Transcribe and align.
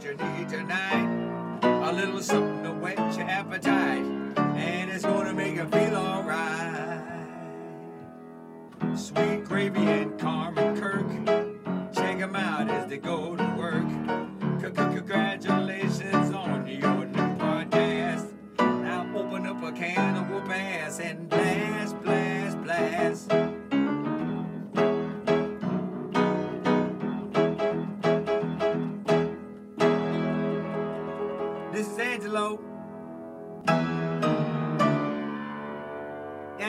what 0.00 0.18
you 0.18 0.26
need 0.28 0.48
tonight. 0.48 1.58
A 1.62 1.92
little 1.92 2.22
something 2.22 2.62
to 2.62 2.70
whet 2.70 2.96
your 3.16 3.28
appetite, 3.28 4.04
and 4.36 4.90
it's 4.90 5.04
gonna 5.04 5.34
make 5.34 5.56
you 5.56 5.66
feel 5.66 5.96
alright. 5.96 7.02
Sweet 8.94 9.44
gravy 9.44 9.80
and 9.80 10.18
Carmen 10.18 10.80
Kirk, 10.80 11.06
check 11.92 12.18
'em 12.20 12.34
out 12.34 12.70
as 12.70 12.86
they 12.88 12.96
go 12.96 13.36
to 13.36 13.44
work. 13.58 13.84
Congratulations 14.74 16.32
on 16.34 16.66
your 16.66 17.04
new 17.04 17.36
podcast. 17.36 18.26
Now 18.58 19.06
open 19.14 19.46
up 19.46 19.62
a 19.62 19.72
can 19.72 20.16
of 20.16 20.30
whoop 20.30 20.48
ass 20.48 21.00
and 21.00 21.28
blast, 21.28 22.00
blast, 22.02 22.62
blast. 22.62 23.49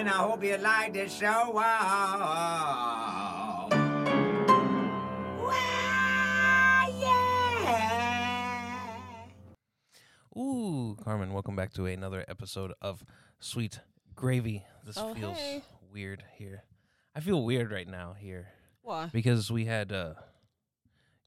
And 0.01 0.09
I 0.09 0.13
hope 0.13 0.43
you 0.43 0.57
like 0.57 0.93
the 0.93 1.07
show. 1.07 1.51
Wow. 1.53 3.67
Wow, 5.37 6.87
yeah. 6.99 8.95
Ooh, 10.35 10.97
Carmen, 11.03 11.33
welcome 11.33 11.55
back 11.55 11.71
to 11.73 11.85
another 11.85 12.25
episode 12.27 12.73
of 12.81 13.05
Sweet 13.39 13.79
Gravy. 14.15 14.63
This 14.83 14.97
Oh, 14.97 15.13
feels 15.13 15.37
hey. 15.37 15.61
weird 15.93 16.23
here. 16.35 16.63
I 17.15 17.19
feel 17.19 17.45
weird 17.45 17.71
right 17.71 17.87
now 17.87 18.15
here 18.19 18.47
Why? 18.81 19.07
because 19.13 19.51
we 19.51 19.65
had 19.65 19.91
uh, 19.91 20.15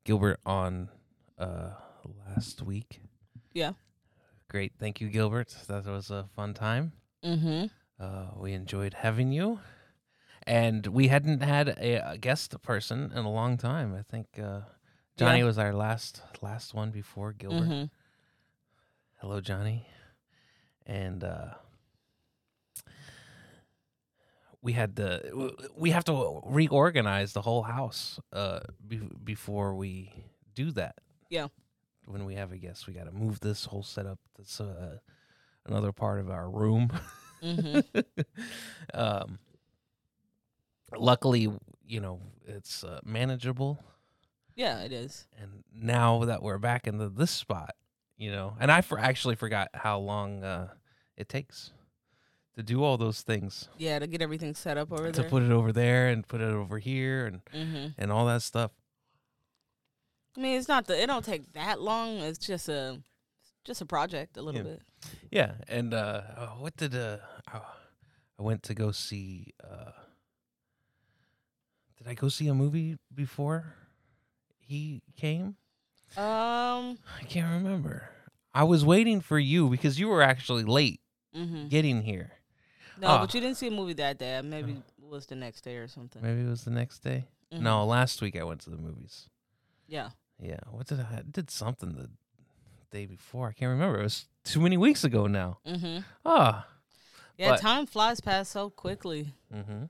Gilbert 0.05 0.41
on 0.45 0.89
uh, 1.39 1.75
last 2.27 2.61
week. 2.61 2.99
Yeah. 3.53 3.75
Great. 4.51 4.73
Thank 4.81 5.01
you, 5.01 5.11
Gilbert. 5.11 5.55
That 5.69 5.87
was 5.87 6.11
a 6.11 6.27
fun 6.35 6.55
time. 6.55 6.91
Mm-hmm. 7.25 7.67
Uh, 7.99 8.27
we 8.37 8.53
enjoyed 8.53 8.95
having 8.95 9.33
you. 9.33 9.61
And 10.47 10.87
we 10.89 11.09
hadn't 11.09 11.41
had 11.43 11.69
a, 11.69 12.11
a 12.13 12.19
guest 12.19 12.61
person 12.63 13.13
in 13.15 13.25
a 13.25 13.31
long 13.31 13.57
time. 13.57 13.95
I 13.95 14.03
think 14.03 14.27
uh, 14.39 14.61
Johnny 15.17 15.39
Yeah. 15.39 15.45
was 15.47 15.59
our 15.59 15.73
last 15.73 16.21
last 16.43 16.75
one 16.75 16.91
before 16.91 17.33
Gilbert. 17.33 17.63
Mm-hmm. 17.69 17.85
hello 19.21 19.41
johnny 19.41 19.87
and 20.87 21.25
uh 21.25 21.55
we 24.61 24.73
had 24.73 24.97
to 24.97 25.53
we 25.77 25.91
have 25.91 26.05
to 26.05 26.41
reorganize 26.45 27.33
the 27.33 27.41
whole 27.43 27.63
house 27.63 28.19
uh 28.33 28.61
be- 28.87 29.09
before 29.23 29.75
we 29.75 30.13
do 30.55 30.71
that 30.73 30.97
Yeah. 31.31 31.49
when 32.07 32.25
we 32.27 32.35
have 32.35 32.53
a 32.53 32.59
guest 32.59 32.87
we 32.87 32.93
got 32.93 33.05
to 33.05 33.13
move 33.13 33.41
this 33.41 33.67
whole 33.67 33.83
setup 33.83 34.19
that's 34.37 34.61
uh 34.61 34.99
another 35.65 35.93
part 35.93 36.21
of 36.21 36.29
our 36.29 36.51
room 36.51 36.91
Mm-hmm. 37.45 38.01
um 38.95 39.39
luckily 40.97 41.53
you 41.87 42.01
know 42.01 42.21
it's 42.47 42.85
uh, 42.85 43.01
manageable 43.05 43.79
Yeah, 44.55 44.81
it 44.81 44.93
is. 44.93 45.27
and 45.41 45.65
now 45.75 46.25
that 46.25 46.43
we're 46.43 46.59
back 46.59 46.87
in 46.87 47.15
this 47.17 47.31
spot, 47.31 47.75
you 48.17 48.31
know, 48.31 48.57
and 48.61 48.71
I 48.71 48.81
for 48.81 48.99
actually 48.99 49.35
forgot 49.37 49.69
how 49.75 49.99
long 49.99 50.45
uh, 50.45 50.69
it 51.17 51.29
takes 51.29 51.73
to 52.55 52.63
do 52.63 52.85
all 52.85 52.97
those 52.97 53.23
things 53.23 53.69
Yeah, 53.79 53.99
to 53.99 54.07
get 54.07 54.23
everything 54.23 54.55
set 54.55 54.79
up 54.79 54.93
over 54.93 55.11
to 55.11 55.13
there. 55.13 55.25
To 55.25 55.31
put 55.31 55.43
it 55.43 55.51
over 55.51 55.73
there 55.73 56.09
and 56.09 56.27
put 56.27 56.41
it 56.41 56.53
over 56.53 56.79
here 56.79 57.27
and 57.27 57.41
mm-hmm. 57.53 57.87
and 57.99 58.13
all 58.13 58.27
that 58.27 58.43
stuff. 58.43 58.71
I 60.37 60.41
mean, 60.41 60.59
it's 60.59 60.69
not 60.69 60.87
the. 60.87 61.01
It 61.01 61.07
don't 61.07 61.25
take 61.25 61.53
that 61.53 61.81
long. 61.81 62.19
It's 62.19 62.39
just 62.39 62.69
a, 62.69 62.99
just 63.65 63.81
a 63.81 63.87
project, 63.87 64.37
a 64.37 64.43
little 64.43 64.61
Yeah. 64.65 64.77
bit. 64.77 64.83
Yeah, 65.31 65.53
and 65.69 65.93
uh, 65.95 66.23
uh, 66.37 66.47
what 66.59 66.77
did 66.77 66.95
uh, 66.95 67.19
uh, 67.53 67.61
I 68.39 68.43
went 68.43 68.63
to 68.65 68.75
go 68.75 68.93
see? 68.93 69.53
Uh, 69.63 69.93
did 71.99 72.09
I 72.09 72.15
go 72.15 72.29
see 72.29 72.49
a 72.49 72.55
movie 72.55 72.97
before 73.15 73.75
he 74.59 75.03
came? 75.17 75.57
Um. 76.17 76.99
I 77.21 77.25
can't 77.29 77.53
remember. 77.63 78.11
I 78.55 78.65
was 78.65 78.85
waiting 78.85 79.21
for 79.21 79.39
you 79.39 79.69
because 79.69 79.99
you 79.99 80.09
were 80.09 80.23
actually 80.23 80.65
late 80.65 81.01
Mm-hmm. 81.35 81.67
getting 81.67 82.03
here. 82.03 82.31
No, 82.97 83.09
Ah. 83.09 83.21
but 83.21 83.35
you 83.35 83.41
didn't 83.41 83.57
see 83.57 83.67
a 83.67 83.71
movie 83.73 83.95
that 83.95 84.19
day. 84.19 84.41
Maybe 84.41 84.71
it 84.73 85.09
was 85.11 85.27
the 85.27 85.35
next 85.35 85.63
day 85.63 85.75
or 85.79 85.89
something. 85.89 86.23
Maybe 86.23 86.43
it 86.43 86.49
was 86.49 86.63
the 86.63 86.71
next 86.71 87.01
day. 87.01 87.27
Mhm. 87.53 87.61
No, 87.63 87.85
last 87.85 88.23
week 88.23 88.37
I 88.37 88.45
went 88.45 88.61
to 88.61 88.71
the 88.71 88.77
movies. 88.77 89.29
Yeah. 89.89 90.11
Yeah, 90.39 90.61
what 90.71 90.87
did 90.87 91.01
I, 91.01 91.17
I 91.19 91.23
did 91.29 91.51
something 91.51 91.95
the 91.95 92.09
day 92.95 93.07
before? 93.07 93.49
I 93.49 93.53
can't 93.53 93.71
remember. 93.71 93.99
It 94.01 94.05
was 94.05 94.27
too 94.45 94.61
many 94.61 94.77
weeks 94.77 95.03
ago 95.05 95.27
now. 95.27 95.59
Mm-hmm. 95.67 95.99
Ah, 96.25 96.67
Yeah. 97.37 97.51
But- 97.51 97.61
time 97.61 97.87
flies 97.87 98.21
past 98.21 98.53
so 98.53 98.71
quickly. 98.71 99.35
mm-hmm. 99.53 99.85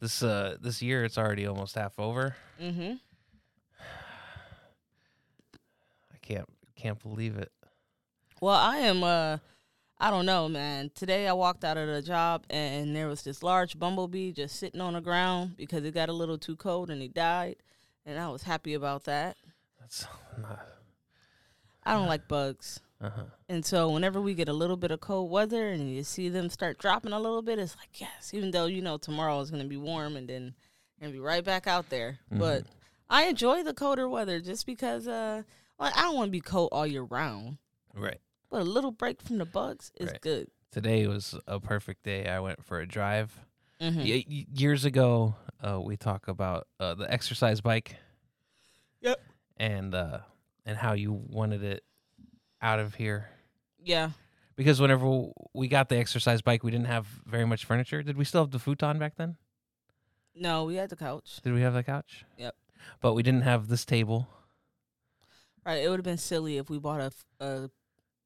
This 0.00 0.22
uh 0.22 0.56
this 0.60 0.80
year 0.80 1.04
it's 1.04 1.18
already 1.18 1.44
almost 1.46 1.74
half 1.74 1.98
over. 1.98 2.36
Mm-hmm. 2.62 2.94
I 6.14 6.16
can't 6.22 6.48
can't 6.76 7.02
believe 7.02 7.36
it. 7.36 7.50
Well, 8.40 8.54
I 8.54 8.76
am. 8.78 9.02
Uh, 9.02 9.38
I 10.00 10.10
don't 10.10 10.26
know, 10.26 10.48
man. 10.48 10.90
Today 10.94 11.26
I 11.26 11.32
walked 11.32 11.64
out 11.64 11.76
of 11.76 11.88
the 11.88 12.00
job 12.02 12.44
and 12.50 12.94
there 12.94 13.08
was 13.08 13.22
this 13.22 13.42
large 13.42 13.76
bumblebee 13.78 14.30
just 14.32 14.56
sitting 14.56 14.80
on 14.80 14.92
the 14.94 15.00
ground 15.00 15.56
because 15.56 15.84
it 15.84 15.92
got 15.92 16.08
a 16.08 16.12
little 16.12 16.38
too 16.38 16.54
cold 16.54 16.88
and 16.88 17.02
he 17.02 17.08
died, 17.08 17.56
and 18.06 18.18
I 18.18 18.28
was 18.28 18.44
happy 18.44 18.74
about 18.74 19.04
that. 19.04 19.36
That's 19.80 20.06
not. 20.40 20.64
I 21.88 21.94
don't 21.94 22.08
like 22.08 22.28
bugs. 22.28 22.80
Uh 23.00 23.10
huh. 23.10 23.22
And 23.48 23.64
so 23.64 23.90
whenever 23.90 24.20
we 24.20 24.34
get 24.34 24.48
a 24.48 24.52
little 24.52 24.76
bit 24.76 24.90
of 24.90 25.00
cold 25.00 25.30
weather 25.30 25.68
and 25.68 25.94
you 25.94 26.02
see 26.02 26.28
them 26.28 26.50
start 26.50 26.78
dropping 26.78 27.12
a 27.12 27.20
little 27.20 27.42
bit, 27.42 27.58
it's 27.58 27.76
like 27.76 28.00
yes, 28.00 28.32
even 28.34 28.50
though 28.50 28.66
you 28.66 28.82
know 28.82 28.96
tomorrow 28.98 29.40
is 29.40 29.50
going 29.50 29.62
to 29.62 29.68
be 29.68 29.76
warm 29.76 30.16
and 30.16 30.28
then 30.28 30.54
to 31.02 31.08
be 31.10 31.20
right 31.20 31.44
back 31.44 31.66
out 31.68 31.90
there. 31.90 32.18
But 32.30 32.64
I 33.08 33.24
enjoy 33.26 33.62
the 33.62 33.72
colder 33.72 34.08
weather 34.08 34.40
just 34.40 34.66
because 34.66 35.06
uh 35.06 35.42
well, 35.78 35.92
I 35.94 36.02
don't 36.02 36.16
want 36.16 36.28
to 36.28 36.32
be 36.32 36.40
cold 36.40 36.70
all 36.72 36.86
year 36.86 37.04
round. 37.04 37.58
Right. 37.94 38.18
But 38.50 38.62
a 38.62 38.64
little 38.64 38.90
break 38.90 39.22
from 39.22 39.38
the 39.38 39.44
bugs 39.46 39.92
is 40.00 40.10
Right. 40.10 40.20
good. 40.20 40.48
Today 40.72 41.06
was 41.06 41.36
a 41.46 41.60
perfect 41.60 42.02
day. 42.02 42.26
I 42.26 42.40
went 42.40 42.64
for 42.64 42.80
a 42.80 42.86
drive. 42.86 43.32
Mm-hmm. 43.80 44.00
Y- 44.00 44.46
years 44.52 44.84
ago, 44.84 45.36
uh, 45.62 45.80
we 45.80 45.96
talk 45.96 46.26
about 46.26 46.66
uh, 46.80 46.94
the 46.94 47.10
exercise 47.12 47.60
bike. 47.60 47.94
Yep. 49.02 49.20
And 49.56 49.94
uh, 49.94 50.18
and 50.68 50.76
how 50.76 50.92
you 50.92 51.12
wanted 51.12 51.64
it 51.64 51.82
out 52.60 52.78
of 52.78 52.94
here. 52.94 53.30
Yeah. 53.82 54.10
Because 54.54 54.80
whenever 54.80 55.28
we 55.54 55.66
got 55.66 55.88
the 55.88 55.96
exercise 55.96 56.42
bike, 56.42 56.62
we 56.62 56.70
didn't 56.70 56.88
have 56.88 57.06
very 57.24 57.46
much 57.46 57.64
furniture. 57.64 58.02
Did 58.02 58.18
we 58.18 58.24
still 58.24 58.42
have 58.42 58.50
the 58.50 58.58
futon 58.58 58.98
back 58.98 59.16
then? 59.16 59.36
No, 60.34 60.64
we 60.64 60.74
had 60.74 60.90
the 60.90 60.96
couch. 60.96 61.40
Did 61.42 61.54
we 61.54 61.62
have 61.62 61.72
the 61.72 61.82
couch? 61.82 62.26
Yep. 62.36 62.54
But 63.00 63.14
we 63.14 63.22
didn't 63.22 63.42
have 63.42 63.68
this 63.68 63.86
table. 63.86 64.28
Right. 65.64 65.82
It 65.82 65.88
would 65.88 65.98
have 65.98 66.04
been 66.04 66.18
silly 66.18 66.58
if 66.58 66.68
we 66.68 66.78
bought 66.78 67.12
a 67.40 67.70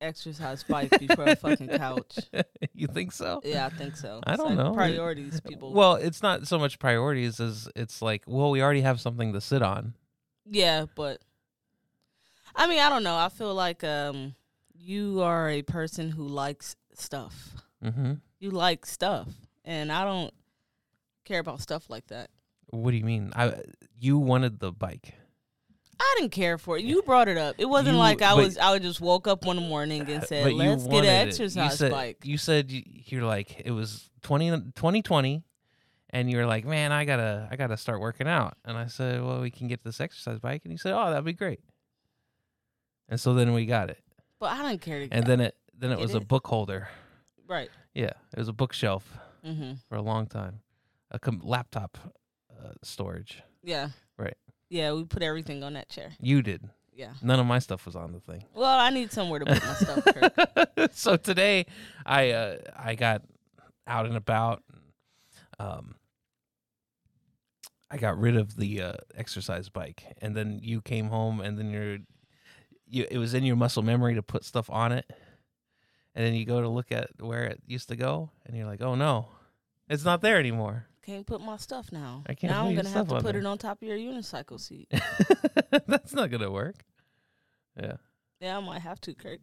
exercise 0.00 0.64
bike 0.64 0.90
before 0.98 1.26
a 1.26 1.36
fucking 1.36 1.68
couch. 1.68 2.18
you 2.74 2.88
think 2.88 3.12
so? 3.12 3.40
Yeah, 3.44 3.66
I 3.66 3.68
think 3.68 3.94
so. 3.96 4.20
I 4.26 4.32
It's 4.32 4.42
don't 4.42 4.56
like 4.56 4.66
know. 4.66 4.74
Priorities, 4.74 5.40
people. 5.40 5.72
Well, 5.74 5.94
it's 5.94 6.22
not 6.22 6.48
so 6.48 6.58
much 6.58 6.80
priorities 6.80 7.38
as 7.38 7.68
it's 7.76 8.02
like, 8.02 8.24
well, 8.26 8.50
we 8.50 8.60
already 8.62 8.80
have 8.80 9.00
something 9.00 9.32
to 9.32 9.40
sit 9.40 9.62
on. 9.62 9.94
Yeah, 10.44 10.86
but 10.96 11.20
I 12.54 12.66
mean, 12.66 12.80
I 12.80 12.88
don't 12.88 13.02
know. 13.02 13.16
I 13.16 13.28
feel 13.28 13.54
like 13.54 13.82
um 13.84 14.34
you 14.74 15.22
are 15.22 15.48
a 15.48 15.62
person 15.62 16.10
who 16.10 16.26
likes 16.26 16.76
stuff. 16.94 17.50
Mm-hmm. 17.84 18.14
You 18.40 18.50
like 18.50 18.84
stuff, 18.86 19.28
and 19.64 19.90
I 19.92 20.04
don't 20.04 20.32
care 21.24 21.38
about 21.40 21.60
stuff 21.60 21.88
like 21.88 22.06
that. 22.08 22.30
What 22.70 22.90
do 22.90 22.96
you 22.96 23.04
mean? 23.04 23.32
I 23.36 23.54
you 23.98 24.18
wanted 24.18 24.58
the 24.60 24.72
bike. 24.72 25.14
I 26.00 26.14
didn't 26.18 26.32
care 26.32 26.58
for 26.58 26.76
it. 26.76 26.84
You 26.84 27.02
brought 27.02 27.28
it 27.28 27.36
up. 27.38 27.54
It 27.58 27.66
wasn't 27.66 27.94
You- 27.94 27.98
like 28.00 28.22
I 28.22 28.34
was. 28.34 28.58
I 28.58 28.76
just 28.80 29.00
woke 29.00 29.28
up 29.28 29.44
one 29.44 29.56
morning 29.68 30.08
and 30.10 30.24
said, 30.24 30.52
"Let's 30.52 30.84
get 30.86 31.04
an 31.04 31.04
it. 31.04 31.06
You 31.06 31.28
exercise 31.28 31.78
said- 31.78 31.92
bike." 31.92 32.18
You 32.24 32.38
said 32.38 32.70
you, 32.72 32.82
you're 33.06 33.22
like 33.24 33.60
it 33.64 33.70
was 33.70 34.10
20, 34.22 34.50
2020 34.50 35.44
and 36.10 36.30
you 36.30 36.38
were 36.38 36.46
like, 36.46 36.64
"Man, 36.64 36.90
I 36.92 37.04
got 37.04 37.16
to 37.16 37.48
I 37.50 37.56
got 37.56 37.68
to 37.68 37.76
start 37.76 38.00
working 38.00 38.26
out." 38.26 38.56
And 38.64 38.76
I 38.76 38.86
said, 38.88 39.22
"Well, 39.22 39.40
we 39.40 39.50
can 39.50 39.68
get 39.68 39.84
this 39.84 40.00
exercise 40.00 40.40
bike." 40.40 40.62
And 40.64 40.72
you 40.72 40.78
said, 40.78 40.92
"Oh, 40.92 41.08
that'd 41.10 41.24
be 41.24 41.32
great." 41.34 41.60
And 43.12 43.20
so 43.20 43.34
then 43.34 43.52
we 43.52 43.66
got 43.66 43.90
it. 43.90 43.98
But 44.40 44.52
I 44.52 44.62
didn't 44.70 44.80
care 44.80 45.06
to. 45.06 45.12
And 45.14 45.26
then 45.26 45.40
it 45.40 45.54
then 45.78 45.92
it 45.92 45.98
was 45.98 46.14
a 46.14 46.18
it? 46.18 46.28
book 46.28 46.46
holder. 46.46 46.88
right. 47.46 47.68
Yeah, 47.94 48.12
it 48.32 48.38
was 48.38 48.48
a 48.48 48.52
bookshelf 48.54 49.18
Mm-hmm. 49.46 49.72
for 49.88 49.96
a 49.96 50.02
long 50.02 50.26
time. 50.26 50.60
A 51.10 51.18
com- 51.18 51.42
laptop 51.44 51.98
uh, 52.50 52.72
storage. 52.82 53.42
Yeah. 53.62 53.88
Right. 54.16 54.36
Yeah, 54.70 54.92
we 54.94 55.04
put 55.04 55.22
everything 55.22 55.62
on 55.62 55.74
that 55.74 55.90
chair. 55.90 56.12
You 56.20 56.40
did. 56.40 56.70
Yeah. 56.94 57.12
None 57.20 57.38
of 57.40 57.44
my 57.46 57.58
stuff 57.58 57.84
was 57.84 57.94
on 57.96 58.12
the 58.12 58.20
thing. 58.20 58.44
Well, 58.54 58.78
I 58.78 58.88
need 58.88 59.12
somewhere 59.12 59.40
to 59.40 59.44
put 59.46 59.62
my 59.62 59.74
stuff. 59.74 60.88
So 60.94 61.16
today 61.16 61.66
I 62.06 62.30
uh, 62.30 62.56
I 62.74 62.94
got 62.94 63.22
out 63.86 64.06
and 64.06 64.16
about. 64.16 64.62
Um, 65.58 65.96
I 67.90 67.98
got 67.98 68.18
rid 68.18 68.36
of 68.36 68.56
the 68.56 68.80
uh, 68.80 68.92
exercise 69.14 69.68
bike, 69.68 70.02
and 70.22 70.34
then 70.34 70.60
you 70.62 70.80
came 70.80 71.08
home, 71.08 71.40
and 71.40 71.58
then 71.58 71.70
you're 71.70 71.98
you 72.92 73.06
it 73.10 73.18
was 73.18 73.34
in 73.34 73.42
your 73.44 73.56
muscle 73.56 73.82
memory 73.82 74.14
to 74.14 74.22
put 74.22 74.44
stuff 74.44 74.70
on 74.70 74.92
it, 74.92 75.04
and 76.14 76.24
then 76.24 76.34
you 76.34 76.44
go 76.44 76.60
to 76.60 76.68
look 76.68 76.92
at 76.92 77.10
where 77.20 77.44
it 77.44 77.60
used 77.66 77.88
to 77.88 77.96
go, 77.96 78.30
and 78.46 78.56
you're 78.56 78.66
like, 78.66 78.80
oh 78.82 78.94
no, 78.94 79.28
it's 79.88 80.04
not 80.04 80.20
there 80.20 80.38
anymore. 80.38 80.86
Can't 81.04 81.26
put 81.26 81.40
my 81.40 81.56
stuff 81.56 81.90
now. 81.90 82.22
I 82.28 82.34
can't. 82.34 82.52
Now 82.52 82.66
I'm 82.66 82.76
gonna 82.76 82.88
have 82.90 83.08
to 83.08 83.14
put 83.16 83.32
there. 83.32 83.38
it 83.40 83.46
on 83.46 83.58
top 83.58 83.82
of 83.82 83.88
your 83.88 83.96
unicycle 83.98 84.60
seat. 84.60 84.88
That's 85.88 86.12
not 86.14 86.30
gonna 86.30 86.50
work. 86.50 86.84
Yeah. 87.80 87.94
yeah, 88.40 88.58
I 88.58 88.60
might 88.60 88.82
have 88.82 89.00
to, 89.02 89.14
Kirk. 89.14 89.40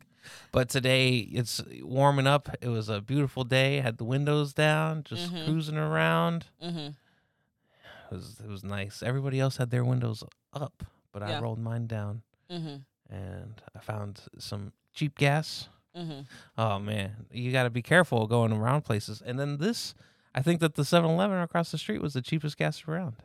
But 0.51 0.69
today 0.69 1.17
it's 1.17 1.61
warming 1.81 2.27
up. 2.27 2.49
It 2.61 2.67
was 2.69 2.87
a 2.89 3.01
beautiful 3.01 3.43
day. 3.43 3.79
Had 3.81 3.97
the 3.97 4.03
windows 4.05 4.53
down, 4.53 5.03
just 5.03 5.33
Mhm. 5.33 5.45
cruising 5.45 5.77
around. 5.77 6.45
Mm-hmm. 6.63 6.77
It 6.77 8.11
was 8.11 8.39
it 8.43 8.47
was 8.49 8.63
nice. 8.63 9.01
Everybody 9.03 9.39
else 9.39 9.57
had 9.57 9.69
their 9.71 9.83
windows 9.83 10.23
up, 10.53 10.83
but 11.11 11.23
I 11.23 11.39
rolled 11.41 11.59
mine 11.59 11.87
down, 11.87 12.21
Mm-hmm. 12.51 12.75
And 13.09 13.61
I 13.75 13.79
found 13.79 14.21
some 14.37 14.73
cheap 14.93 15.17
gas. 15.17 15.69
Mm-hmm. 15.97 16.21
Oh 16.57 16.79
man, 16.79 17.25
you 17.31 17.51
got 17.51 17.63
to 17.63 17.69
be 17.69 17.81
careful 17.81 18.27
going 18.27 18.51
around 18.53 18.83
places. 18.83 19.21
And 19.25 19.39
then 19.39 19.57
this, 19.57 19.95
I 20.35 20.41
think 20.41 20.59
that 20.61 20.75
the 20.75 20.83
7-Eleven 20.83 21.39
across 21.39 21.71
the 21.71 21.77
street 21.77 22.01
was 22.01 22.13
the 22.13 22.21
cheapest 22.21 22.57
gas 22.57 22.83
around. 22.87 23.15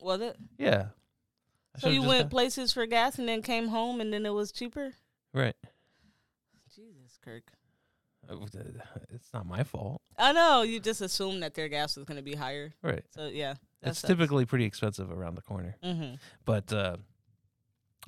Was 0.00 0.20
it? 0.20 0.36
Yeah. 0.58 0.86
I 1.76 1.78
So 1.80 1.88
you 1.88 2.02
went 2.02 2.24
got- 2.24 2.30
places 2.30 2.72
for 2.72 2.84
gas 2.86 3.18
and 3.18 3.28
then 3.28 3.42
came 3.42 3.68
home 3.68 4.00
and 4.00 4.12
then 4.12 4.26
it 4.26 4.30
was 4.34 4.52
cheaper? 4.52 4.92
right. 5.32 5.56
Jesus, 6.74 7.18
Kirk. 7.24 7.44
Uh, 8.28 8.36
It's 9.12 9.32
not 9.32 9.46
my 9.46 9.64
fault. 9.64 10.00
I 10.16 10.32
know 10.32 10.62
you 10.62 10.78
just 10.78 11.00
assumed 11.00 11.42
that 11.42 11.54
their 11.54 11.68
gas 11.68 11.96
was 11.96 12.04
going 12.04 12.16
to 12.16 12.22
be 12.22 12.34
higher. 12.34 12.72
Right. 12.82 13.02
So 13.10 13.26
yeah, 13.26 13.54
it's 13.82 14.02
typically 14.02 14.44
pretty 14.44 14.66
expensive 14.66 15.10
around 15.10 15.34
the 15.36 15.42
corner. 15.42 15.76
Mm-hmm. 15.82 16.14
but 16.44 16.72
uh, 16.72 16.96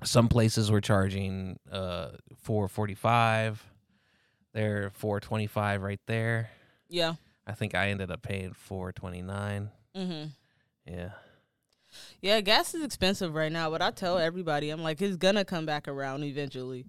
some 0.05 0.29
places 0.29 0.71
were 0.71 0.81
charging 0.81 1.59
uh, 1.71 2.11
four 2.43 2.69
forty 2.69 2.95
five. 2.95 3.63
They're 4.53 4.91
four 4.91 5.21
twenty 5.21 5.47
five 5.47 5.83
right 5.83 6.01
there. 6.07 6.51
Yeah. 6.89 7.15
I 7.47 7.53
think 7.53 7.75
I 7.75 7.89
ended 7.89 8.11
up 8.11 8.23
paying 8.23 8.53
four 8.53 8.93
twenty 8.93 9.23
nine. 9.23 9.71
Mm-hmm. 9.97 10.29
Yeah, 10.87 11.11
Yeah, 12.21 12.41
gas 12.41 12.75
is 12.75 12.83
expensive 12.83 13.35
right 13.35 13.53
now, 13.53 13.71
but 13.71 13.81
I 13.83 13.91
tell 13.91 14.19
everybody, 14.19 14.71
I'm 14.71 14.83
like, 14.83 15.01
it's 15.01 15.17
gonna 15.17 15.45
come 15.45 15.65
back 15.67 15.87
around 15.87 16.25
eventually. 16.25 16.87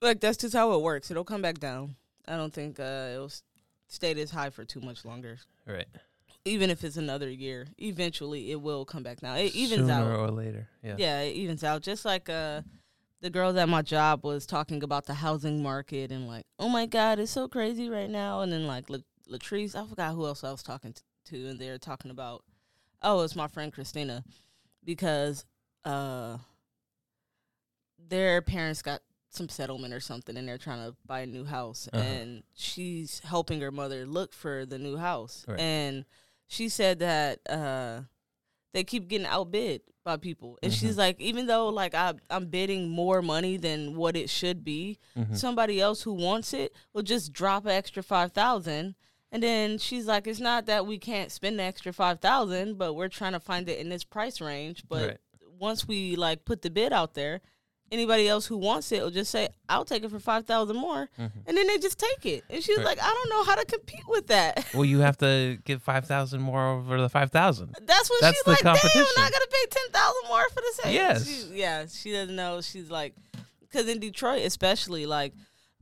Like 0.00 0.20
that's 0.20 0.36
just 0.38 0.54
how 0.54 0.72
it 0.72 0.82
works. 0.82 1.10
It'll 1.10 1.24
come 1.24 1.42
back 1.42 1.58
down. 1.58 1.96
I 2.28 2.36
don't 2.36 2.52
think 2.52 2.78
uh, 2.80 3.10
it'll 3.14 3.30
stay 3.88 4.14
this 4.14 4.30
high 4.30 4.50
for 4.50 4.64
too 4.64 4.80
much 4.80 5.04
longer. 5.04 5.38
right. 5.66 5.86
Even 6.46 6.70
if 6.70 6.84
it's 6.84 6.96
another 6.96 7.28
year, 7.28 7.66
eventually 7.78 8.50
it 8.52 8.60
will 8.62 8.84
come 8.84 9.02
back 9.02 9.20
Now 9.22 9.34
It 9.34 9.54
evens 9.54 9.80
Sooner 9.88 9.92
out. 10.14 10.18
or 10.20 10.30
later. 10.30 10.68
Yeah. 10.82 10.94
Yeah, 10.96 11.20
it 11.22 11.32
evens 11.34 11.64
out. 11.64 11.82
Just 11.82 12.04
like 12.04 12.28
uh, 12.30 12.62
the 13.20 13.30
girl 13.30 13.58
at 13.58 13.68
my 13.68 13.82
job 13.82 14.24
was 14.24 14.46
talking 14.46 14.82
about 14.82 15.06
the 15.06 15.14
housing 15.14 15.62
market 15.62 16.12
and 16.12 16.28
like, 16.28 16.46
oh 16.58 16.68
my 16.68 16.86
god, 16.86 17.18
it's 17.18 17.32
so 17.32 17.48
crazy 17.48 17.88
right 17.90 18.08
now. 18.10 18.40
And 18.42 18.52
then 18.52 18.66
like 18.66 18.88
La- 18.88 18.98
Latrice, 19.28 19.74
I 19.74 19.84
forgot 19.86 20.14
who 20.14 20.24
else 20.24 20.44
I 20.44 20.52
was 20.52 20.62
talking 20.62 20.94
to, 21.26 21.46
and 21.48 21.58
they 21.58 21.68
were 21.68 21.78
talking 21.78 22.12
about, 22.12 22.44
oh, 23.02 23.22
it's 23.22 23.34
my 23.34 23.48
friend 23.48 23.72
Christina, 23.72 24.22
because 24.84 25.44
uh, 25.84 26.38
their 28.08 28.40
parents 28.42 28.82
got 28.82 29.00
some 29.30 29.48
settlement 29.48 29.92
or 29.92 30.00
something, 30.00 30.36
and 30.36 30.46
they're 30.48 30.58
trying 30.58 30.88
to 30.88 30.96
buy 31.04 31.20
a 31.20 31.26
new 31.26 31.44
house, 31.44 31.88
Uh-huh. 31.92 32.02
and 32.02 32.42
she's 32.54 33.20
helping 33.20 33.60
her 33.60 33.72
mother 33.72 34.06
look 34.06 34.32
for 34.32 34.64
the 34.64 34.78
new 34.78 34.96
house, 34.96 35.44
Right. 35.48 35.58
and 35.58 36.04
she 36.48 36.68
said 36.68 36.98
that 37.00 37.40
uh 37.48 38.02
they 38.74 38.84
keep 38.84 39.08
getting 39.08 39.26
outbid 39.26 39.80
by 40.04 40.16
people. 40.18 40.58
And 40.62 40.72
she's 40.72 40.96
like, 40.98 41.18
even 41.20 41.46
though 41.46 41.68
like 41.68 41.94
I 41.94 42.14
I'm 42.30 42.46
bidding 42.46 42.88
more 42.88 43.22
money 43.22 43.56
than 43.56 43.96
what 43.96 44.16
it 44.16 44.28
should 44.30 44.62
be, 44.64 44.98
Mhm. 45.16 45.36
somebody 45.36 45.80
else 45.80 46.02
who 46.02 46.12
wants 46.12 46.52
it 46.52 46.74
will 46.92 47.02
just 47.02 47.32
drop 47.32 47.64
an 47.64 47.72
extra 47.72 48.02
five 48.02 48.32
thousand. 48.32 48.94
And 49.32 49.42
then 49.42 49.78
she's 49.78 50.06
like, 50.06 50.26
it's 50.28 50.38
not 50.40 50.66
that 50.66 50.86
we 50.86 50.98
can't 50.98 51.32
spend 51.32 51.58
the 51.58 51.64
extra 51.64 51.92
five 51.92 52.20
thousand, 52.20 52.78
but 52.78 52.94
we're 52.94 53.08
trying 53.08 53.32
to 53.32 53.40
find 53.40 53.68
it 53.68 53.78
in 53.80 53.88
this 53.88 54.04
price 54.04 54.40
range. 54.40 54.84
But 54.88 55.08
Right. 55.08 55.18
once 55.58 55.88
we 55.88 56.14
like 56.16 56.44
put 56.44 56.62
the 56.62 56.70
bid 56.70 56.92
out 56.92 57.14
there, 57.14 57.40
anybody 57.92 58.28
else 58.28 58.46
who 58.46 58.56
wants 58.56 58.90
it 58.92 59.02
will 59.02 59.10
just 59.10 59.30
say, 59.30 59.48
I'll 59.68 59.84
take 59.84 60.02
it 60.04 60.10
for 60.10 60.18
five 60.18 60.44
thousand 60.46 60.76
more. 60.76 61.08
Mhm. 61.18 61.30
And 61.46 61.56
then 61.56 61.66
they 61.66 61.78
just 61.78 61.98
take 61.98 62.26
it. 62.26 62.44
And 62.50 62.62
she's 62.62 62.76
Right. 62.78 62.86
like, 62.86 62.98
I 63.02 63.06
don't 63.06 63.30
know 63.30 63.44
how 63.44 63.54
to 63.54 63.64
compete 63.64 64.06
with 64.08 64.26
that. 64.28 64.66
Well, 64.74 64.84
you 64.84 64.98
have 65.00 65.16
to 65.18 65.58
give 65.64 65.82
five 65.82 66.06
thousand 66.06 66.40
more 66.42 66.66
over 66.78 67.00
the 67.00 67.08
five 67.08 67.30
thousand. 67.30 67.74
That's 67.82 68.10
what 68.10 68.20
That's 68.20 68.36
she's 68.36 68.44
the 68.44 68.50
like. 68.50 68.62
Damn. 68.62 68.74
I 68.74 69.30
gotta 69.30 69.48
pay 69.50 69.66
ten 69.70 69.90
thousand 69.92 70.22
more 70.28 70.48
for 70.50 70.56
the 70.60 70.72
same. 70.82 70.94
Yes. 70.94 71.26
She- 71.26 71.58
yeah. 71.58 71.86
She 71.86 72.12
doesn't 72.12 72.34
know. 72.36 72.60
She's 72.60 72.90
like, 72.90 73.14
because 73.60 73.88
in 73.88 74.00
Detroit, 74.00 74.42
especially, 74.44 75.06
like 75.06 75.32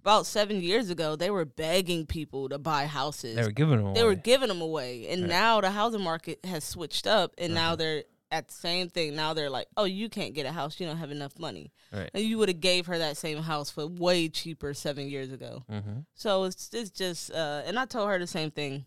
about 0.00 0.26
seven 0.26 0.60
years 0.60 0.90
ago, 0.90 1.16
they 1.16 1.30
were 1.30 1.46
begging 1.46 2.04
people 2.04 2.50
to 2.50 2.58
buy 2.58 2.84
houses. 2.86 3.36
They 3.36 3.42
were 3.42 3.50
giving 3.50 3.82
them. 3.82 3.94
They 3.94 4.02
were 4.02 4.10
away. 4.10 4.20
giving 4.22 4.48
them 4.48 4.60
away, 4.60 5.08
and 5.08 5.22
Right. 5.22 5.30
now 5.30 5.60
the 5.62 5.70
housing 5.70 6.02
market 6.02 6.44
has 6.44 6.62
switched 6.64 7.06
up, 7.06 7.32
and 7.38 7.54
now 7.54 7.68
Uh-huh. 7.68 7.76
they're 7.76 8.04
at 8.34 8.48
the 8.48 8.54
same 8.54 8.88
thing. 8.88 9.14
Now 9.16 9.32
they're 9.32 9.48
like, 9.50 9.69
oh, 9.76 9.84
you 9.84 10.08
can't 10.08 10.34
get 10.34 10.44
a 10.46 10.52
house. 10.52 10.78
You 10.81 10.86
don't 10.86 10.96
have 10.98 11.10
enough 11.10 11.38
money. 11.38 11.72
Right. 11.92 12.10
And 12.12 12.22
you 12.25 12.36
would 12.38 12.48
have 12.48 12.60
gave 12.60 12.86
her 12.86 12.98
that 12.98 13.16
same 13.16 13.38
house 13.42 13.70
for 13.70 13.86
way 13.86 14.28
cheaper 14.28 14.75
seven 14.75 15.08
years 15.08 15.32
ago. 15.32 15.64
Mm-hmm. 15.70 16.00
So 16.14 16.44
it's 16.44 16.70
it's 16.72 16.90
just 16.90 17.31
uh 17.32 17.62
and 17.66 17.78
I 17.78 17.86
told 17.86 18.08
her 18.08 18.19
the 18.19 18.26
same 18.26 18.50
thing. 18.50 18.84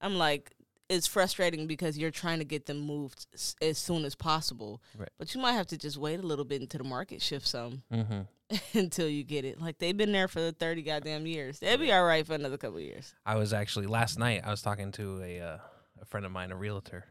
I'm 0.00 0.16
like 0.16 0.52
it's 0.88 1.06
frustrating 1.06 1.68
because 1.68 1.96
you're 1.96 2.10
trying 2.10 2.40
to 2.40 2.44
get 2.44 2.66
them 2.66 2.80
moved 2.80 3.26
s- 3.34 3.54
as 3.62 3.78
soon 3.78 4.04
as 4.04 4.16
possible. 4.16 4.82
Right. 4.98 5.08
But 5.18 5.34
you 5.34 5.40
might 5.40 5.52
have 5.52 5.68
to 5.68 5.78
just 5.78 5.96
wait 5.96 6.18
a 6.18 6.26
little 6.26 6.44
bit 6.44 6.60
until 6.62 6.78
the 6.78 6.88
market 6.88 7.22
shifts 7.22 7.50
some 7.50 7.82
Mm-hmm. 7.92 8.78
until 8.78 9.08
you 9.08 9.22
get 9.22 9.44
it. 9.44 9.60
Like 9.60 9.78
they've 9.78 9.96
been 9.96 10.10
there 10.12 10.26
for 10.26 10.50
30 10.50 10.82
goddamn 10.82 11.26
years. 11.26 11.58
They'll 11.60 11.78
be 11.78 11.92
all 11.92 12.04
right 12.04 12.26
for 12.26 12.34
another 12.34 12.56
couple 12.56 12.78
of 12.78 12.82
years. 12.82 13.14
I 13.24 13.36
was 13.36 13.52
actually 13.52 13.86
last 13.86 14.18
night. 14.18 14.40
I 14.44 14.50
was 14.50 14.62
talking 14.62 14.90
to 14.92 15.20
a 15.22 15.40
uh, 15.40 15.58
a 16.02 16.04
friend 16.06 16.24
of 16.26 16.32
mine, 16.32 16.50
a 16.50 16.56
realtor, 16.56 17.04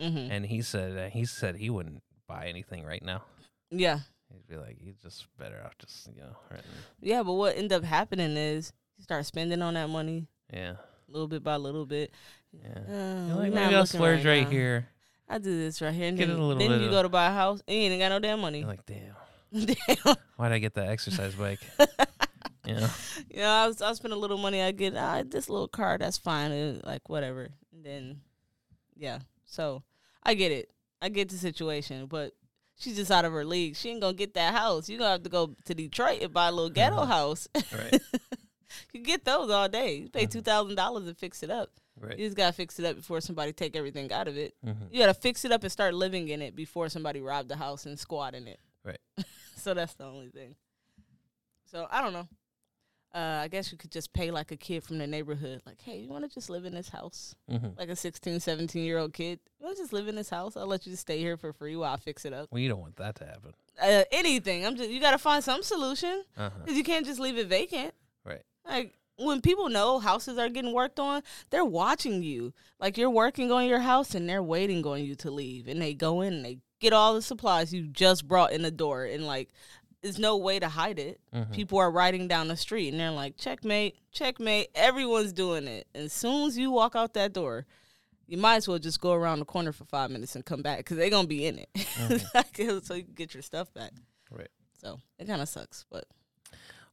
Mhm. 0.00 0.28
and 0.30 0.46
he 0.46 0.62
said 0.62 0.96
uh, 0.98 1.08
he 1.10 1.24
said 1.24 1.56
he 1.56 1.70
wouldn't 1.70 2.02
buy 2.26 2.46
anything 2.46 2.84
right 2.84 3.02
now. 3.02 3.22
Yeah. 3.70 4.00
He'd 4.32 4.46
be 4.48 4.56
like, 4.56 4.76
he's 4.80 4.96
just 4.96 5.26
better 5.38 5.62
off 5.64 5.78
just 5.78 6.08
you 6.08 6.20
know, 6.20 6.36
renting. 6.50 6.70
Yeah, 7.00 7.22
but 7.22 7.34
what 7.34 7.56
end 7.56 7.72
up 7.72 7.84
happening 7.84 8.36
is 8.36 8.72
you 8.96 9.04
start 9.04 9.24
spending 9.26 9.62
on 9.62 9.74
that 9.74 9.88
money 9.88 10.26
Yeah, 10.52 10.74
little 11.08 11.28
bit 11.28 11.42
by 11.44 11.56
little 11.56 11.86
bit. 11.86 12.10
yeah. 12.52 12.78
Uh, 13.30 13.36
like, 13.36 13.52
maybe 13.52 13.74
I'll 13.74 13.86
splurge 13.86 14.24
right, 14.24 14.44
now. 14.44 14.50
here. 14.50 14.88
I 15.28 15.38
do 15.38 15.56
this 15.58 15.80
right 15.82 15.92
here, 15.94 16.08
and 16.08 16.16
Get 16.18 16.28
then, 16.28 16.36
a 16.36 16.40
little 16.46 16.58
then 16.58 16.80
you 16.82 16.90
go 16.90 17.02
to 17.02 17.08
buy 17.08 17.26
a 17.26 17.32
house, 17.32 17.60
and 17.66 17.76
you 17.76 17.82
ain't 17.84 18.00
got 18.00 18.08
no 18.10 18.18
damn 18.18 18.40
money. 18.40 18.60
You're 18.60 18.68
like, 18.68 18.86
damn, 18.86 19.14
damn. 19.52 20.16
why'd 20.36 20.52
I 20.52 20.58
get 20.58 20.74
that 20.74 20.88
exercise 20.88 21.34
bike? 21.34 21.60
you 22.66 22.74
know, 22.74 22.88
You 23.30 23.40
know, 23.40 23.48
I 23.48 23.66
was 23.68 23.80
I 23.82 23.92
spend 23.94 24.12
a 24.14 24.16
little 24.16 24.38
money. 24.38 24.60
I 24.62 24.70
get 24.72 24.96
ah, 24.96 25.22
this 25.26 25.48
little 25.48 25.68
car. 25.68 25.98
That's 25.98 26.18
fine. 26.18 26.52
uh, 26.52 26.80
like 26.84 27.08
whatever. 27.08 27.48
And 27.72 27.84
then, 27.84 28.20
yeah. 28.96 29.18
So 29.46 29.82
I 30.22 30.34
get 30.34 30.52
it. 30.52 30.70
I 31.00 31.08
get 31.08 31.28
the 31.28 31.36
situation, 31.36 32.06
but 32.06 32.32
she's 32.78 32.96
just 32.96 33.10
out 33.10 33.24
of 33.24 33.32
her 33.32 33.44
league. 33.44 33.76
She 33.76 33.90
ain't 33.90 34.00
gonna 34.00 34.12
get 34.14 34.34
that 34.34 34.54
house. 34.54 34.88
You 34.88 34.98
gonna 34.98 35.10
have 35.12 35.22
to 35.22 35.28
go 35.30 35.54
to 35.64 35.74
Detroit 35.74 36.22
and 36.22 36.32
buy 36.32 36.48
a 36.48 36.52
little 36.52 36.70
ghetto 36.70 36.96
Uh-huh. 36.96 37.06
house. 37.06 37.48
right, 37.72 38.00
you 38.92 39.00
get 39.00 39.24
those 39.24 39.50
all 39.50 39.68
day. 39.68 39.94
You 39.96 40.08
pay 40.08 40.20
Uh-huh. 40.24 40.30
two 40.30 40.42
thousand 40.42 40.74
dollars 40.74 41.06
and 41.06 41.16
fix 41.16 41.42
it 41.42 41.50
up. 41.50 41.70
right. 42.00 42.18
You 42.18 42.26
just 42.26 42.36
gotta 42.36 42.52
fix 42.52 42.78
it 42.78 42.84
up 42.84 42.96
before 42.96 43.20
somebody 43.20 43.52
take 43.52 43.76
everything 43.76 44.12
out 44.12 44.26
of 44.28 44.36
it. 44.36 44.54
Mm-hmm. 44.64 44.84
You 44.90 45.00
gotta 45.00 45.14
fix 45.14 45.44
it 45.44 45.52
up 45.52 45.62
and 45.62 45.70
start 45.72 45.94
living 45.94 46.28
in 46.28 46.42
it 46.42 46.54
before 46.56 46.88
somebody 46.88 47.20
robbed 47.20 47.48
the 47.48 47.56
house 47.56 47.86
and 47.86 47.98
squat 47.98 48.34
in 48.34 48.46
it. 48.48 48.58
Right. 48.84 48.98
so 49.56 49.74
that's 49.74 49.94
the 49.94 50.04
only 50.04 50.28
thing. 50.30 50.56
So 51.70 51.86
I 51.90 52.00
don't 52.02 52.12
know. 52.12 52.26
Uh, 53.16 53.40
I 53.42 53.48
guess 53.48 53.72
you 53.72 53.78
could 53.78 53.90
just 53.90 54.12
pay 54.12 54.30
like 54.30 54.52
a 54.52 54.56
kid 54.56 54.84
from 54.84 54.98
the 54.98 55.06
neighborhood, 55.06 55.62
like, 55.64 55.80
hey, 55.80 56.00
you 56.00 56.08
want 56.10 56.28
to 56.28 56.34
just 56.34 56.50
live 56.50 56.66
in 56.66 56.74
this 56.74 56.90
house? 56.90 57.34
Mm-hmm. 57.50 57.68
Like 57.78 57.88
a 57.88 57.96
16, 57.96 58.40
17 58.40 58.84
year 58.84 58.98
old 58.98 59.14
kid. 59.14 59.40
You 59.58 59.64
want 59.64 59.78
to 59.78 59.82
just 59.82 59.94
live 59.94 60.06
in 60.06 60.16
this 60.16 60.28
house? 60.28 60.54
I'll 60.54 60.66
let 60.66 60.84
you 60.84 60.92
just 60.92 61.00
stay 61.02 61.18
here 61.18 61.38
for 61.38 61.54
free 61.54 61.76
while 61.76 61.94
I 61.94 61.96
fix 61.96 62.26
it 62.26 62.34
up. 62.34 62.48
Well, 62.50 62.60
you 62.60 62.68
don't 62.68 62.80
want 62.80 62.96
that 62.96 63.14
to 63.16 63.24
happen. 63.24 63.54
Uh, 63.80 64.04
anything. 64.12 64.66
I'm 64.66 64.76
just, 64.76 64.90
you 64.90 65.00
got 65.00 65.12
to 65.12 65.18
find 65.18 65.42
some 65.42 65.62
solution 65.62 66.24
because 66.34 66.76
you 66.76 66.84
can't 66.84 67.06
just 67.06 67.18
leave 67.18 67.38
it 67.38 67.46
vacant. 67.46 67.94
Right. 68.22 68.42
Like, 68.68 68.92
when 69.18 69.40
people 69.40 69.70
know 69.70 69.98
houses 69.98 70.36
are 70.36 70.50
getting 70.50 70.74
worked 70.74 71.00
on, 71.00 71.22
they're 71.48 71.64
watching 71.64 72.22
you. 72.22 72.52
Like 72.78 72.98
you're 72.98 73.08
working 73.08 73.50
on 73.50 73.66
your 73.66 73.80
house 73.80 74.14
and 74.14 74.28
they're 74.28 74.42
waiting 74.42 74.86
on 74.86 75.02
you 75.02 75.14
to 75.16 75.30
leave. 75.30 75.68
And 75.68 75.80
they 75.80 75.94
go 75.94 76.20
in 76.20 76.34
and 76.34 76.44
they 76.44 76.58
get 76.80 76.92
all 76.92 77.14
the 77.14 77.22
supplies 77.22 77.72
you 77.72 77.86
just 77.86 78.28
brought 78.28 78.52
in 78.52 78.62
the 78.62 78.70
door. 78.70 79.04
And 79.04 79.26
like, 79.26 79.48
there's 80.06 80.18
no 80.18 80.36
way 80.36 80.58
to 80.58 80.68
hide 80.68 80.98
it. 80.98 81.20
Mhm. 81.34 81.52
People 81.52 81.78
are 81.78 81.90
riding 81.90 82.28
down 82.28 82.48
the 82.48 82.56
street 82.56 82.88
and 82.90 83.00
they're 83.00 83.10
like, 83.10 83.36
checkmate, 83.36 83.96
checkmate. 84.12 84.68
Everyone's 84.74 85.32
doing 85.32 85.66
it. 85.66 85.86
And 85.94 86.04
as 86.04 86.12
soon 86.12 86.46
as 86.46 86.56
you 86.56 86.70
walk 86.70 86.94
out 86.94 87.14
that 87.14 87.32
door, 87.32 87.66
you 88.28 88.36
might 88.38 88.56
as 88.56 88.68
well 88.68 88.78
just 88.78 89.00
go 89.00 89.12
around 89.12 89.38
the 89.40 89.44
corner 89.44 89.72
for 89.72 89.84
five 89.84 90.10
minutes 90.10 90.34
and 90.36 90.44
come 90.44 90.62
back 90.62 90.78
because 90.78 90.96
they're 90.96 91.10
going 91.10 91.24
to 91.24 91.28
be 91.28 91.46
in 91.46 91.58
it. 91.58 91.68
so 92.84 92.94
you 92.94 93.04
can 93.04 93.14
get 93.14 93.34
your 93.34 93.42
stuff 93.42 93.72
back. 93.74 93.92
Right. 94.30 94.50
So 94.80 95.00
it 95.18 95.26
kind 95.26 95.42
of 95.42 95.48
sucks. 95.48 95.84
But 95.90 96.04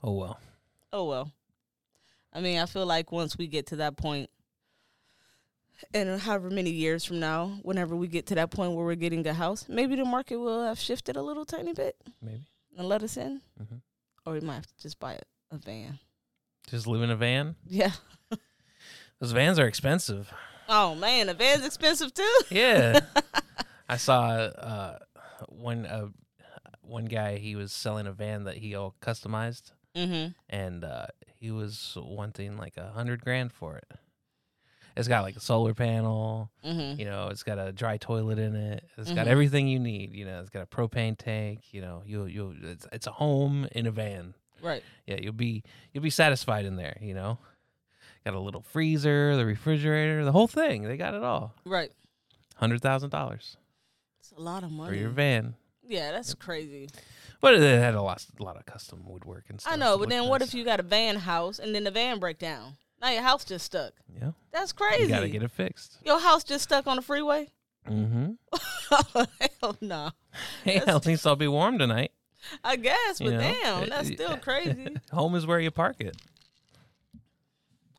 Oh 0.03 0.13
well. 0.13 0.39
oh 0.91 1.05
well. 1.05 1.32
I 2.34 2.41
mean, 2.41 2.58
I 2.60 2.65
feel 2.65 2.86
like 2.86 3.12
once 3.12 3.38
we 3.38 3.48
get 3.48 3.67
to 3.67 3.75
that 3.77 3.96
point, 3.98 4.29
and 5.93 6.20
however 6.22 6.50
many 6.50 6.70
years 6.70 7.03
from 7.03 7.20
now, 7.20 7.58
whenever 7.62 7.96
we 7.96 8.08
get 8.08 8.27
to 8.27 8.36
that 8.36 8.51
point 8.51 8.74
where 8.74 8.86
we're 8.86 8.96
getting 8.96 9.25
a 9.27 9.34
house, 9.34 9.65
maybe 9.67 9.96
the 9.96 10.05
market 10.05 10.38
will 10.38 10.63
have 10.63 10.79
shifted 10.79 11.15
a 11.17 11.22
little 11.22 11.46
tiny 11.46 11.74
bit. 11.74 11.96
Maybe. 12.22 12.46
And 12.77 12.88
let 12.89 13.03
us 13.03 13.18
in, 13.18 13.42
Mhm. 13.62 13.82
or 14.25 14.34
we 14.34 14.39
might 14.42 14.56
have 14.56 14.68
to 14.68 14.82
just 14.82 15.00
buy 15.00 15.13
a, 15.13 15.56
a 15.56 15.58
van. 15.58 16.00
Just 16.70 16.88
live 16.88 17.01
in 17.01 17.10
a 17.12 17.15
van. 17.15 17.56
Yeah. 17.68 17.92
Those 19.20 19.32
vans 19.32 19.60
are 19.60 19.68
expensive. 19.68 20.32
Oh 20.70 20.96
man, 20.96 21.30
a 21.30 21.34
van's 21.34 21.65
expensive 21.65 22.13
too. 22.13 22.39
Yeah. 22.50 23.00
I 23.89 23.98
saw 23.98 24.27
uh, 24.27 25.00
one 25.50 25.86
uh, 25.86 26.08
one 26.82 27.06
guy. 27.06 27.38
He 27.38 27.56
was 27.56 27.72
selling 27.72 28.08
a 28.08 28.12
van 28.13 28.46
that 28.46 28.58
he 28.58 28.75
all 28.75 28.96
customized, 29.01 29.72
Mm-hmm. 29.96 30.32
and 30.50 30.84
uh, 30.84 31.08
he 31.39 31.51
was 31.51 31.96
wanting 32.01 32.58
like 32.58 32.77
a 32.77 32.92
hundred 32.92 33.22
grand 33.24 33.51
for 33.53 33.77
it. 33.77 33.92
It's 34.96 35.08
got 35.08 35.24
like 35.24 35.36
a 35.36 35.40
solar 35.40 35.74
panel. 35.74 36.52
Mm-hmm. 36.64 37.00
You 37.00 37.06
know, 37.06 37.30
it's 37.30 37.44
got 37.44 37.58
a 37.58 37.72
dry 37.72 37.98
toilet 37.98 38.38
in 38.40 38.56
it. 38.56 38.84
It's 38.98 39.12
got 39.12 39.26
Mhm. 39.26 39.30
everything 39.30 39.68
you 39.68 39.80
need. 39.80 40.14
You 40.14 40.26
know, 40.26 40.40
it's 40.42 40.50
got 40.52 40.62
a 40.62 40.66
propane 40.68 41.18
tank. 41.18 41.62
You 41.72 41.82
know, 41.82 42.04
you 42.06 42.26
you 42.26 42.56
it's, 42.62 42.86
it's 42.92 43.08
a 43.08 43.12
home 43.12 43.68
in 43.72 43.88
a 43.88 43.92
van. 43.92 44.34
Right. 44.62 44.84
Yeah, 45.08 45.18
you'll 45.20 45.34
be 45.34 45.64
you'll 45.92 46.04
be 46.04 46.10
satisfied 46.10 46.66
in 46.66 46.76
there. 46.76 46.98
You 47.02 47.14
know, 47.16 47.38
got 48.24 48.34
a 48.36 48.40
little 48.40 48.62
freezer, 48.62 49.36
the 49.36 49.46
refrigerator, 49.46 50.24
the 50.24 50.32
whole 50.32 50.48
thing. 50.48 50.84
They 50.84 50.96
got 50.98 51.14
it 51.16 51.24
all. 51.24 51.54
Right. 51.66 51.92
Hundred 52.58 52.82
thousand 52.82 53.10
dollars 53.10 53.58
It's 54.20 54.32
a 54.38 54.40
lot 54.40 54.64
of 54.64 54.72
money 54.72 54.90
for 54.92 54.96
your 54.96 55.10
van. 55.10 55.56
Yeah, 55.86 56.12
that's 56.12 56.34
crazy. 56.36 56.88
But 57.42 57.56
it 57.56 57.62
had 57.62 57.94
a 57.96 58.02
lot, 58.02 58.26
a 58.40 58.44
lot 58.44 58.56
of 58.56 58.66
custom 58.66 59.04
woodwork 59.06 59.46
and 59.50 59.60
stuff. 59.60 59.74
I 59.74 59.76
know, 59.76 59.98
but 59.98 60.08
then 60.08 60.30
what 60.30 60.42
if 60.42 60.54
you 60.54 60.64
got 60.64 60.80
a 60.80 60.84
van 60.84 61.18
house 61.18 61.60
and 61.60 61.76
then 61.76 61.84
the 61.84 61.92
van 61.92 62.20
break 62.20 62.40
down? 62.40 62.78
Now 63.04 63.10
your 63.12 63.22
house 63.22 63.44
just 63.44 63.66
stuck. 63.66 63.92
Yeah, 64.20 64.32
That's 64.54 64.72
crazy. 64.72 65.04
you 65.04 65.10
gotta 65.10 65.28
get 65.28 65.44
it 65.44 65.52
fixed. 65.52 65.98
Your 66.06 66.20
house 66.20 66.44
just 66.46 66.64
stuck 66.64 66.88
on 66.88 66.96
the 66.96 67.02
freeway? 67.02 67.50
Mm-hmm. 67.90 68.32
Hell 69.62 69.76
no. 69.82 70.12
Hey, 70.64 70.78
at 70.78 71.06
least 71.06 71.28
I'll 71.28 71.36
be 71.36 71.50
warm 71.50 71.78
tonight. 71.78 72.12
I 72.64 72.78
guess, 72.78 73.20
You 73.20 73.32
but 73.32 73.34
know? 73.34 73.42
damn, 73.62 73.90
that's 73.90 74.08
still 74.08 74.38
crazy. 74.38 74.96
Home 75.12 75.36
is 75.36 75.46
where 75.46 75.60
you 75.60 75.70
park 75.70 75.98
it. 76.00 76.16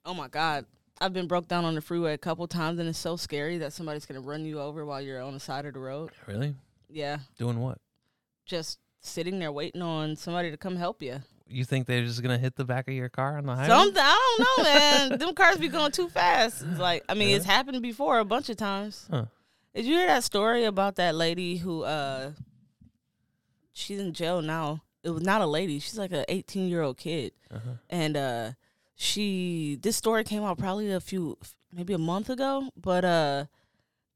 Oh 0.07 0.15
my 0.15 0.29
god. 0.29 0.65
I've 1.03 1.13
been 1.13 1.27
broke 1.27 1.49
down 1.49 1.67
on 1.67 1.75
the 1.75 1.83
freeway 1.83 2.15
a 2.15 2.19
couple 2.19 2.47
times 2.49 2.79
and 2.79 2.89
it's 2.89 2.99
so 2.99 3.17
scary 3.17 3.59
that 3.59 3.75
somebody's 3.75 4.07
gonna 4.07 4.23
run 4.23 4.47
you 4.47 4.59
over 4.59 4.87
while 4.87 5.03
you're 5.03 5.21
on 5.21 5.35
the 5.35 5.41
side 5.41 5.67
of 5.67 5.75
the 5.75 5.81
road. 5.81 6.13
Really? 6.27 6.55
Yeah. 6.89 7.19
Doing 7.37 7.61
what? 7.61 7.77
Just 8.47 8.79
sitting 9.03 9.39
there 9.39 9.53
waiting 9.53 9.83
on 9.83 10.17
somebody 10.17 10.51
to 10.51 10.57
come 10.57 10.77
help 10.77 11.03
you. 11.03 11.21
You 11.47 11.65
think 11.65 11.87
they're 11.87 12.05
just 12.05 12.23
gonna 12.23 12.39
hit 12.39 12.57
the 12.57 12.65
back 12.65 12.89
of 12.89 12.95
your 12.95 13.09
car 13.11 13.37
on 13.39 13.45
the 13.47 13.55
highway? 13.55 13.69
Something 13.69 14.03
I 14.03 14.37
don't 14.39 14.59
know, 14.59 14.65
man. 15.11 15.19
Them 15.19 15.35
cars 15.35 15.59
be 15.59 15.69
going 15.69 15.93
too 15.93 16.09
fast. 16.09 16.63
It's 16.63 16.79
like 16.81 17.05
I 17.09 17.15
mean, 17.15 17.29
Yeah. 17.31 17.37
it's 17.37 17.45
happened 17.45 17.81
before 17.83 18.19
a 18.19 18.25
bunch 18.25 18.49
of 18.49 18.57
times. 18.57 19.07
Huh. 19.11 19.27
Did 19.75 19.85
you 19.85 19.97
hear 19.97 20.07
that 20.07 20.25
story 20.25 20.65
about 20.65 20.97
that 20.97 21.15
lady 21.15 21.57
who 21.59 21.83
uh 21.83 22.31
she's 23.73 23.99
in 24.01 24.13
jail 24.13 24.41
now? 24.43 24.83
It 25.03 25.11
was 25.11 25.23
not 25.23 25.43
a 25.43 25.47
lady. 25.47 25.79
She's 25.81 25.99
like 25.99 26.13
an 26.13 26.25
18 26.29 26.69
year 26.69 26.81
old 26.83 26.97
kid, 26.97 27.33
Uh-huh. 27.51 27.73
and 27.91 28.17
uh 28.17 28.53
she 28.95 29.79
this 29.83 29.97
story 29.97 30.25
came 30.25 30.43
out 30.45 30.57
probably 30.59 30.91
a 30.91 31.01
few 31.01 31.37
maybe 31.73 31.93
a 31.93 31.99
month 31.99 32.31
ago, 32.31 32.71
but 32.81 33.05
uh 33.05 33.45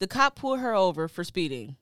the 0.00 0.06
cop 0.06 0.36
pulled 0.36 0.60
her 0.60 0.72
over 0.74 1.08
for 1.08 1.24
speeding, 1.24 1.76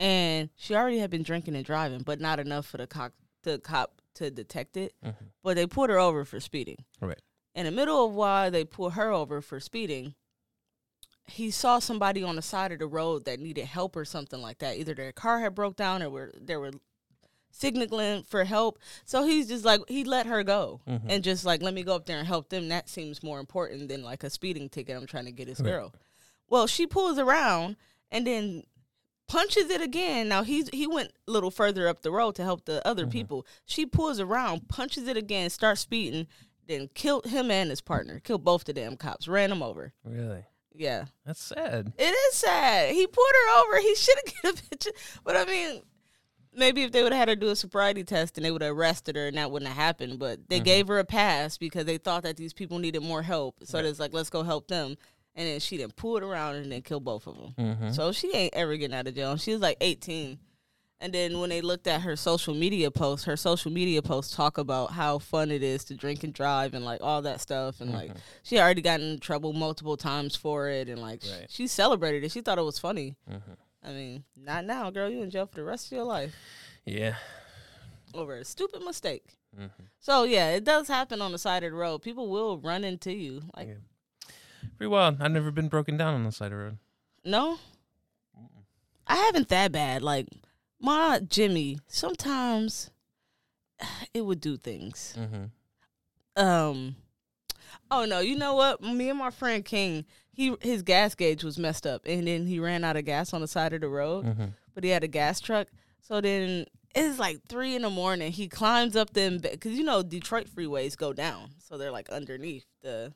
and 0.00 0.50
she 0.56 0.74
already 0.74 0.98
had 0.98 1.10
been 1.10 1.22
drinking 1.22 1.54
and 1.54 1.64
driving, 1.64 2.00
but 2.02 2.20
not 2.20 2.40
enough 2.40 2.66
for 2.66 2.78
the 2.78 2.86
cop 2.86 3.12
the 3.44 3.58
cop 3.58 4.00
to 4.14 4.30
detect 4.30 4.76
it. 4.76 4.94
Mhm. 5.04 5.14
But 5.42 5.56
they 5.56 5.66
pulled 5.66 5.90
her 5.90 5.98
over 5.98 6.24
for 6.24 6.40
speeding. 6.40 6.84
Right. 7.00 7.20
In 7.54 7.64
the 7.66 7.70
middle 7.70 8.04
of 8.06 8.14
why 8.14 8.50
they 8.50 8.64
pulled 8.64 8.94
her 8.94 9.10
over 9.10 9.40
for 9.40 9.60
speeding, 9.60 10.14
he 11.26 11.50
saw 11.50 11.78
somebody 11.78 12.22
on 12.22 12.36
the 12.36 12.42
side 12.42 12.72
of 12.72 12.78
the 12.78 12.86
road 12.86 13.24
that 13.24 13.40
needed 13.40 13.66
help 13.66 13.94
or 13.96 14.04
something 14.04 14.40
like 14.40 14.58
that. 14.58 14.76
Either 14.76 14.94
their 14.94 15.12
car 15.12 15.40
had 15.40 15.54
broke 15.54 15.76
down 15.76 16.02
or 16.02 16.10
were 16.10 16.32
they 16.38 16.56
were 16.56 16.72
signaling 17.50 18.22
for 18.22 18.44
help. 18.44 18.78
So 19.04 19.24
he's 19.24 19.48
just 19.48 19.64
like 19.64 19.80
he 19.88 20.04
let 20.04 20.26
her 20.26 20.42
go 20.42 20.80
Mhm. 20.86 21.02
and 21.08 21.22
just 21.24 21.44
like 21.44 21.62
let 21.62 21.74
me 21.74 21.82
go 21.82 21.94
up 21.94 22.06
there 22.06 22.18
and 22.18 22.26
help 22.26 22.48
them. 22.48 22.68
That 22.68 22.88
seems 22.88 23.22
more 23.22 23.38
important 23.40 23.88
than 23.88 24.02
like 24.02 24.24
a 24.24 24.30
speeding 24.30 24.68
ticket 24.68 24.96
I'm 24.96 25.06
trying 25.06 25.26
to 25.26 25.32
get 25.32 25.48
his 25.48 25.60
Right. 25.60 25.70
girl. 25.70 25.94
Well, 26.48 26.66
she 26.66 26.86
pulls 26.86 27.18
around 27.18 27.76
and 28.10 28.26
then 28.26 28.64
punches 29.32 29.70
it 29.70 29.80
again. 29.80 30.28
Now 30.28 30.42
he's 30.42 30.68
he 30.72 30.86
went 30.86 31.10
a 31.26 31.30
little 31.30 31.50
further 31.50 31.88
up 31.88 32.02
the 32.02 32.10
road 32.12 32.34
to 32.36 32.44
help 32.44 32.64
the 32.66 32.86
other 32.86 33.06
Mhm. 33.06 33.10
people. 33.12 33.46
She 33.64 33.86
pulls 33.86 34.20
around, 34.20 34.68
punches 34.68 35.08
it 35.08 35.16
again, 35.16 35.48
starts 35.50 35.80
speeding, 35.80 36.26
then 36.66 36.88
killed 36.94 37.26
him 37.26 37.50
and 37.50 37.70
his 37.70 37.80
partner. 37.80 38.20
Killed 38.20 38.44
both 38.44 38.64
the 38.64 38.72
damn 38.72 38.96
cops. 38.96 39.26
Ran 39.26 39.50
them 39.50 39.62
over. 39.62 39.92
Really? 40.04 40.44
Yeah. 40.74 41.06
That's 41.26 41.42
sad. 41.42 41.92
It 41.98 42.02
is 42.14 42.34
sad. 42.34 42.92
He 42.94 43.06
pulled 43.06 43.26
her 43.46 43.60
over. 43.62 43.80
He 43.80 43.94
should 43.96 44.16
have 44.24 44.34
get 44.42 44.58
a 44.60 44.68
picture. 44.70 44.90
But 45.24 45.36
I 45.36 45.44
mean, 45.44 45.82
maybe 46.54 46.82
if 46.82 46.92
they 46.92 47.02
would 47.02 47.12
have 47.12 47.20
had 47.20 47.28
her 47.28 47.36
do 47.36 47.48
a 47.48 47.56
sobriety 47.56 48.04
test 48.04 48.36
and 48.36 48.44
they 48.44 48.50
would 48.50 48.62
have 48.62 48.76
arrested 48.76 49.16
her 49.16 49.26
and 49.28 49.36
that 49.38 49.50
wouldn't 49.50 49.68
have 49.68 49.76
happened. 49.76 50.18
But 50.18 50.48
they 50.48 50.60
Mhm. 50.60 50.64
gave 50.64 50.88
her 50.88 50.98
a 50.98 51.04
pass 51.04 51.56
because 51.58 51.84
they 51.86 51.98
thought 51.98 52.22
that 52.24 52.36
these 52.36 52.52
people 52.52 52.78
needed 52.78 53.00
more 53.02 53.22
help. 53.22 53.56
So 53.64 53.78
Right. 53.78 53.86
it's 53.86 53.98
like, 54.00 54.12
let's 54.12 54.30
go 54.30 54.42
help 54.42 54.68
them. 54.68 54.96
And 55.34 55.46
then 55.48 55.60
she 55.60 55.78
then 55.78 55.90
pulled 55.92 56.22
around 56.22 56.56
and 56.56 56.70
then 56.70 56.82
killed 56.82 57.04
both 57.04 57.26
of 57.26 57.36
them. 57.36 57.54
Mm-hmm. 57.58 57.90
So 57.92 58.12
she 58.12 58.34
ain't 58.34 58.54
ever 58.54 58.76
getting 58.76 58.94
out 58.96 59.06
of 59.06 59.14
jail. 59.14 59.36
She 59.36 59.52
was 59.52 59.60
like 59.62 59.78
18. 59.80 60.38
And 61.00 61.12
then 61.12 61.40
when 61.40 61.48
they 61.50 61.62
looked 61.62 61.86
at 61.88 62.02
her 62.02 62.14
social 62.16 62.54
media 62.54 62.90
posts, 62.90 63.24
her 63.24 63.36
social 63.36 63.72
media 63.72 64.02
posts 64.02 64.36
talk 64.36 64.56
about 64.58 64.92
how 64.92 65.18
fun 65.18 65.50
it 65.50 65.62
is 65.62 65.84
to 65.86 65.94
drink 65.94 66.22
and 66.22 66.32
drive 66.32 66.74
and 66.74 66.84
like 66.84 67.00
all 67.02 67.22
that 67.22 67.40
stuff. 67.40 67.80
And 67.80 67.92
like 67.92 68.12
Mhm. 68.12 68.16
she 68.44 68.60
already 68.60 68.82
got 68.82 69.00
in 69.00 69.18
trouble 69.18 69.52
multiple 69.52 69.96
times 69.96 70.36
for 70.36 70.68
it. 70.68 70.88
And 70.88 71.00
like 71.00 71.22
Right. 71.24 71.46
she 71.50 71.66
celebrated 71.66 72.22
it. 72.24 72.30
She 72.30 72.40
thought 72.40 72.58
it 72.58 72.62
was 72.62 72.78
funny. 72.78 73.16
Mhm. 73.28 73.56
I 73.82 73.92
mean, 73.92 74.24
not 74.36 74.64
now, 74.64 74.90
girl. 74.90 75.10
You 75.10 75.22
in 75.22 75.30
jail 75.30 75.46
for 75.46 75.56
the 75.56 75.64
rest 75.64 75.86
of 75.86 75.92
your 75.92 76.04
life 76.04 76.36
Yeah. 76.84 77.16
over 78.14 78.36
a 78.36 78.44
stupid 78.44 78.82
mistake. 78.82 79.24
hmm 79.56 79.66
So 79.98 80.22
yeah, 80.24 80.50
it 80.50 80.62
does 80.64 80.86
happen 80.88 81.20
on 81.20 81.32
the 81.32 81.38
side 81.38 81.64
of 81.64 81.72
the 81.72 81.76
road. 81.76 82.00
People 82.02 82.28
will 82.28 82.58
run 82.58 82.84
into 82.84 83.12
you. 83.12 83.42
Like 83.56 83.68
Okay. 83.70 83.78
Pretty 84.76 84.88
wild. 84.88 85.20
I've 85.20 85.30
never 85.30 85.50
been 85.50 85.68
broken 85.68 85.96
down 85.96 86.14
on 86.14 86.24
the 86.24 86.32
side 86.32 86.46
of 86.46 86.50
the 86.52 86.56
road. 86.64 86.78
no, 87.24 87.58
I 89.06 89.16
haven't 89.16 89.48
that 89.48 89.72
bad. 89.72 90.02
Like 90.02 90.26
my 90.80 91.20
Jimmy, 91.28 91.78
sometimes 91.86 92.90
it 94.14 94.22
would 94.22 94.40
do 94.40 94.56
things. 94.56 95.16
Mm-hmm. 95.18 96.42
Um, 96.42 96.96
oh 97.90 98.04
no, 98.04 98.20
you 98.20 98.36
know 98.36 98.54
what? 98.54 98.82
Me 98.82 99.10
and 99.10 99.18
my 99.18 99.30
friend 99.30 99.64
King, 99.64 100.04
he 100.32 100.56
his 100.60 100.82
gas 100.82 101.14
gauge 101.14 101.44
was 101.44 101.58
messed 101.58 101.86
up, 101.86 102.02
and 102.06 102.26
then 102.26 102.46
he 102.46 102.58
ran 102.58 102.84
out 102.84 102.96
of 102.96 103.04
gas 103.04 103.32
on 103.32 103.40
the 103.40 103.48
side 103.48 103.72
of 103.72 103.80
the 103.80 103.88
road. 103.88 104.24
Mm-hmm. 104.24 104.46
but 104.74 104.84
he 104.84 104.90
had 104.90 105.04
a 105.04 105.08
gas 105.08 105.40
truck. 105.40 105.68
So 106.00 106.20
then 106.20 106.66
it's 106.94 107.18
like 107.18 107.44
three 107.48 107.74
in 107.76 107.82
the 107.82 107.90
morning. 107.90 108.32
He 108.32 108.48
climbs 108.48 108.96
up 108.96 109.12
them 109.12 109.38
because 109.38 109.72
you 109.72 109.84
know 109.84 110.02
Detroit 110.02 110.48
freeways 110.48 110.96
go 110.96 111.12
down, 111.12 111.50
so 111.58 111.78
they're 111.78 111.90
like 111.90 112.08
underneath 112.10 112.66
the 112.82 113.12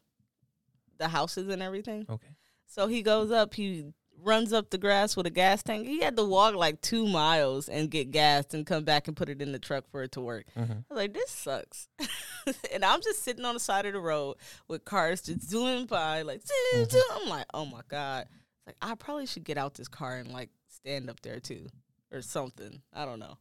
the 0.99 1.09
houses 1.09 1.49
and 1.49 1.63
everything. 1.63 2.07
Okay. 2.09 2.29
So 2.67 2.87
he 2.87 3.03
goes 3.03 3.31
up. 3.31 3.55
He 3.55 3.93
runs 4.23 4.53
up 4.53 4.71
the 4.71 4.79
grass 4.79 5.17
with 5.17 5.27
a 5.27 5.31
gas 5.31 5.63
tank. 5.63 5.87
He 5.87 6.01
had 6.01 6.17
to 6.17 6.25
walk 6.25 6.55
like 6.55 6.81
two 6.81 7.07
miles 7.07 7.69
and 7.69 7.91
get 7.91 8.11
gas 8.11 8.47
and 8.55 8.67
come 8.67 8.83
back 8.85 9.07
and 9.09 9.17
put 9.17 9.29
it 9.29 9.41
in 9.43 9.53
the 9.53 9.59
truck 9.59 9.89
for 9.91 10.03
it 10.03 10.13
to 10.13 10.21
work. 10.21 10.47
Mm-hmm. 10.57 10.73
I 10.73 10.77
was 10.89 10.97
like, 10.97 11.15
this 11.15 11.31
sucks. 11.31 11.89
and 12.73 12.85
I'm 12.85 13.03
just 13.03 13.23
sitting 13.23 13.45
on 13.45 13.55
the 13.55 13.61
side 13.61 13.87
of 13.87 13.93
the 13.93 14.01
road 14.01 14.37
with 14.69 14.85
cars 14.85 15.21
just 15.23 15.49
zooming 15.49 15.87
by, 15.87 16.23
like, 16.23 16.41
zoom, 16.43 16.85
Mhm. 16.87 16.91
zoom. 16.91 17.03
I'm 17.23 17.29
like, 17.29 17.47
oh 17.55 17.67
my 17.67 17.83
God. 17.89 18.27
It's 18.31 18.67
like, 18.67 18.77
I 18.83 18.95
probably 18.95 19.27
should 19.27 19.45
get 19.45 19.59
out 19.59 19.75
this 19.75 19.89
car 19.89 20.17
and 20.17 20.33
like 20.33 20.51
stand 20.69 21.09
up 21.11 21.21
there 21.21 21.39
too 21.39 21.69
or 22.11 22.23
something. 22.23 22.81
I 22.95 23.05
don't 23.05 23.19
know. 23.21 23.37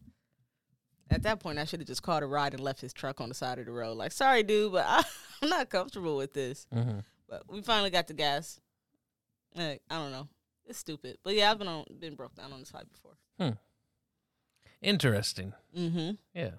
At 1.10 1.24
that 1.24 1.40
point, 1.40 1.60
I 1.60 1.66
should 1.66 1.80
have 1.82 1.88
just 1.88 2.02
called 2.04 2.24
a 2.24 2.28
ride 2.28 2.54
and 2.54 2.64
left 2.64 2.82
his 2.82 2.92
truck 2.92 3.22
on 3.22 3.30
the 3.30 3.36
side 3.36 3.60
of 3.60 3.66
the 3.68 3.72
road. 3.72 3.96
Like, 3.96 4.12
sorry, 4.12 4.42
dude, 4.44 4.72
but 4.72 4.86
I, 4.88 5.04
I'm 5.42 5.50
not 5.50 5.70
comfortable 5.70 6.18
with 6.18 6.34
this. 6.34 6.66
Mm-hmm. 6.74 7.00
But 7.30 7.44
we 7.52 7.62
finally 7.62 7.90
got 7.90 8.08
the 8.08 8.14
gas. 8.14 8.60
Like, 9.56 9.82
I 9.90 9.96
don't 9.96 10.12
know. 10.12 10.28
It's 10.68 10.80
stupid. 10.80 11.18
But 11.24 11.36
yeah, 11.36 11.52
I've 11.52 11.60
been 11.60 11.68
on, 11.68 11.86
been 12.00 12.16
broke 12.16 12.36
down 12.36 12.52
on 12.54 12.60
the 12.60 12.66
side 12.66 12.86
before. 12.92 13.18
Hmm. 13.40 13.58
Interesting. 14.82 15.54
Mm-hmm. 15.78 16.12
Yeah. 16.34 16.52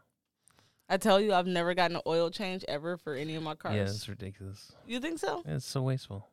I 0.88 0.96
tell 0.96 1.20
you, 1.20 1.32
I've 1.35 1.46
never 1.46 1.75
gotten 1.75 1.96
an 1.96 2.02
oil 2.06 2.30
change 2.30 2.64
ever 2.68 2.96
for 2.96 3.14
any 3.14 3.35
of 3.35 3.42
my 3.42 3.54
cars. 3.54 3.75
Yeah, 3.75 3.82
it's 3.82 4.08
ridiculous. 4.08 4.73
You 4.87 5.00
think 5.00 5.18
so? 5.18 5.42
It's 5.44 5.66
so 5.66 5.82
wasteful. 5.82 6.28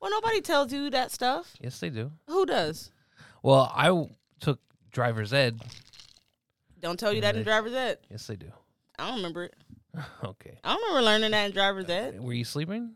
Well, 0.00 0.10
nobody 0.12 0.40
tells 0.40 0.72
you 0.72 0.90
that 0.90 1.10
stuff. 1.10 1.54
Yes, 1.60 1.80
they 1.80 1.90
do. 1.90 2.12
Who 2.28 2.46
does? 2.46 2.92
Well, 3.42 3.70
I 3.74 3.86
w- 3.86 4.10
took 4.40 4.60
driver's 4.92 5.32
ed. 5.32 5.60
Don't 6.80 6.98
tell 6.98 7.12
you 7.12 7.20
that 7.22 7.34
in 7.34 7.42
driver's 7.42 7.74
ed. 7.74 7.98
Yes, 8.08 8.26
they 8.28 8.36
do. 8.36 8.52
I 8.98 9.08
don't 9.08 9.16
remember 9.16 9.44
it. 9.44 9.54
okay. 10.24 10.58
I 10.62 10.74
don't 10.74 10.82
remember 10.82 11.02
learning 11.04 11.30
that 11.32 11.46
in 11.46 11.52
driver's 11.52 11.88
ed. 11.90 12.20
Were 12.20 12.32
you 12.32 12.44
sleeping? 12.44 12.92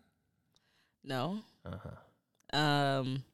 No. 1.04 1.40
Uh 1.64 1.76
huh. 2.52 2.56
Um, 2.58 3.24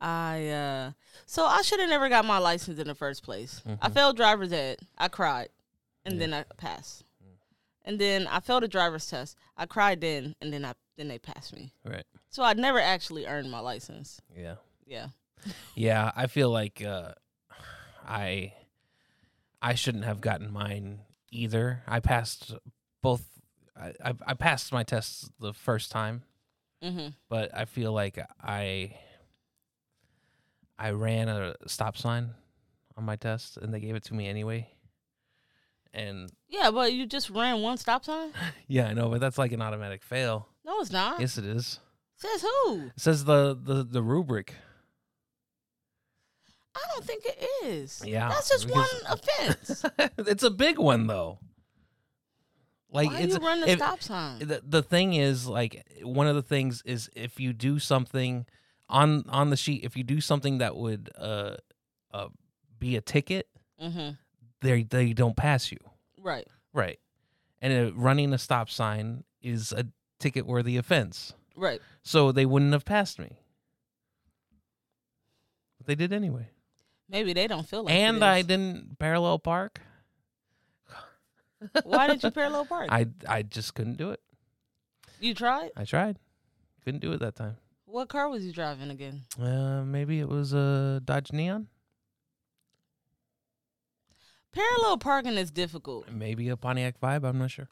I 0.00 0.48
uh, 0.48 0.92
so 1.26 1.44
I 1.44 1.62
should 1.62 1.80
have 1.80 1.88
never 1.88 2.08
got 2.08 2.24
my 2.24 2.38
license 2.38 2.78
in 2.78 2.86
the 2.86 2.94
first 2.94 3.22
place. 3.22 3.62
I 3.80 3.88
Mhm. 3.88 3.94
failed 3.94 4.16
driver's 4.16 4.52
ed. 4.52 4.78
I 4.98 5.08
cried, 5.08 5.48
and 6.04 6.14
Yeah. 6.14 6.20
then 6.20 6.34
I 6.34 6.42
passed. 6.56 7.04
And 7.86 7.98
then 7.98 8.26
I 8.28 8.40
failed 8.40 8.64
a 8.64 8.68
driver's 8.68 9.06
test. 9.10 9.36
I 9.58 9.66
cried 9.66 10.00
then, 10.00 10.34
and 10.40 10.52
then 10.52 10.64
I 10.64 10.72
then 10.96 11.08
they 11.08 11.18
passed 11.18 11.52
me. 11.54 11.72
Right. 11.84 12.06
So 12.30 12.42
I 12.42 12.52
never 12.54 12.78
actually 12.80 13.26
earned 13.26 13.50
my 13.50 13.58
license. 13.60 14.20
Yeah. 14.34 14.56
Yeah. 14.86 15.08
Yeah. 15.74 16.10
I 16.16 16.26
feel 16.28 16.48
like 16.50 16.82
uh, 16.82 17.12
I 18.06 18.54
I 19.60 19.74
shouldn't 19.74 20.04
have 20.04 20.20
gotten 20.20 20.50
mine 20.50 21.00
either. 21.30 21.82
I 21.86 22.00
passed 22.00 22.54
both. 23.02 23.26
I 23.76 23.92
I, 24.02 24.14
I 24.28 24.34
passed 24.34 24.72
my 24.72 24.82
tests 24.82 25.28
the 25.40 25.52
first 25.52 25.90
time, 25.90 26.22
Mm-hmm. 26.84 27.08
but 27.30 27.56
I 27.56 27.64
feel 27.64 27.92
like 27.92 28.18
I 28.42 28.94
I 30.78 30.90
ran 30.90 31.28
a 31.28 31.54
stop 31.66 31.96
sign 31.96 32.30
on 32.96 33.04
my 33.04 33.16
test, 33.16 33.56
and 33.56 33.72
they 33.72 33.80
gave 33.80 33.94
it 33.94 34.04
to 34.04 34.14
me 34.14 34.26
anyway. 34.28 34.68
And 35.92 36.30
Yeah, 36.48 36.70
but 36.70 36.92
you 36.92 37.06
just 37.06 37.30
ran 37.30 37.62
one 37.62 37.78
stop 37.78 38.04
sign. 38.04 38.32
yeah, 38.68 38.88
I 38.88 38.94
know, 38.94 39.08
but 39.08 39.20
that's 39.20 39.38
like 39.38 39.52
an 39.52 39.62
automatic 39.62 40.02
fail. 40.02 40.48
No, 40.64 40.80
it's 40.80 40.90
not. 40.90 41.20
Yes, 41.20 41.38
it 41.38 41.44
is. 41.44 41.78
Says 42.16 42.42
who? 42.42 42.86
It 42.86 42.92
says 43.00 43.24
the 43.24 43.58
the 43.60 43.84
the 43.84 44.02
rubric. 44.02 44.54
I 46.76 46.80
don't 46.92 47.04
think 47.04 47.24
it 47.24 47.48
is. 47.64 48.02
Yeah, 48.04 48.28
that's 48.28 48.48
just 48.48 48.68
one 48.68 48.86
offense. 49.08 49.84
it's 50.18 50.42
a 50.42 50.50
big 50.50 50.78
one 50.78 51.06
though. 51.06 51.38
Like 52.94 53.10
Why 53.10 53.18
it's 53.20 53.34
you 53.34 53.40
run 53.40 53.60
the 53.60 53.70
if- 53.70 53.78
stop 53.78 54.02
sign? 54.02 54.38
the 54.38 54.62
the 54.64 54.82
thing 54.82 55.14
is 55.14 55.46
like 55.48 55.84
one 56.02 56.26
of 56.28 56.36
the 56.36 56.42
things 56.42 56.80
is 56.86 57.10
if 57.16 57.38
you 57.40 57.52
do 57.52 57.78
something 57.78 58.46
on 58.88 59.24
on 59.28 59.50
the 59.50 59.56
sheet 59.56 59.82
if 59.84 59.96
you 59.96 60.04
do 60.04 60.20
something 60.20 60.58
that 60.58 60.76
would 60.76 61.10
uh 61.18 61.56
uh 62.12 62.28
be 62.78 62.94
a 62.96 63.00
ticket 63.00 63.48
mm-hmm. 63.82 64.10
they 64.60 64.84
they 64.84 65.12
don't 65.12 65.36
pass 65.36 65.72
you 65.72 65.78
Right. 66.22 66.46
right 66.72 66.98
and 67.60 67.88
uh, 67.88 67.92
running 67.94 68.32
a 68.32 68.38
stop 68.38 68.70
sign 68.70 69.24
is 69.42 69.72
a 69.72 69.86
ticket 70.20 70.46
worthy 70.46 70.76
offense 70.76 71.32
Right. 71.56 71.80
so 72.02 72.30
they 72.30 72.46
wouldn't 72.46 72.72
have 72.72 72.84
passed 72.84 73.18
me 73.18 73.38
but 75.78 75.86
they 75.86 75.94
did 75.94 76.12
anyway 76.12 76.48
Maybe 77.08 77.32
they 77.32 77.46
don't 77.46 77.68
feel 77.68 77.82
like. 77.84 77.94
it 77.94 77.98
and 77.98 78.24
I 78.24 78.42
didn't 78.42 78.98
parallel 78.98 79.38
park 79.38 79.80
Why 81.84 82.06
did 82.08 82.22
you 82.22 82.30
parallel 82.30 82.64
park? 82.74 82.88
I 82.90 83.06
I 83.28 83.42
just 83.42 83.74
couldn't 83.74 83.96
do 83.96 84.10
it 84.10 84.20
you 85.20 85.34
tried. 85.34 85.70
I 85.76 85.84
tried 85.84 86.18
couldn't 86.84 87.00
do 87.00 87.12
it 87.12 87.20
that 87.20 87.34
time 87.36 87.56
What 87.86 88.08
car 88.08 88.28
was 88.28 88.44
you 88.44 88.52
driving 88.52 88.90
again? 88.90 89.22
uh 89.40 89.82
maybe 89.84 90.20
it 90.20 90.28
was 90.28 90.52
a 90.52 91.00
Dodge 91.04 91.32
Neon 91.32 91.68
Parallel 94.52 94.98
parking 94.98 95.34
is 95.34 95.50
difficult. 95.50 96.10
maybe 96.10 96.48
a 96.48 96.56
Pontiac 96.56 97.00
Vibe 97.00 97.24
I'm 97.24 97.38
not 97.38 97.50
sure 97.50 97.68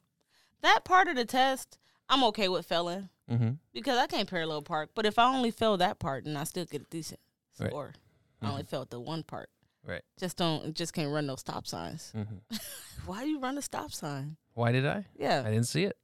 That 0.62 0.84
part 0.84 1.08
of 1.08 1.16
the 1.16 1.25
test, 1.25 1.78
I'm 2.08 2.25
okay 2.25 2.49
with 2.49 2.66
failing 2.66 3.08
mm-hmm. 3.30 3.50
because 3.72 3.99
I 3.99 4.06
can't 4.06 4.28
parallel 4.28 4.62
park. 4.62 4.90
But 4.94 5.06
if 5.06 5.18
I 5.18 5.25
only 5.34 5.50
fail 5.50 5.76
that 5.78 5.99
part, 5.99 6.25
then 6.25 6.37
I 6.37 6.44
still 6.44 6.64
get 6.64 6.82
a 6.82 6.87
decent 6.90 7.20
Right. 7.61 7.68
score. 7.70 7.92
I 8.40 8.50
only 8.50 8.64
failed 8.64 8.90
the 8.90 8.99
one 9.00 9.22
part. 9.22 9.49
Right. 9.87 10.03
Just 10.19 10.37
don't. 10.37 10.75
Just 10.75 10.93
can't 10.93 11.12
run 11.12 11.27
no 11.27 11.37
stop 11.37 11.67
signs. 11.67 12.12
Mm-hmm. 12.15 12.57
Why 13.07 13.25
do 13.25 13.29
you 13.31 13.41
run 13.41 13.59
a 13.59 13.62
stop 13.62 13.91
sign? 13.93 14.37
Why 14.55 14.71
did 14.73 14.87
I? 14.87 15.07
Yeah. 15.19 15.43
I 15.45 15.51
didn't 15.51 15.67
see 15.67 15.85
it. 15.85 15.97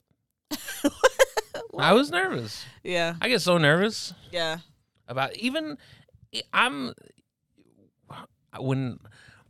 I 1.77 1.93
was 1.93 2.11
nervous. 2.11 2.65
Yeah. 2.83 3.15
I 3.21 3.29
get 3.29 3.41
so 3.41 3.57
nervous 3.57 4.13
Yeah. 4.31 4.57
about 5.07 5.35
even 5.37 5.77
I'm 6.51 6.93
when 8.59 8.99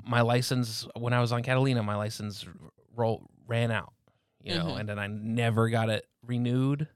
my 0.06 0.22
license 0.22 0.88
when 0.96 1.14
I 1.14 1.22
was 1.22 1.32
on 1.32 1.42
Catalina, 1.44 1.82
my 1.84 1.96
license 1.96 2.46
roll 2.96 3.26
ran 3.48 3.72
out, 3.72 3.94
you 4.44 4.54
know, 4.56 4.66
Mhm. 4.66 4.80
and 4.82 4.90
then 4.90 5.00
I 5.00 5.08
never 5.08 5.70
got 5.70 5.90
it 5.90 6.06
renewed, 6.26 6.88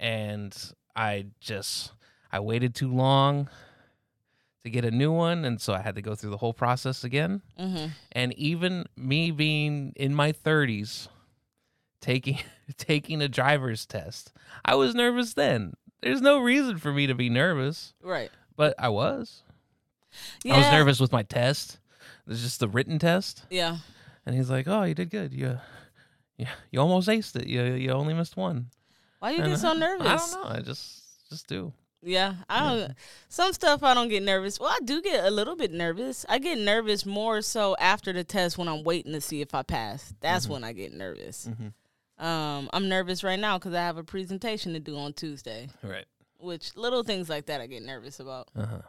and 0.00 0.56
I 0.96 1.26
just 1.40 1.92
I 2.32 2.40
waited 2.40 2.74
too 2.74 2.92
long 2.92 3.48
to 4.64 4.70
get 4.70 4.84
a 4.84 4.90
new 4.90 5.12
one, 5.12 5.44
and 5.44 5.60
so 5.60 5.72
I 5.74 5.80
had 5.80 5.94
to 5.94 6.02
go 6.02 6.14
through 6.14 6.30
the 6.30 6.38
whole 6.38 6.54
process 6.54 7.04
again. 7.04 7.42
Mm-hmm. 7.60 7.86
and 8.12 8.32
even 8.34 8.86
me 8.96 9.30
being 9.30 9.92
in 9.96 10.14
my 10.14 10.32
30s 10.32 11.08
taking 12.00 12.38
taking 12.76 13.22
a 13.22 13.28
driver's 13.28 13.86
test 13.86 14.32
i 14.64 14.74
was 14.74 14.94
nervous 14.94 15.32
then 15.34 15.72
there's 16.02 16.20
no 16.20 16.38
reason 16.38 16.76
for 16.78 16.92
me 16.92 17.06
to 17.06 17.14
be 17.14 17.30
nervous 17.30 17.94
Right. 18.02 18.30
but 18.56 18.74
i 18.78 18.88
was 18.90 19.42
Yeah. 20.44 20.54
i 20.54 20.58
was 20.58 20.66
nervous 20.70 21.00
with 21.00 21.12
my 21.12 21.22
test 21.22 21.78
it's 22.28 22.42
just 22.42 22.60
the 22.60 22.68
written 22.68 22.98
test 22.98 23.44
Yeah. 23.50 23.78
and 24.26 24.34
he's 24.34 24.50
like 24.50 24.68
oh 24.68 24.82
you 24.82 24.94
did 24.94 25.08
good 25.10 25.32
you 25.32 25.58
yeah 26.36 26.50
you 26.70 26.78
almost 26.80 27.08
aced 27.08 27.36
it 27.36 27.46
you 27.46 27.62
you 27.62 27.90
only 27.90 28.12
missed 28.12 28.36
one 28.36 28.68
Why 29.20 29.30
you 29.32 29.40
And 29.42 29.52
get 29.52 29.60
so 29.60 29.72
nervous? 29.72 30.06
i 30.06 30.16
don't 30.16 30.32
know 30.32 30.50
i 30.58 30.60
just 30.60 31.02
just 31.30 31.46
do 31.46 31.72
Yeah, 32.06 32.34
I 32.50 32.60
don't. 32.76 32.92
Some 33.28 33.52
stuff 33.54 33.82
I 33.82 33.94
don't 33.94 34.08
get 34.08 34.22
nervous. 34.22 34.60
Well, 34.60 34.68
I 34.70 34.78
do 34.84 35.00
get 35.00 35.24
a 35.24 35.30
little 35.30 35.56
bit 35.56 35.72
nervous. 35.72 36.26
I 36.28 36.38
get 36.38 36.58
nervous 36.58 37.06
more 37.06 37.40
so 37.40 37.74
after 37.80 38.12
the 38.12 38.24
test 38.24 38.58
when 38.58 38.68
I'm 38.68 38.84
waiting 38.84 39.12
to 39.12 39.20
see 39.22 39.40
if 39.40 39.54
I 39.54 39.62
pass. 39.62 40.12
That's 40.20 40.46
Mhm. 40.46 40.50
when 40.50 40.64
I 40.64 40.72
get 40.72 40.92
nervous. 40.92 41.48
Mhm. 41.48 41.72
Um, 42.24 42.68
I'm 42.72 42.88
nervous 42.88 43.24
right 43.24 43.38
now 43.40 43.58
because 43.58 43.72
I 43.74 43.78
have 43.80 43.96
a 43.96 44.04
presentation 44.04 44.74
to 44.74 44.80
do 44.80 44.96
on 44.98 45.14
Tuesday. 45.14 45.70
right 45.82 46.04
Which 46.38 46.76
little 46.76 47.02
things 47.04 47.28
like 47.30 47.46
that 47.46 47.60
I 47.62 47.66
get 47.66 47.82
nervous 47.82 48.20
about. 48.20 48.48
uh-huh 48.54 48.82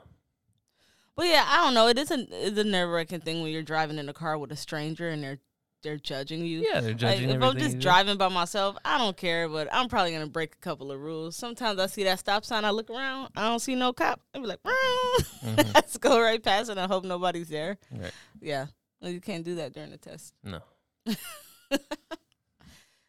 But 1.15 1.27
yeah, 1.27 1.45
I 1.47 1.63
don't 1.63 1.73
know. 1.73 1.87
It 1.87 1.97
is 1.97 2.11
a 2.11 2.27
it's 2.45 2.57
a 2.59 2.63
nerve 2.65 2.89
wracking 2.89 3.21
thing 3.21 3.41
when 3.41 3.51
you're 3.51 3.63
driving 3.63 3.97
in 3.97 4.09
a 4.09 4.13
car 4.13 4.37
with 4.37 4.51
a 4.51 4.57
stranger 4.57 5.09
and 5.09 5.23
they're 5.23 5.39
they're 5.85 5.97
judging 5.97 6.45
you. 6.45 6.59
yeah 6.69 6.81
they're 6.81 6.89
Like, 6.91 6.97
judging 6.97 7.29
if 7.29 7.41
I'm 7.41 7.57
just 7.57 7.75
do. 7.75 7.79
driving 7.81 8.17
by 8.17 8.27
myself, 8.27 8.75
I 8.83 8.97
don't 8.97 9.15
care, 9.15 9.47
but 9.47 9.69
I'm 9.71 9.87
probably 9.87 10.11
gonna 10.11 10.27
break 10.27 10.53
a 10.55 10.57
couple 10.57 10.91
of 10.91 10.99
rules. 10.99 11.37
Sometimes 11.37 11.79
I 11.79 11.85
see 11.85 12.03
that 12.03 12.19
stop 12.19 12.43
sign, 12.43 12.65
I 12.65 12.71
look 12.71 12.89
around, 12.89 13.29
I 13.37 13.47
don't 13.47 13.59
see 13.59 13.75
no 13.75 13.93
cop. 13.93 14.19
I 14.33 14.39
be 14.39 14.45
like, 14.47 14.59
Mhm. 14.63 15.73
let's 15.73 15.97
go 16.07 16.19
right 16.19 16.43
past 16.43 16.69
it. 16.69 16.77
I 16.77 16.87
hope 16.87 17.05
nobody's 17.05 17.47
there. 17.47 17.77
Right. 17.91 18.11
Yeah, 18.41 18.65
well, 19.01 19.11
you 19.11 19.21
can't 19.21 19.45
do 19.45 19.55
that 19.55 19.73
during 19.73 19.91
the 19.91 19.97
test. 19.97 20.33
no 20.43 20.59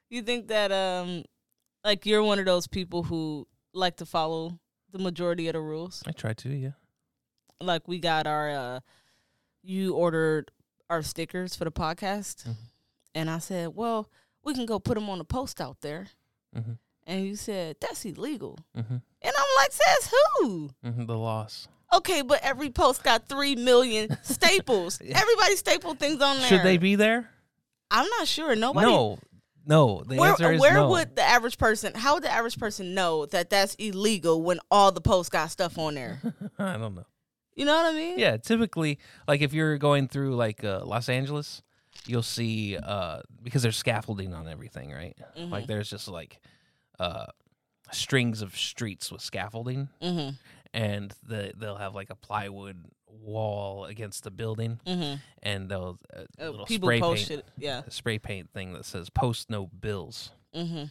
You 0.09 0.23
think 0.23 0.49
that 0.49 0.71
um, 0.71 1.25
like 1.85 2.07
you're 2.07 2.23
one 2.23 2.39
of 2.39 2.45
those 2.47 2.67
people 2.69 3.03
who 3.03 3.47
like 3.75 3.97
to 3.97 4.07
follow 4.07 4.59
the 4.93 4.99
majority 5.01 5.49
of 5.49 5.55
the 5.55 5.61
rules? 5.61 6.03
i 6.07 6.12
try 6.12 6.33
to 6.33 6.49
yeah 6.51 6.71
Like 7.61 7.89
we 7.89 7.99
got 7.99 8.27
our, 8.27 8.51
uh, 8.51 8.81
you 9.62 9.95
ordered 9.95 10.53
our 10.90 11.03
stickers 11.03 11.55
for 11.57 11.64
the 11.64 11.72
podcast, 11.72 12.44
Mhm. 12.46 12.55
and 13.14 13.31
I 13.31 13.38
said, 13.38 13.75
well, 13.75 14.09
we 14.44 14.55
can 14.55 14.66
go 14.66 14.79
put 14.79 14.94
them 14.94 15.09
on 15.11 15.20
a 15.20 15.25
post 15.25 15.61
out 15.61 15.79
there. 15.81 16.07
mm-hmm. 16.57 16.72
And 17.09 17.25
you 17.25 17.37
said, 17.37 17.77
that's 17.81 18.05
illegal. 18.05 18.59
Mm-hmm. 18.77 18.94
And 18.94 19.33
I'm 19.38 19.57
like, 19.57 19.70
says 19.72 20.11
who? 20.40 20.70
Mm-hmm. 20.85 21.07
the 21.07 21.16
loss 21.16 21.68
Okay, 21.94 22.22
but 22.22 22.40
every 22.42 22.68
post 22.70 23.05
got 23.05 23.29
3 23.29 23.55
million 23.57 24.16
staples. 24.25 25.01
Yeah. 25.01 25.16
Everybody 25.20 25.55
stapled 25.57 26.01
things 26.01 26.20
on 26.20 26.38
there. 26.38 26.46
should 26.49 26.62
they 26.64 26.79
be 26.79 26.96
there 26.96 27.31
I'm 27.92 28.09
not 28.18 28.27
sure. 28.27 28.57
Nobody. 28.57 28.87
No, 28.88 29.18
no. 29.64 30.03
The 30.05 30.16
Where, 30.16 30.31
answer 30.31 30.53
is 30.53 30.61
where 30.61 30.75
no. 30.75 30.90
would 30.90 31.14
the 31.14 31.22
average 31.22 31.59
person, 31.59 31.94
how 31.94 32.14
would 32.14 32.25
the 32.25 32.31
average 32.33 32.59
person 32.59 32.94
know 32.94 33.27
that 33.27 33.51
that's 33.51 33.77
illegal 33.77 34.42
when 34.42 34.59
all 34.72 34.90
the 34.90 35.01
posts 35.01 35.31
got 35.31 35.53
stuff 35.53 35.79
on 35.79 35.94
there? 35.94 36.20
I 36.59 36.77
don't 36.77 36.96
know. 36.96 37.07
You 37.57 37.64
know 37.64 37.75
what 37.75 37.87
I 37.87 37.97
mean? 37.97 38.19
Yeah, 38.19 38.37
typically, 38.37 38.99
like 39.27 39.40
if 39.40 39.53
you're 39.55 39.79
going 39.79 40.09
through 40.09 40.37
like 40.37 40.62
uh, 40.62 40.85
Los 40.85 41.09
Angeles, 41.09 41.62
you'll 42.07 42.23
see 42.23 42.77
uh, 42.77 43.21
because 43.42 43.62
there's 43.62 43.77
scaffolding 43.79 44.35
on 44.35 44.47
everything, 44.47 44.92
right? 44.92 45.16
Mhm. 45.37 45.51
Like 45.51 45.66
there's 45.66 45.88
just 45.90 46.07
like 46.07 46.38
uh, 47.01 47.27
strings 47.92 48.42
of 48.42 48.57
streets 48.57 49.11
with 49.11 49.23
scaffolding, 49.23 49.88
Mm-hmm. 50.03 50.35
and 50.75 51.14
the 51.27 51.53
they'll 51.57 51.77
have 51.77 51.95
like 51.95 52.11
a 52.11 52.14
plywood 52.14 52.85
wall 53.09 53.87
against 53.87 54.25
the 54.25 54.31
building, 54.31 54.79
Mm-hmm. 54.87 55.16
and 55.42 55.69
they'll 55.71 55.99
uh, 56.14 56.21
Uh, 56.38 56.51
little 56.51 56.66
people 56.66 56.88
spray 56.88 57.01
post 57.01 57.29
paint, 57.29 57.40
it. 57.40 57.47
Yeah. 57.57 57.83
spray 57.88 58.19
paint 58.19 58.51
thing 58.53 58.75
that 58.75 58.85
says 58.85 59.09
"Post 59.09 59.49
no 59.49 59.66
bills," 59.66 60.31
Mm-hmm. 60.55 60.85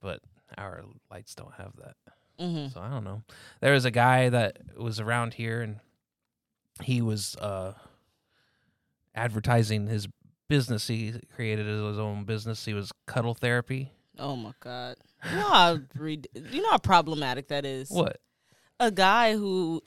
but 0.00 0.20
our 0.56 0.84
lights 1.10 1.34
don't 1.34 1.54
have 1.54 1.72
that. 1.76 1.96
Mm-hmm. 2.38 2.68
So 2.72 2.80
I 2.80 2.88
don't 2.90 3.04
know. 3.04 3.22
There 3.60 3.72
was 3.72 3.84
a 3.84 3.90
guy 3.90 4.28
that 4.28 4.58
was 4.76 5.00
around 5.00 5.34
here 5.34 5.60
and 5.62 5.80
he 6.80 7.02
was 7.02 7.36
uh 7.36 7.74
advertising 9.14 9.86
his 9.86 10.08
business. 10.48 10.86
He 10.88 11.14
created 11.34 11.66
his 11.66 11.98
own 11.98 12.24
business. 12.24 12.64
He 12.64 12.74
was 12.74 12.92
cuddle 13.06 13.34
therapy. 13.34 13.92
Oh 14.18 14.36
my 14.36 14.52
God. 14.60 14.96
You 15.30 15.36
know 15.36 15.48
how 15.48 15.78
you 16.00 16.62
know 16.62 16.70
how 16.70 16.78
problematic 16.78 17.48
that 17.48 17.64
is. 17.64 17.90
What? 17.90 18.18
A 18.80 18.90
guy 18.90 19.34
who 19.34 19.82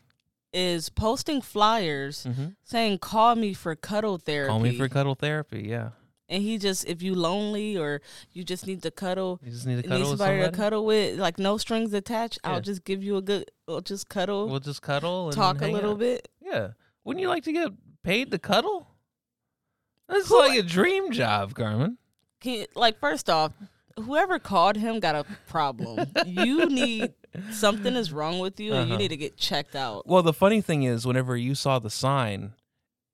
is 0.53 0.89
posting 0.89 1.41
flyers 1.41 2.25
Mm-hmm. 2.25 2.45
saying 2.63 2.99
"Call 2.99 3.35
me 3.35 3.53
for 3.53 3.75
cuddle 3.75 4.17
therapy." 4.17 4.49
Call 4.49 4.59
me 4.59 4.77
for 4.77 4.87
cuddle 4.87 5.15
therapy. 5.15 5.65
Yeah. 5.67 5.89
And 6.29 6.41
he 6.43 6.57
just 6.57 6.85
if 6.87 7.01
you 7.01 7.13
lonely 7.15 7.77
or 7.77 8.01
you 8.31 8.43
just 8.43 8.65
need 8.67 8.81
to 8.83 8.91
cuddle, 8.91 9.39
You 9.43 9.51
just 9.51 9.65
need 9.65 9.75
to 9.75 9.81
need 9.83 9.87
cuddle 9.89 10.09
with 10.11 10.19
somebody 10.19 10.37
somebody. 10.41 10.51
to 10.51 10.57
cuddle 10.57 10.85
with, 10.85 11.19
like 11.19 11.39
no 11.39 11.57
strings 11.57 11.93
attached. 11.93 12.39
Yeah. 12.43 12.51
I'll 12.53 12.61
just 12.61 12.83
give 12.83 13.03
you 13.03 13.17
a 13.17 13.21
good, 13.21 13.51
I'll 13.67 13.81
just 13.81 14.09
cuddle, 14.09 14.47
We'll 14.49 14.59
just 14.59 14.81
cuddle 14.81 15.27
and 15.27 15.35
talk 15.35 15.61
a 15.61 15.67
little 15.67 15.91
out. 15.91 15.99
bit. 15.99 16.27
Yeah. 16.41 16.69
Wouldn't 17.03 17.21
you 17.21 17.29
like 17.29 17.43
to 17.43 17.51
get 17.51 17.71
paid 18.03 18.31
to 18.31 18.39
cuddle? 18.39 18.87
That's 20.07 20.27
Who- 20.29 20.39
like 20.39 20.57
a 20.59 20.63
dream 20.63 21.11
job, 21.11 21.53
Carmen. 21.55 21.97
Can 22.41 22.65
like 22.75 22.99
first 22.99 23.29
off, 23.29 23.53
whoever 23.97 24.39
called 24.39 24.75
him 24.77 24.99
got 24.99 25.15
a 25.15 25.25
problem. 25.47 26.07
you 26.25 26.65
need 26.69 27.13
something 27.51 27.95
is 27.95 28.11
wrong 28.11 28.39
with 28.39 28.59
you, 28.59 28.73
and 28.73 28.87
you 28.87 28.93
Uh-huh. 28.95 29.01
need 29.01 29.07
to 29.09 29.17
get 29.17 29.37
checked 29.37 29.75
out. 29.75 30.05
Well, 30.07 30.21
the 30.21 30.33
funny 30.33 30.61
thing 30.61 30.83
is, 30.83 31.05
whenever 31.07 31.35
you 31.37 31.55
saw 31.55 31.79
the 31.79 31.89
sign, 31.89 32.53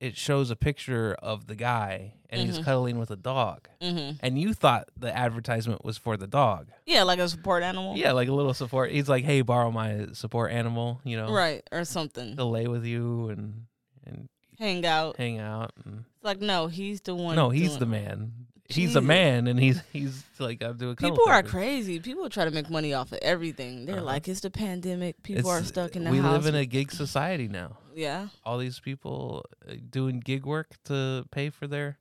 it 0.01 0.17
shows 0.17 0.49
a 0.51 0.55
picture 0.57 1.15
of 1.21 1.47
the 1.47 1.55
guy 1.55 2.15
and 2.29 2.41
he's 2.41 2.59
Mhm. 2.59 2.63
cuddling 2.65 2.97
with 2.99 3.11
a 3.11 3.15
dog, 3.15 3.69
hmm 3.81 4.11
and 4.21 4.37
you 4.39 4.53
thought 4.53 4.89
the 4.97 5.15
advertisement 5.15 5.85
was 5.85 5.97
for 5.97 6.17
the 6.17 6.27
dog. 6.27 6.67
Yeah, 6.85 7.03
like 7.03 7.19
a 7.19 7.29
support 7.29 7.61
animal. 7.63 7.95
Yeah, 7.95 8.11
like 8.11 8.27
a 8.27 8.33
little 8.33 8.53
support. 8.53 8.91
He's 8.91 9.07
like, 9.07 9.23
"Hey, 9.23 9.41
borrow 9.41 9.71
my 9.71 10.07
support 10.13 10.51
animal," 10.51 10.99
you 11.05 11.15
know, 11.17 11.31
Right, 11.31 11.61
or 11.71 11.85
something. 11.85 12.35
to 12.37 12.43
lay 12.43 12.67
with 12.67 12.83
you 12.85 13.29
and 13.29 13.67
and 14.05 14.27
Hang 14.59 14.85
out. 14.85 15.17
hang 15.17 15.39
out. 15.39 15.71
And, 15.85 16.05
It's 16.15 16.23
like 16.25 16.41
no, 16.41 16.67
he's 16.67 17.01
the 17.01 17.15
one. 17.15 17.35
no, 17.35 17.49
he's 17.49 17.77
the 17.77 17.85
man. 17.85 18.47
He's 18.73 18.95
a 18.95 19.01
man, 19.01 19.47
and 19.47 19.59
he's 19.59 19.81
he's 19.93 20.23
like, 20.39 20.63
"I'll 20.63 20.73
do 20.73 20.89
a 20.91 20.95
cuddle 20.95 21.15
People 21.17 21.29
are 21.31 21.43
crazy. 21.43 21.99
People 21.99 22.29
try 22.29 22.45
to 22.45 22.51
make 22.51 22.69
money 22.69 22.93
off 22.93 23.11
of 23.11 23.19
everything. 23.21 23.85
They're 23.85 23.97
Uh-huh. 23.97 24.05
like, 24.05 24.27
it's 24.27 24.41
the 24.41 24.49
pandemic. 24.49 25.21
People 25.23 25.49
are 25.51 25.63
stuck 25.63 25.95
in 25.95 26.03
the 26.05 26.11
we 26.11 26.17
house. 26.19 26.31
live 26.33 26.45
in 26.47 26.55
a 26.55 26.65
gig 26.65 26.91
society 26.91 27.47
now. 27.47 27.77
yeah, 27.95 28.27
All 28.43 28.57
these 28.57 28.79
people 28.79 29.45
uh, 29.67 29.73
doing 29.89 30.19
gig 30.19 30.45
work 30.45 30.75
to 30.85 31.25
pay 31.31 31.49
for 31.49 31.67
their 31.67 31.97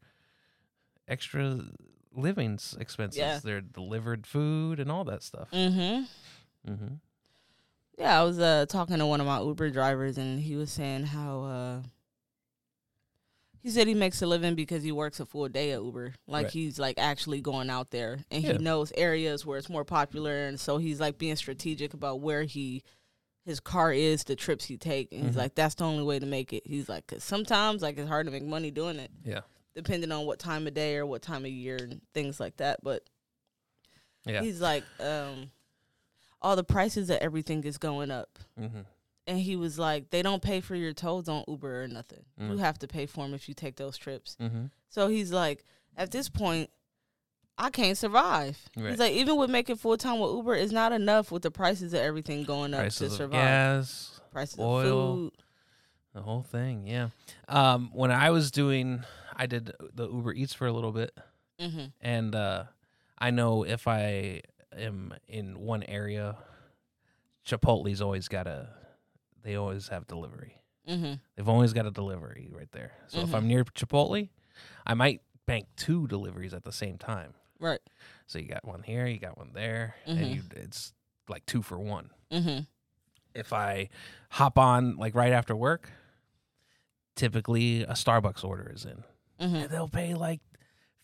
extra 1.09 1.61
living 2.15 2.59
expenses. 2.79 3.19
Yeah. 3.19 3.39
Their 3.43 3.61
delivered 3.61 4.27
food 4.27 4.81
and 4.81 4.91
all 4.91 5.05
that 5.05 5.23
stuff. 5.23 5.49
mm-hmm. 5.53 6.05
Mm 6.71 6.79
hmm 6.79 6.95
Yeah, 7.99 8.21
I 8.21 8.25
was 8.25 8.39
uh, 8.39 8.67
talking 8.69 8.99
to 8.99 9.07
one 9.07 9.21
of 9.21 9.27
my 9.27 9.41
Uber 9.41 9.71
drivers, 9.71 10.19
and 10.19 10.39
he 10.41 10.57
was 10.57 10.71
saying 10.71 11.05
how 11.05 11.43
uh, 11.45 11.83
he 13.63 13.71
said 13.71 13.87
he 13.87 13.95
makes 13.95 14.21
a 14.23 14.27
living 14.27 14.55
because 14.55 14.83
he 14.83 14.93
works 14.93 15.21
a 15.21 15.27
full 15.27 15.49
day 15.49 15.73
at 15.73 15.83
Uber. 15.83 16.15
Like 16.27 16.45
Right. 16.45 16.53
he's 16.53 16.79
like 16.79 16.99
actually 16.99 17.41
going 17.41 17.71
out 17.71 17.91
there, 17.91 18.19
and 18.31 18.43
Yeah. 18.43 18.53
he 18.53 18.59
knows 18.59 18.93
areas 18.97 19.45
where 19.47 19.59
it's 19.59 19.69
more 19.69 19.85
popular, 19.85 20.47
and 20.47 20.59
so 20.59 20.79
he's 20.79 21.01
like 21.01 21.19
being 21.19 21.37
strategic 21.37 21.95
about 21.95 22.21
where 22.21 22.43
he 22.45 22.83
his 23.47 23.59
car 23.59 23.91
is, 23.93 24.25
the 24.25 24.37
trips 24.37 24.67
he 24.67 24.77
take, 24.77 25.11
and 25.13 25.25
he's 25.25 25.35
Mhm. 25.35 25.39
like, 25.39 25.55
that's 25.55 25.75
the 25.75 25.85
only 25.85 26.05
way 26.05 26.19
to 26.19 26.27
make 26.27 26.53
it. 26.53 26.63
He's 26.67 26.89
like, 26.91 27.07
cause 27.07 27.25
sometimes 27.25 27.81
like 27.81 27.97
it's 27.99 28.07
hard 28.07 28.27
to 28.27 28.33
make 28.33 28.43
money 28.45 28.71
doing 28.71 28.99
it. 28.99 29.11
Yeah. 29.25 29.41
depending 29.75 30.11
on 30.13 30.27
what 30.27 30.39
time 30.41 30.67
of 30.67 30.75
day 30.75 30.97
or 30.97 31.07
what 31.07 31.23
time 31.23 31.45
of 31.45 31.51
year 31.51 31.77
and 31.77 32.03
things 32.13 32.39
like 32.41 32.57
that. 32.59 32.81
But 32.83 33.05
Yeah. 34.27 34.43
he's 34.43 34.61
like, 34.61 34.85
um, 35.01 35.51
all 36.43 36.57
the 36.57 36.65
prices 36.65 37.09
of 37.09 37.19
everything 37.19 37.63
is 37.65 37.79
going 37.79 38.11
up. 38.11 38.39
hmm 38.59 38.81
And 39.27 39.39
he 39.39 39.55
was 39.57 39.79
like, 39.79 40.11
they 40.11 40.23
don't 40.23 40.43
pay 40.43 40.61
for 40.61 40.75
your 40.75 40.93
tolls 40.93 41.29
on 41.29 41.45
Uber 41.47 41.83
or 41.85 41.89
nothing. 41.89 42.25
You 42.39 42.55
Mm. 42.55 42.59
have 42.59 42.79
to 42.81 42.89
pay 42.89 43.07
for 43.07 43.25
them 43.25 43.35
if 43.35 43.49
you 43.49 43.55
take 43.55 43.77
those 43.77 43.97
trips. 43.97 44.37
hmm 44.41 44.67
So 44.89 45.09
he's 45.09 45.31
like, 45.33 45.65
at 45.97 46.11
this 46.11 46.29
point, 46.29 46.71
I 47.59 47.69
can't 47.71 47.97
survive. 47.99 48.59
Right. 48.77 48.91
He's 48.91 48.99
like, 48.99 49.13
even 49.13 49.37
with 49.37 49.51
making 49.51 49.77
full 49.77 49.97
time 49.99 50.19
with 50.19 50.33
Uber, 50.33 50.55
it's 50.55 50.73
not 50.73 50.93
enough 50.93 51.31
with 51.31 51.43
the 51.43 51.51
prices 51.51 51.93
of 51.93 52.01
everything 52.01 52.43
going 52.45 52.73
up 52.75 52.81
Prices 52.81 52.99
to 52.99 53.05
of 53.07 53.13
survive. 53.13 53.33
gas, 53.33 54.21
prices 54.33 54.59
oil. 54.59 55.13
of 55.13 55.17
food. 55.19 55.33
the 56.15 56.23
whole 56.23 56.43
thing. 56.43 56.87
Yeah. 56.87 57.09
Um, 57.49 57.91
when 57.93 58.11
I 58.11 58.31
was 58.31 58.51
doing, 58.51 59.05
I 59.37 59.47
did 59.47 59.73
the 59.95 60.09
Uber 60.11 60.33
Eats 60.33 60.55
for 60.55 60.67
a 60.67 60.73
little 60.73 60.93
bit, 60.93 61.17
hmm 61.61 61.87
and 62.01 62.35
uh, 62.35 62.65
I 63.19 63.31
know 63.31 63.65
if 63.65 63.87
I 63.87 64.41
am 64.77 65.13
in 65.29 65.59
one 65.61 65.83
area, 65.83 66.37
Chipotle's 67.47 68.01
always 68.01 68.29
got 68.29 68.47
a, 68.47 68.69
they 69.43 69.55
always 69.57 69.89
have 69.89 70.07
delivery. 70.07 70.63
hmm 70.87 71.15
They've 71.37 71.49
always 71.49 71.73
got 71.73 71.87
a 71.87 71.91
delivery 71.91 72.49
right 72.53 72.71
there. 72.73 72.93
So 73.09 73.21
if 73.21 73.31
Mhm. 73.31 73.35
I'm 73.35 73.47
near 73.49 73.65
Chipotle, 73.65 74.29
I 74.87 74.95
might 74.95 75.23
bank 75.47 75.67
two 75.77 76.07
deliveries 76.07 76.53
at 76.55 76.65
the 76.65 76.73
same 76.73 76.99
time. 76.99 77.35
Right. 77.59 77.81
So 78.27 78.39
you 78.39 78.47
got 78.49 78.65
one 78.65 78.83
here, 78.83 79.07
you 79.07 79.19
got 79.19 79.37
one 79.39 79.53
there, 79.53 79.95
Mhm. 80.07 80.17
and 80.21 80.31
you 80.31 80.43
it's 80.57 80.93
like 81.29 81.45
two 81.47 81.63
for 81.63 81.79
one. 81.79 82.11
hmm 82.31 82.61
If 83.35 83.53
I 83.53 83.89
hop 84.31 84.59
on 84.59 84.97
like 84.97 85.15
right 85.15 85.33
after 85.33 85.55
work, 85.55 85.91
typically 87.17 87.83
a 87.83 87.93
Starbucks 87.93 88.45
order 88.45 88.71
is 88.75 88.85
in. 88.85 89.05
hmm 89.39 89.57
And 89.57 89.71
they'll 89.71 89.89
pay 89.89 90.15
like 90.15 90.41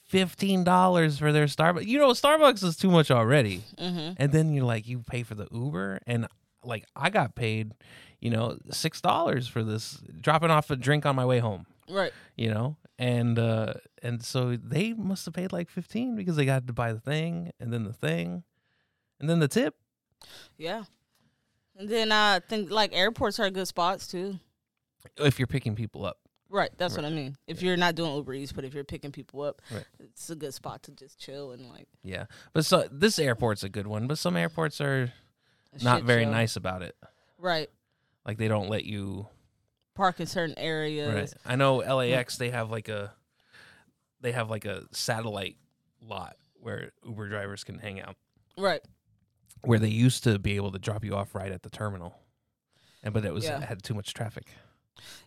fifteen 0.05 0.65
dollars 0.65 1.19
for 1.19 1.33
their 1.33 1.47
Starbucks. 1.47 1.87
You 1.87 1.99
know, 1.99 2.11
Starbucks 2.11 2.63
is 2.65 2.77
too 2.77 2.91
much 2.91 3.11
already. 3.11 3.63
hmm 3.79 4.13
And 4.17 4.33
then 4.33 4.53
you're 4.53 4.65
like, 4.65 4.87
you 4.87 5.01
pay 5.01 5.23
for 5.23 5.35
the 5.35 5.49
Uber, 5.51 6.01
and 6.07 6.27
like 6.67 6.85
I 6.95 7.11
got 7.11 7.35
paid, 7.35 7.73
you 8.21 8.31
know, 8.31 8.59
six 8.71 9.01
dollars 9.01 9.47
for 9.49 9.63
this 9.63 10.03
dropping 10.21 10.51
off 10.51 10.71
a 10.71 10.77
drink 10.77 11.07
on 11.07 11.17
my 11.17 11.25
way 11.25 11.39
home. 11.39 11.67
Right. 11.89 12.13
You 12.37 12.51
know, 12.51 12.77
and 12.99 13.39
uh 13.39 13.75
and 14.03 14.23
so 14.23 14.57
they 14.57 14.93
must 14.93 15.25
have 15.27 15.35
paid 15.35 15.53
like 15.53 15.71
fifteen 15.71 16.17
because 16.17 16.37
they 16.37 16.45
got 16.45 16.67
to 16.67 16.73
buy 16.73 16.93
the 16.93 17.01
thing 17.01 17.53
and 17.61 17.73
then 17.73 17.85
the 17.85 17.93
thing, 17.93 18.43
and 19.21 19.29
then 19.31 19.39
the 19.39 19.49
tip. 19.49 19.75
Yeah. 20.59 20.85
And 21.79 21.89
then 21.89 22.11
I 22.11 22.41
think 22.41 22.71
like 22.71 22.95
airports 22.95 23.39
are 23.39 23.51
good 23.51 23.69
spots 23.69 24.07
too. 24.09 24.39
If 25.19 25.39
you're 25.39 25.47
picking 25.47 25.75
people 25.77 26.05
up, 26.05 26.19
Right, 26.49 26.71
that's 26.79 26.95
Right. 26.97 27.03
what 27.05 27.13
I 27.13 27.15
mean. 27.15 27.37
If 27.49 27.61
you're 27.61 27.77
not 27.77 27.97
doing 27.97 28.15
Uber 28.15 28.33
Eats, 28.35 28.53
but 28.53 28.65
if 28.65 28.73
you're 28.73 28.85
picking 28.85 29.11
people 29.13 29.43
up, 29.43 29.61
Right. 29.71 29.85
it's 30.01 30.31
a 30.31 30.37
good 30.37 30.55
spot 30.55 30.83
to 30.85 30.93
just 30.93 31.19
chill 31.21 31.51
and 31.53 31.69
like. 31.69 31.87
yeah. 32.03 32.27
But 32.53 32.65
so 32.65 32.89
this 32.91 33.19
airport's 33.19 33.63
a 33.65 33.69
good 33.69 33.87
one, 33.87 34.07
but 34.07 34.17
some 34.19 34.37
airports 34.37 34.81
are 34.81 35.13
not 35.85 36.03
very 36.03 36.25
show. 36.25 36.31
nice 36.31 36.57
about 36.57 36.83
it. 36.83 36.97
Right, 37.39 37.69
Like 38.25 38.39
they 38.39 38.49
don't 38.49 38.69
let 38.71 38.85
you 38.85 39.29
park 39.95 40.21
in 40.21 40.27
certain 40.27 40.59
areas. 40.59 41.15
Right. 41.15 41.33
I 41.45 41.57
know 41.57 41.77
LAX 41.77 42.37
they 42.39 42.51
have 42.51 42.71
like 42.71 42.89
a 42.89 43.13
they 44.21 44.33
have 44.33 44.49
like 44.51 44.65
a 44.65 44.85
satellite 44.93 45.57
lot 46.03 46.37
where 46.61 46.91
Uber 47.07 47.29
drivers 47.29 47.63
can 47.65 47.79
hang 47.79 48.01
out. 48.01 48.17
Right. 48.59 48.81
Where 49.63 49.79
they 49.79 49.89
used 49.89 50.25
to 50.25 50.39
be 50.39 50.57
able 50.57 50.73
to 50.73 50.79
drop 50.79 51.05
you 51.05 51.15
off 51.15 51.35
right 51.35 51.53
at 51.53 51.63
the 51.63 51.71
terminal. 51.71 52.19
And 53.03 53.13
but 53.15 53.25
it 53.25 53.33
was 53.33 53.45
Yeah. 53.45 53.59
it 53.59 53.65
had 53.65 53.83
too 53.83 53.95
much 53.95 54.15
traffic. 54.15 54.47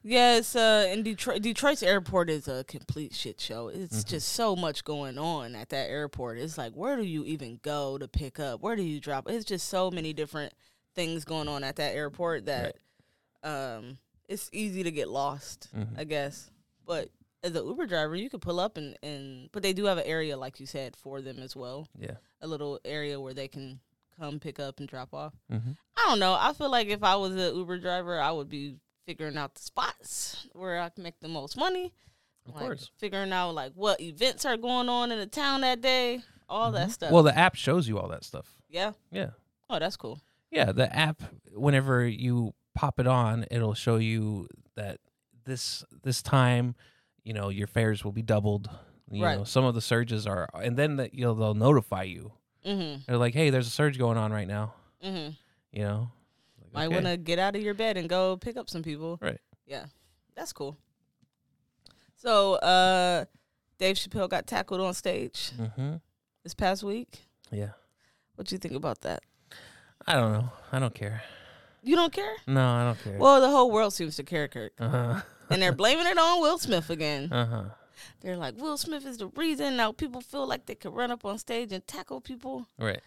Yeah, 0.04 0.38
it's 0.38 0.56
uh 0.56 0.88
in 0.92 1.04
Detroit. 1.04 1.42
Detroit's 1.42 1.84
airport 1.84 2.30
is 2.30 2.48
a 2.48 2.64
complete 2.66 3.14
shit 3.14 3.40
show. 3.40 3.68
It's 3.68 4.04
Mhm. 4.04 4.08
just 4.10 4.30
so 4.30 4.56
much 4.56 4.84
going 4.84 5.18
on 5.18 5.56
at 5.56 5.70
that 5.70 5.90
airport. 5.90 6.38
It's 6.40 6.58
like 6.58 6.74
where 6.74 6.96
do 6.98 7.04
you 7.04 7.24
even 7.26 7.60
go 7.62 7.98
to 7.98 8.08
pick 8.08 8.40
up? 8.40 8.62
Where 8.62 8.76
do 8.76 8.84
you 8.84 9.00
drop? 9.00 9.30
It's 9.30 9.46
just 9.46 9.68
so 9.68 9.92
many 9.92 10.14
different 10.14 10.54
things 10.96 11.24
going 11.26 11.48
on 11.48 11.64
at 11.64 11.76
that 11.78 11.96
airport 11.96 12.46
that 12.46 12.76
um 13.44 13.98
it's 14.28 14.50
easy 14.54 14.84
to 14.84 14.92
get 14.92 15.08
lost, 15.10 15.70
Mhm. 15.76 15.98
I 15.98 16.04
guess. 16.04 16.50
But 16.86 17.10
as 17.44 17.56
an 17.56 17.66
Uber 17.66 17.86
driver, 17.86 18.16
you 18.16 18.30
could 18.30 18.42
pull 18.42 18.60
up 18.60 18.78
and 18.78 18.98
and 19.04 19.50
but 19.52 19.64
they 19.64 19.74
do 19.74 19.86
have 19.86 19.98
an 19.98 20.06
area 20.06 20.38
like 20.38 20.60
you 20.60 20.66
said 20.66 20.96
for 20.96 21.22
them 21.22 21.40
as 21.40 21.56
well. 21.56 21.88
Yeah. 21.98 22.18
A 22.42 22.48
little 22.48 22.80
area 22.86 23.20
where 23.20 23.34
they 23.34 23.48
can 23.48 23.80
come 24.18 24.40
pick 24.40 24.60
up 24.60 24.80
and 24.80 24.88
drop 24.90 25.14
off. 25.14 25.34
Mm-hmm. 25.52 25.72
I 25.96 26.06
don't 26.08 26.20
know. 26.20 26.34
I 26.34 26.52
feel 26.54 26.70
like 26.70 26.88
if 26.88 27.04
I 27.04 27.16
was 27.16 27.34
an 27.36 27.56
Uber 27.56 27.78
driver, 27.80 28.20
I 28.20 28.32
would 28.32 28.50
be 28.50 28.76
figuring 29.10 29.38
out 29.38 29.56
the 29.56 29.62
spots 29.62 30.46
where 30.54 30.80
I 30.80 30.90
can 30.90 31.04
make 31.04 31.20
the 31.20 31.28
most 31.28 31.58
money. 31.58 31.92
Of 32.48 32.54
like, 32.54 32.64
course. 32.64 32.92
Figuring 33.00 33.34
out 33.34 33.56
like 33.56 33.72
what 33.74 34.00
events 34.00 34.46
are 34.46 34.56
going 34.56 34.88
on 34.88 35.12
in 35.12 35.18
the 35.18 35.26
town 35.26 35.62
that 35.62 35.82
day, 35.82 36.22
all 36.48 36.72
that 36.74 36.92
stuff. 36.92 37.08
Mm-hmm. 37.08 37.14
Well, 37.16 37.24
the 37.24 37.36
app 37.36 37.56
shows 37.56 37.88
you 37.88 37.98
all 37.98 38.08
that 38.10 38.24
stuff. 38.24 38.56
yeah. 38.70 38.92
Yeah. 39.12 39.32
Oh, 39.68 39.80
that's 39.80 39.98
cool. 39.98 40.20
Yeah, 40.52 40.72
the 40.72 40.96
app 40.96 41.24
whenever 41.54 42.08
you 42.08 42.54
pop 42.76 43.00
it 43.00 43.08
on, 43.08 43.46
it'll 43.50 43.74
show 43.74 43.96
you 43.98 44.48
that 44.76 45.00
this 45.44 45.84
this 46.04 46.22
time, 46.22 46.76
you 47.24 47.34
know, 47.34 47.50
your 47.50 47.68
fares 47.68 48.04
will 48.04 48.12
be 48.12 48.22
doubled. 48.24 48.70
You 49.12 49.24
Right. 49.24 49.38
know, 49.40 49.44
some 49.44 49.66
of 49.66 49.74
the 49.74 49.82
surges 49.82 50.28
are 50.28 50.48
and 50.54 50.78
then 50.78 50.98
that 50.98 51.16
you'll 51.16 51.34
they'll 51.36 51.56
notify 51.56 52.04
you. 52.04 52.32
Mhm. 52.64 53.06
They're 53.08 53.18
like, 53.18 53.34
"Hey, 53.34 53.50
there's 53.50 53.66
a 53.68 53.72
surge 53.72 53.98
going 53.98 54.18
on 54.20 54.32
right 54.32 54.48
now." 54.48 54.74
Mhm. 55.04 55.36
You 55.72 55.82
know, 55.84 56.12
Might 56.74 56.86
okay. 56.88 56.96
want 56.96 57.06
to 57.08 57.18
get 57.18 57.40
out 57.40 57.56
of 57.56 57.62
your 57.62 57.74
bed 57.74 57.98
and 57.98 58.08
go 58.10 58.38
pick 58.38 58.58
up 58.58 58.70
some 58.70 58.84
people. 58.84 59.18
Right. 59.22 59.40
Yeah. 59.66 59.86
That's 60.36 60.54
cool. 60.54 60.78
So, 62.16 62.56
uh 62.56 63.26
Dave 63.78 63.96
Chappelle 63.96 64.30
got 64.30 64.46
tackled 64.46 64.82
on 64.82 64.94
stage 64.94 65.52
Mm-hmm. 65.58 65.96
this 66.44 66.54
past 66.54 66.84
week. 66.84 67.26
Yeah, 67.52 67.70
What 68.36 68.48
do 68.48 68.56
you 68.56 68.60
think 68.60 68.76
about 68.76 69.02
that? 69.02 69.24
I 70.06 70.14
don't 70.16 70.34
know. 70.34 70.50
I 70.72 70.80
don't 70.80 70.94
care. 70.94 71.24
You 71.82 71.96
don't 71.96 72.12
care? 72.14 72.36
No, 72.46 72.62
I 72.64 72.84
don't 72.84 73.02
care. 73.04 73.18
Well, 73.18 73.40
the 73.42 73.50
whole 73.50 73.72
world 73.72 73.94
seems 73.94 74.18
to 74.18 74.24
care, 74.24 74.48
Kirk. 74.48 74.74
uh 74.80 74.90
huh. 74.90 75.22
And 75.50 75.62
they're 75.62 75.72
blaming 75.74 76.06
it 76.06 76.18
on 76.18 76.42
Will 76.42 76.60
Smith 76.60 76.90
again. 76.90 77.32
Uh 77.32 77.46
huh. 77.46 77.64
They're 78.22 78.38
like, 78.38 78.56
Will 78.62 78.78
Smith 78.78 79.06
is 79.06 79.18
the 79.18 79.28
reason 79.30 79.78
now 79.78 79.92
people 79.94 80.22
feel 80.22 80.46
like 80.46 80.66
they 80.68 80.76
could 80.76 80.94
run 80.94 81.10
up 81.10 81.26
on 81.26 81.38
stage 81.40 81.72
and 81.72 81.86
tackle 81.88 82.22
people. 82.22 82.68
Right. 82.78 83.02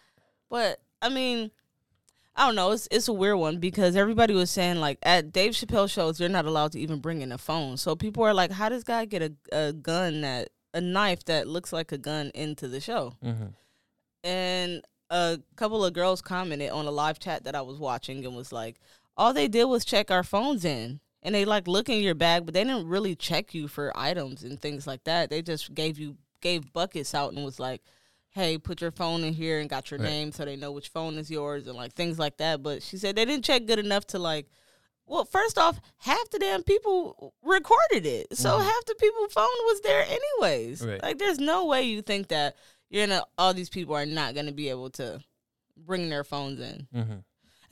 But 0.49 0.81
I 1.01 1.09
mean, 1.09 1.51
I 2.35 2.47
don't 2.47 2.55
know. 2.55 2.71
It's 2.71 2.87
it's 2.89 3.07
a 3.07 3.13
weird 3.13 3.37
one 3.37 3.59
because 3.59 3.95
everybody 3.95 4.33
was 4.33 4.49
saying 4.49 4.79
like 4.79 4.97
at 5.03 5.31
Dave 5.31 5.53
Chappelle 5.53 5.89
shows 5.89 6.19
you're 6.19 6.29
not 6.29 6.45
allowed 6.45 6.71
to 6.71 6.79
even 6.79 6.99
bring 6.99 7.21
in 7.21 7.31
a 7.31 7.37
phone. 7.37 7.77
So 7.77 7.95
people 7.95 8.23
are 8.23 8.33
like, 8.33 8.51
how 8.51 8.69
does 8.69 8.83
guy 8.83 9.05
get 9.05 9.21
a 9.21 9.33
a 9.51 9.73
gun 9.73 10.21
that 10.21 10.49
a 10.73 10.81
knife 10.81 11.23
that 11.25 11.47
looks 11.47 11.71
like 11.71 11.91
a 11.91 11.97
gun 11.97 12.31
into 12.33 12.67
the 12.67 12.79
show? 12.79 13.13
Mm-hmm. 13.23 13.47
And 14.23 14.81
a 15.09 15.39
couple 15.55 15.85
of 15.85 15.93
girls 15.93 16.21
commented 16.21 16.71
on 16.71 16.87
a 16.87 16.91
live 16.91 17.19
chat 17.19 17.43
that 17.43 17.55
I 17.55 17.61
was 17.61 17.77
watching 17.77 18.25
and 18.25 18.35
was 18.35 18.51
like, 18.51 18.79
all 19.15 19.33
they 19.33 19.47
did 19.47 19.65
was 19.65 19.85
check 19.85 20.09
our 20.09 20.23
phones 20.23 20.65
in. 20.65 20.99
And 21.21 21.35
they 21.35 21.45
like 21.45 21.67
look 21.67 21.87
in 21.87 22.01
your 22.01 22.15
bag, 22.15 22.45
but 22.45 22.53
they 22.53 22.63
didn't 22.63 22.87
really 22.87 23.15
check 23.15 23.53
you 23.53 23.67
for 23.67 23.95
items 23.95 24.43
and 24.43 24.59
things 24.59 24.85
like 24.87 25.03
that. 25.05 25.29
They 25.29 25.41
just 25.41 25.73
gave 25.73 25.97
you 25.99 26.17
gave 26.41 26.73
buckets 26.73 27.13
out 27.15 27.33
and 27.33 27.45
was 27.45 27.59
like, 27.59 27.81
"Hey, 28.33 28.57
put 28.57 28.81
your 28.81 28.91
phone 28.91 29.23
in 29.23 29.33
here 29.33 29.59
and 29.59 29.69
got 29.69 29.89
your 29.91 29.99
Right. 29.99 30.09
name 30.09 30.31
so 30.31 30.43
they 30.45 30.55
know 30.55 30.71
which 30.71 30.89
phone 30.89 31.17
is 31.17 31.29
yours 31.31 31.67
and 31.67 31.75
like 31.75 31.93
things 31.93 32.17
like 32.19 32.37
that." 32.37 32.61
But 32.63 32.83
she 32.83 32.97
said 32.97 33.15
they 33.15 33.25
didn't 33.25 33.45
check 33.45 33.65
good 33.65 33.79
enough 33.79 34.05
to 34.07 34.19
like 34.19 34.47
Well, 35.05 35.25
first 35.25 35.57
off, 35.57 35.81
half 35.97 36.29
the 36.29 36.39
damn 36.39 36.63
people 36.63 37.33
recorded 37.41 38.05
it, 38.05 38.37
so 38.37 38.57
Mhm. 38.57 38.63
half 38.63 38.85
the 38.85 38.95
people 38.95 39.27
phone 39.27 39.43
was 39.65 39.81
there 39.81 40.05
anyways. 40.07 40.81
Right. 40.81 41.03
Like, 41.03 41.17
there's 41.19 41.39
no 41.39 41.65
way 41.65 41.83
you 41.83 42.01
think 42.01 42.29
that 42.29 42.55
you're 42.89 43.05
gonna. 43.05 43.25
All 43.37 43.53
these 43.53 43.69
people 43.69 43.95
are 43.95 44.05
not 44.05 44.33
gonna 44.33 44.53
be 44.53 44.69
able 44.69 44.89
to 44.91 45.21
bring 45.75 46.07
their 46.09 46.23
phones 46.23 46.61
in, 46.61 46.87
Mm-hmm. 46.95 47.17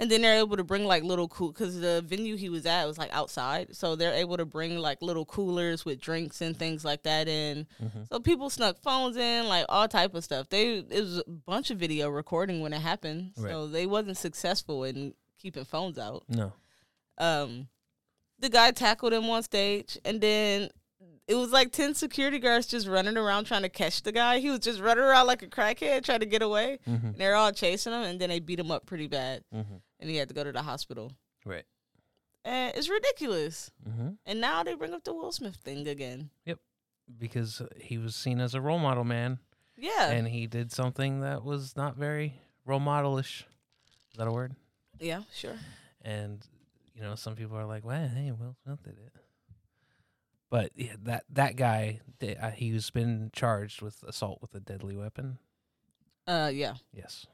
And 0.01 0.09
then 0.09 0.23
they're 0.23 0.39
able 0.39 0.57
to 0.57 0.63
bring 0.63 0.83
like 0.83 1.03
little 1.03 1.27
cool 1.27 1.51
because 1.53 1.79
the 1.79 2.01
venue 2.05 2.35
he 2.35 2.49
was 2.49 2.65
at 2.65 2.85
was 2.87 2.97
like 2.97 3.13
outside, 3.13 3.75
so 3.75 3.95
they're 3.95 4.13
able 4.15 4.35
to 4.35 4.45
bring 4.45 4.77
like 4.79 5.01
little 5.01 5.25
coolers 5.25 5.85
with 5.85 6.01
drinks 6.01 6.41
and 6.41 6.57
things 6.57 6.83
like 6.83 7.03
that 7.03 7.27
in. 7.27 7.67
Mm-hmm. 7.81 8.03
So 8.11 8.19
people 8.19 8.49
snuck 8.49 8.81
phones 8.81 9.15
in, 9.15 9.47
like 9.47 9.65
all 9.69 9.87
type 9.87 10.15
of 10.15 10.23
stuff. 10.23 10.49
They 10.49 10.79
it 10.79 11.01
was 11.01 11.19
a 11.19 11.23
bunch 11.29 11.69
of 11.69 11.77
video 11.77 12.09
recording 12.09 12.61
when 12.61 12.73
it 12.73 12.81
happened, 12.81 13.33
so 13.37 13.67
they 13.67 13.85
wasn't 13.85 14.17
successful 14.17 14.83
in 14.83 15.13
keeping 15.37 15.65
phones 15.65 15.97
out 15.97 16.23
No. 16.29 16.51
um 17.17 17.67
the 18.39 18.49
guy 18.49 18.71
tackled 18.71 19.13
him 19.13 19.29
on 19.29 19.43
stage 19.43 19.97
and 20.03 20.19
then 20.19 20.69
it 21.27 21.35
was 21.35 21.51
like 21.51 21.71
10 21.71 21.93
security 21.93 22.39
guards 22.39 22.65
just 22.67 22.87
running 22.87 23.15
around 23.15 23.45
trying 23.45 23.61
to 23.61 23.69
catch 23.69 24.01
the 24.01 24.11
guy. 24.11 24.39
He 24.39 24.49
was 24.49 24.59
just 24.59 24.79
running 24.81 25.03
around 25.03 25.27
like 25.27 25.43
a 25.43 25.47
crackhead 25.47 26.03
trying 26.03 26.19
to 26.19 26.25
get 26.25 26.41
away. 26.41 26.79
Mm-hmm. 26.89 27.07
And 27.07 27.15
they're 27.17 27.35
all 27.35 27.51
chasing 27.51 27.93
him 27.93 28.01
and 28.03 28.19
then 28.19 28.29
they 28.29 28.39
beat 28.39 28.59
him 28.59 28.71
up 28.71 28.85
pretty 28.85 29.07
bad 29.07 29.43
Mm-hmm. 29.55 29.75
And 30.01 30.09
he 30.09 30.17
had 30.17 30.27
to 30.27 30.33
go 30.33 30.43
to 30.43 30.51
the 30.51 30.63
hospital. 30.63 31.11
Right. 31.45 31.63
And 32.43 32.73
it's 32.75 32.89
ridiculous. 32.89 33.71
Mm-hmm. 33.87 34.09
And 34.25 34.41
now 34.41 34.63
they 34.63 34.73
bring 34.73 34.93
up 34.93 35.03
the 35.03 35.13
Will 35.13 35.31
Smith 35.31 35.55
thing 35.57 35.87
again. 35.87 36.31
Yep. 36.45 36.59
Because 37.17 37.61
he 37.79 37.97
was 37.97 38.15
seen 38.15 38.39
as 38.39 38.55
a 38.55 38.61
role 38.61 38.79
model 38.79 39.03
man, 39.03 39.39
Yeah. 39.77 40.09
and 40.11 40.27
he 40.27 40.47
did 40.47 40.71
something 40.71 41.21
that 41.21 41.43
was 41.43 41.75
not 41.77 41.95
very 41.97 42.41
role 42.65 42.79
modelish. 42.79 43.41
Is 44.11 44.17
that 44.17 44.27
a 44.27 44.31
word? 44.31 44.55
yeah, 44.99 45.21
sure. 45.33 45.55
and 46.03 46.45
you 46.93 47.01
know 47.01 47.15
some 47.15 47.35
people 47.35 47.57
are 47.57 47.65
like, 47.65 47.83
"Well, 47.83 48.07
hey, 48.07 48.31
Will 48.31 48.55
Smith 48.63 48.83
did 48.83 48.97
it," 48.99 49.13
but 50.49 50.71
yeah, 50.75 50.95
that 51.03 51.23
that 51.31 51.55
guy, 51.55 52.01
uh, 52.21 52.51
he's 52.51 52.89
been 52.91 53.29
charged 53.33 53.81
with 53.81 54.03
assault 54.03 54.39
with 54.41 54.53
a 54.53 54.59
deadly 54.59 54.95
weapon. 54.95 55.37
Uh 56.27 56.51
yeah. 56.53 56.75
Yes, 56.93 57.25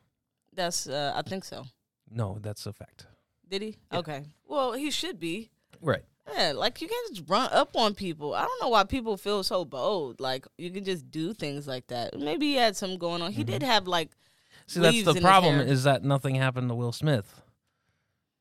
That's 0.53 0.87
uh 0.87 1.13
I 1.15 1.21
think 1.23 1.43
so. 1.43 1.65
No, 2.11 2.37
that's 2.41 2.65
a 2.65 2.73
fact. 2.73 3.05
Did 3.49 3.61
he? 3.61 3.77
Yeah. 3.91 3.99
Okay. 3.99 4.23
Well, 4.47 4.73
he 4.73 4.91
should 4.91 5.19
be. 5.19 5.49
Right. 5.81 6.03
Yeah, 6.35 6.51
like 6.53 6.81
you 6.81 6.89
can't 6.89 7.15
just 7.15 7.29
run 7.29 7.49
up 7.53 7.69
on 7.75 7.93
people. 7.95 8.33
I 8.33 8.41
don't 8.43 8.61
know 8.61 8.67
why 8.69 8.83
people 8.83 9.15
feel 9.15 9.43
so 9.43 9.63
bold. 9.63 10.19
Like 10.19 10.45
you 10.57 10.69
can 10.71 10.83
just 10.83 11.09
do 11.09 11.33
things 11.33 11.67
like 11.67 11.87
that. 11.87 12.19
Maybe 12.19 12.47
he 12.47 12.55
had 12.55 12.75
some 12.75 12.97
going 12.97 13.21
on. 13.21 13.31
He 13.31 13.45
did 13.45 13.63
have 13.63 13.87
like 13.87 14.09
See, 14.65 14.81
that's 14.81 15.03
the 15.03 15.21
problem 15.21 15.61
is 15.61 15.83
that 15.83 16.03
nothing 16.03 16.35
happened 16.35 16.67
to 16.69 16.75
Will 16.75 16.91
Smith. 16.91 17.41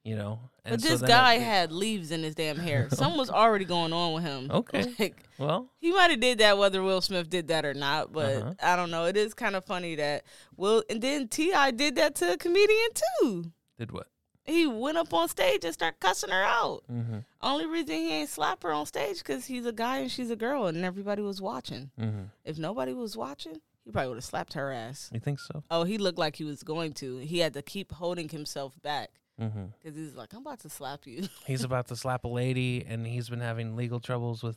You 0.03 0.15
know, 0.17 0.39
but 0.63 0.73
and 0.75 0.83
so 0.83 0.89
this 0.89 1.03
guy 1.03 1.35
it- 1.35 1.43
had 1.43 1.73
leaves 1.73 2.13
in 2.13 2.23
his 2.23 2.35
damn 2.37 2.57
hair. 2.59 2.89
Something 2.93 3.19
was 3.19 3.31
already 3.31 3.65
going 3.65 3.93
on 3.93 4.13
with 4.15 4.23
him. 4.25 4.51
Okay. 4.51 4.85
Like 4.99 5.23
well, 5.39 5.69
he 5.79 5.91
might 5.93 6.11
have 6.11 6.21
did 6.21 6.39
that 6.39 6.59
whether 6.59 6.83
Will 6.83 7.01
Smith 7.01 7.29
did 7.29 7.49
that 7.49 7.65
or 7.65 7.75
not, 7.75 8.13
but 8.13 8.35
Uh-huh. 8.37 8.55
I 8.63 8.75
don't 8.77 8.91
know. 8.91 9.05
It 9.07 9.17
is 9.17 9.35
kind 9.35 9.55
of 9.57 9.65
funny 9.65 9.97
that 9.97 10.25
Will 10.57 10.83
and 10.91 11.01
then 11.03 11.29
T.I. 11.29 11.71
did 11.73 11.97
that 11.97 12.15
to 12.17 12.33
a 12.33 12.37
comedian 12.37 12.89
too. 13.21 13.53
Did 13.79 13.93
what? 13.93 14.07
He 14.45 14.67
went 14.67 14.97
up 14.97 15.13
on 15.13 15.29
stage 15.29 15.65
and 15.65 15.75
started 15.75 15.99
cussing 15.99 16.31
her 16.31 16.43
out. 16.43 16.83
Mm-hmm. 16.91 17.19
Only 17.43 17.67
reason 17.67 17.97
he 17.97 18.13
ain't 18.13 18.29
slap 18.29 18.63
her 18.63 18.73
on 18.73 18.87
stage 18.87 19.19
because 19.19 19.47
he's 19.47 19.67
a 19.67 19.73
guy 19.73 19.99
and 19.99 20.11
she's 20.11 20.31
a 20.31 20.37
girl 20.37 20.67
and 20.67 20.85
everybody 20.85 21.21
was 21.23 21.43
watching. 21.43 21.91
Mm-hmm. 22.01 22.23
If 22.45 22.57
nobody 22.57 22.93
was 22.95 23.17
watching, 23.17 23.61
he 23.85 23.91
probably 23.91 24.09
would 24.11 24.19
have 24.19 24.25
slapped 24.25 24.53
her 24.53 24.73
ass. 24.73 25.11
You 25.13 25.19
think 25.19 25.41
so? 25.41 25.65
Oh, 25.69 25.83
he 25.83 25.99
looked 25.99 26.19
like 26.19 26.37
he 26.37 26.45
was 26.45 26.63
going 26.63 26.93
to. 26.95 27.19
He 27.19 27.41
had 27.41 27.55
to 27.55 27.63
keep 27.63 27.91
holding 27.93 28.29
himself 28.29 28.81
back 28.83 29.11
Mm-hmm. 29.41 29.65
because 29.83 29.95
he's 29.95 30.15
like, 30.15 30.33
I'm 30.33 30.39
about 30.41 30.61
to 30.61 30.71
slap 30.71 31.07
you. 31.07 31.29
He's 31.47 31.63
about 31.63 31.89
to 31.89 31.97
slap 31.97 32.25
a 32.25 32.29
lady, 32.29 32.83
and 32.89 33.07
he's 33.07 33.29
been 33.29 33.41
having 33.43 33.77
legal 33.77 34.01
troubles 34.01 34.43
with 34.43 34.57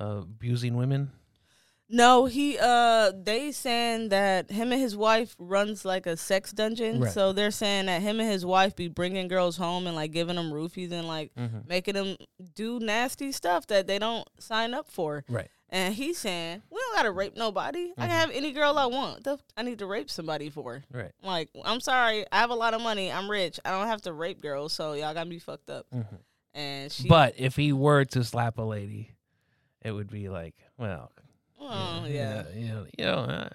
uh, 0.00 0.18
abusing 0.22 0.76
women. 0.76 1.10
No, 1.90 2.26
he, 2.26 2.56
uh, 2.60 3.12
they 3.20 3.50
saying 3.52 4.10
that 4.10 4.50
him 4.50 4.72
and 4.72 4.80
his 4.80 4.96
wife 4.96 5.34
runs 5.38 5.84
like 5.84 6.06
a 6.06 6.16
sex 6.16 6.52
dungeon. 6.52 7.00
Right. 7.00 7.12
So 7.12 7.32
they're 7.32 7.50
saying 7.50 7.86
that 7.86 8.00
him 8.00 8.20
and 8.20 8.30
his 8.30 8.46
wife 8.46 8.76
be 8.76 8.88
bringing 8.88 9.26
girls 9.28 9.56
home 9.56 9.86
and 9.86 9.96
like 9.96 10.12
giving 10.12 10.36
them 10.36 10.50
roofies 10.52 10.92
and 10.92 11.06
like 11.08 11.32
Mm-hmm. 11.36 11.58
making 11.66 11.94
them 11.94 12.16
do 12.54 12.78
nasty 12.80 13.32
stuff 13.32 13.66
that 13.66 13.86
they 13.86 13.98
don't 13.98 14.26
sign 14.38 14.72
up 14.72 14.88
for. 14.90 15.24
Right. 15.28 15.48
And 15.72 15.94
he's 15.94 16.18
saying, 16.18 16.62
we 16.70 16.78
don't 16.80 16.96
got 16.96 17.02
to 17.04 17.12
rape 17.12 17.36
nobody. 17.36 17.92
I 17.96 18.02
can 18.08 18.10
have 18.10 18.30
any 18.32 18.50
girl 18.52 18.76
I 18.76 18.86
want. 18.86 19.26
I 19.56 19.62
need 19.62 19.78
to 19.78 19.86
rape 19.86 20.10
somebody 20.10 20.50
for. 20.50 20.82
Right. 20.92 21.12
Like, 21.22 21.48
I'm 21.64 21.80
sorry, 21.80 22.24
I 22.32 22.38
have 22.38 22.50
a 22.50 22.54
lot 22.56 22.74
of 22.74 22.80
money. 22.80 23.10
I'm 23.12 23.30
rich. 23.30 23.60
I 23.64 23.70
don't 23.70 23.86
have 23.86 24.02
to 24.02 24.12
rape 24.12 24.40
girls, 24.42 24.72
so 24.72 24.94
y'all 24.94 25.14
got 25.14 25.28
me 25.28 25.38
fucked 25.38 25.70
up. 25.70 25.86
Mm-hmm. 25.94 26.16
And 26.54 26.90
she, 26.90 27.06
But 27.08 27.34
if 27.36 27.54
he 27.54 27.72
were 27.72 28.04
to 28.06 28.24
slap 28.24 28.58
a 28.58 28.62
lady, 28.62 29.12
it 29.82 29.92
would 29.92 30.10
be 30.10 30.28
like, 30.28 30.56
well, 30.76 31.12
oh 31.60 32.06
yeah, 32.08 32.44
you 32.54 32.68
know, 32.68 32.86
you 32.98 33.04
know, 33.04 33.14
uh, 33.14 33.48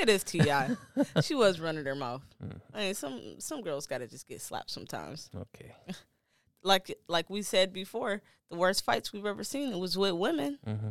it 0.00 0.08
is 0.08 0.22
Ti. 0.24 0.40
she 1.22 1.34
was 1.34 1.60
running 1.60 1.84
her 1.84 1.94
mouth. 1.94 2.22
Mm. 2.44 2.60
I 2.74 2.78
mean, 2.80 2.94
some 2.94 3.20
some 3.38 3.62
girls 3.62 3.86
got 3.86 3.98
to 3.98 4.06
just 4.06 4.28
get 4.28 4.40
slapped 4.40 4.70
sometimes. 4.70 5.30
okay, 5.34 5.72
Like 6.62 6.96
like 7.08 7.30
we 7.30 7.42
said 7.42 7.72
before, 7.72 8.22
the 8.50 8.56
worst 8.56 8.84
fights 8.84 9.12
we've 9.12 9.26
ever 9.26 9.44
seen 9.44 9.78
was 9.78 9.96
with 9.96 10.12
women. 10.14 10.58
mm-hmm. 10.66 10.90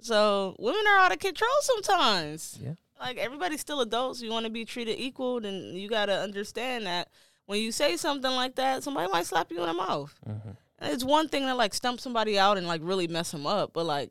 So 0.00 0.54
women 0.58 0.82
are 0.88 0.98
out 0.98 1.12
of 1.12 1.18
control 1.18 1.50
sometimes. 1.60 2.58
Yeah. 2.62 2.74
Like 3.00 3.16
everybody's 3.18 3.60
still 3.60 3.80
adults. 3.80 4.22
You 4.22 4.30
want 4.30 4.44
to 4.46 4.50
be 4.50 4.64
treated 4.64 4.98
equal, 4.98 5.40
then 5.40 5.72
you 5.74 5.88
got 5.88 6.06
to 6.06 6.18
understand 6.18 6.86
that 6.86 7.08
when 7.46 7.60
you 7.60 7.72
say 7.72 7.96
something 7.96 8.30
like 8.30 8.56
that, 8.56 8.82
somebody 8.82 9.10
might 9.10 9.26
slap 9.26 9.50
you 9.50 9.60
in 9.60 9.66
the 9.66 9.74
mouth. 9.74 10.14
Mm-hmm. 10.28 10.50
And 10.80 10.92
It's 10.92 11.02
one 11.04 11.28
thing 11.28 11.44
to 11.44 11.54
like 11.54 11.74
stump 11.74 12.00
somebody 12.00 12.38
out 12.38 12.58
and 12.58 12.66
like 12.66 12.80
really 12.84 13.08
mess 13.08 13.30
them 13.32 13.46
up, 13.46 13.72
but 13.72 13.86
like 13.86 14.10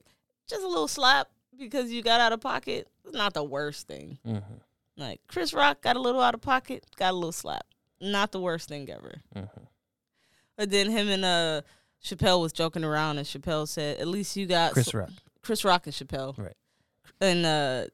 just 0.50 0.64
a 0.64 0.68
little 0.68 0.88
slap 0.88 1.30
because 1.58 1.92
you 1.92 2.02
got 2.02 2.22
out 2.22 2.34
of 2.34 2.42
pocket 2.42 2.88
is 3.06 3.14
not 3.14 3.34
the 3.34 3.44
worst 3.44 3.88
thing. 3.88 4.18
Mm-hmm. 4.26 4.54
Like 4.98 5.22
Chris 5.28 5.54
Rock 5.54 5.82
got 5.82 5.96
a 5.96 6.00
little 6.00 6.22
out 6.22 6.34
of 6.34 6.42
pocket, 6.42 6.86
got 6.98 7.12
a 7.12 7.16
little 7.16 7.32
slap. 7.32 7.66
Not 8.02 8.32
the 8.32 8.40
worst 8.40 8.70
thing 8.70 8.90
ever. 8.90 9.22
Mm-hmm. 9.36 9.64
But 10.56 10.70
then 10.72 10.90
him 10.90 11.10
and 11.10 11.26
uh 11.26 11.62
Chappelle 12.04 12.42
was 12.42 12.54
joking 12.54 12.84
around, 12.84 13.18
and 13.18 13.26
Chappelle 13.28 13.68
said, 13.68 14.00
"At 14.00 14.08
least 14.08 14.38
you 14.38 14.46
got 14.46 14.74
Chris 14.74 14.88
sl- 14.88 15.00
Rock, 15.00 15.10
Chris 15.42 15.64
Rock 15.64 15.88
and 15.88 15.96
Chappelle. 15.96 16.38
Right. 16.38 16.56
And 17.20 17.46
uh, 17.46 17.86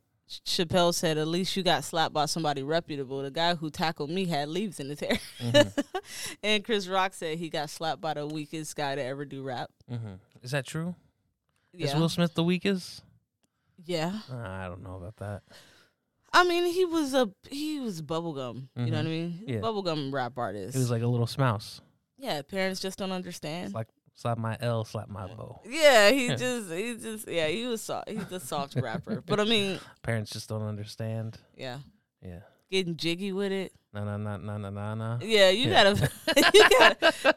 Chappelle 0.45 0.93
said, 0.93 1.17
at 1.17 1.27
least 1.27 1.55
you 1.55 1.63
got 1.63 1.83
slapped 1.83 2.13
by 2.13 2.25
somebody 2.25 2.63
reputable. 2.63 3.21
The 3.21 3.31
guy 3.31 3.55
who 3.55 3.69
tackled 3.69 4.09
me 4.09 4.25
had 4.25 4.49
leaves 4.49 4.79
in 4.79 4.89
his 4.89 4.99
hair. 4.99 5.19
Mhm. 5.39 5.83
and 6.43 6.63
Chris 6.63 6.87
Rock 6.87 7.13
said 7.13 7.37
he 7.37 7.49
got 7.49 7.69
slapped 7.69 8.01
by 8.01 8.15
the 8.15 8.25
weakest 8.25 8.75
guy 8.75 8.95
to 8.95 9.03
ever 9.03 9.23
do 9.25 9.43
rap. 9.43 9.69
mm-hmm. 9.91 10.13
is 10.41 10.51
that 10.51 10.65
true? 10.65 10.95
Is 11.73 11.93
Will 11.95 12.09
Smith 12.09 12.33
the 12.33 12.43
weakest? 12.43 13.03
Yeah. 13.85 14.19
Uh, 14.31 14.37
I 14.37 14.67
don't 14.67 14.83
know 14.83 14.95
about 14.95 15.17
that. 15.17 15.41
I 16.31 16.43
mean, 16.45 16.65
he 16.73 16.85
was 16.85 17.13
a 17.13 17.29
he 17.49 17.79
was 17.79 18.01
bubblegum. 18.01 18.67
You 18.75 18.85
know 18.91 18.97
what 18.97 19.05
I 19.05 19.09
Mhm. 19.09 19.09
mean? 19.09 19.43
Yeah. 19.47 19.57
Bubblegum 19.59 20.11
rap 20.11 20.33
artist. 20.37 20.73
He 20.73 20.79
was 20.79 20.89
like 20.91 21.03
a 21.03 21.07
little 21.07 21.27
smouse. 21.27 21.81
yeah, 22.17 22.41
parents 22.41 22.79
just 22.79 22.97
don't 22.97 23.11
understand. 23.11 23.73
Like 23.73 23.87
slap 24.15 24.37
my 24.37 24.57
L, 24.59 24.83
slap 24.85 25.09
my 25.09 25.27
bow. 25.27 25.61
yeah, 25.65 26.09
he 26.09 26.27
just 26.35 26.71
he 26.71 26.95
just 26.97 27.27
yeah, 27.27 27.47
he 27.47 27.65
was 27.67 27.81
soft. 27.83 28.09
He's 28.09 28.31
a 28.31 28.39
soft 28.39 28.75
rapper. 28.75 29.21
But 29.25 29.39
I 29.39 29.43
mean, 29.43 29.79
Parents 30.01 30.31
just 30.31 30.49
don't 30.49 30.63
understand. 30.63 31.37
yeah, 31.55 31.79
Yeah. 32.21 32.39
getting 32.71 32.95
jiggy 32.97 33.31
with 33.31 33.51
it. 33.51 33.71
Na 33.93 34.03
na 34.03 34.17
na 34.17 34.37
na 34.37 34.57
na 34.57 34.69
na 34.71 34.95
na. 34.95 35.19
Yeah, 35.21 35.49
you 35.51 35.69
Yeah. 35.69 35.83
gotta. 35.93 36.11
you 36.53 36.69
gotta. 36.79 37.35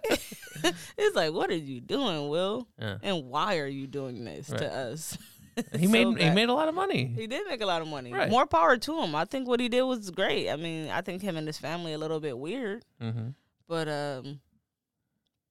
it's 0.97 1.15
like, 1.15 1.33
what 1.35 1.51
are 1.51 1.55
you 1.55 1.81
doing, 1.83 2.31
Will? 2.31 2.67
Yeah. 2.81 2.97
And 3.03 3.27
why 3.27 3.59
are 3.59 3.67
you 3.69 3.87
doing 3.87 4.25
this 4.25 4.49
Right. 4.49 4.61
to 4.61 4.73
us? 4.73 5.19
He 5.79 5.87
So 5.87 5.93
made 5.93 6.19
he 6.19 6.31
made 6.31 6.49
a 6.49 6.53
lot 6.53 6.69
of 6.69 6.75
money. 6.75 7.07
He 7.17 7.27
did 7.27 7.47
make 7.49 7.61
a 7.63 7.67
lot 7.67 7.81
of 7.83 7.89
money. 7.89 8.13
Right. 8.13 8.29
More 8.31 8.47
power 8.47 8.77
to 8.77 9.03
him. 9.03 9.15
I 9.15 9.25
think 9.25 9.49
what 9.49 9.59
he 9.61 9.69
did 9.69 9.83
was 9.83 10.11
great. 10.11 10.51
I 10.51 10.57
mean, 10.57 10.89
I 10.91 11.01
think 11.01 11.23
him 11.23 11.37
and 11.37 11.47
his 11.47 11.59
family 11.59 11.93
a 11.95 11.99
little 11.99 12.21
bit 12.21 12.37
weird, 12.39 12.85
Mm-hmm. 13.03 13.29
but 13.67 13.89
um, 13.89 14.41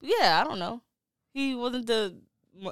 yeah, 0.02 0.40
I 0.40 0.44
don't 0.48 0.60
know. 0.60 0.82
He 1.34 1.56
wasn't 1.56 1.88
the. 1.88 2.16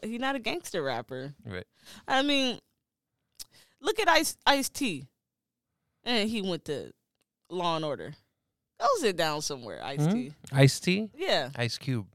He's 0.04 0.20
not 0.20 0.36
a 0.36 0.40
gangster 0.40 0.82
rapper. 0.84 1.34
Right. 1.46 1.66
I 2.08 2.22
mean, 2.22 2.60
look 3.82 4.00
at 4.00 4.08
Ice 4.10 4.38
Ice 4.46 4.70
T, 4.70 5.08
and 6.04 6.30
he 6.30 6.42
went 6.42 6.66
to 6.66 6.92
Law 7.50 7.76
and 7.76 7.84
Order. 7.86 8.14
Go 8.80 8.88
sit 9.00 9.16
down 9.18 9.42
somewhere, 9.42 9.82
Ice 9.84 10.06
T. 10.08 10.34
Ice 10.52 10.80
T, 10.80 11.10
Yeah, 11.16 11.50
Ice 11.56 11.78
Cube, 11.78 12.08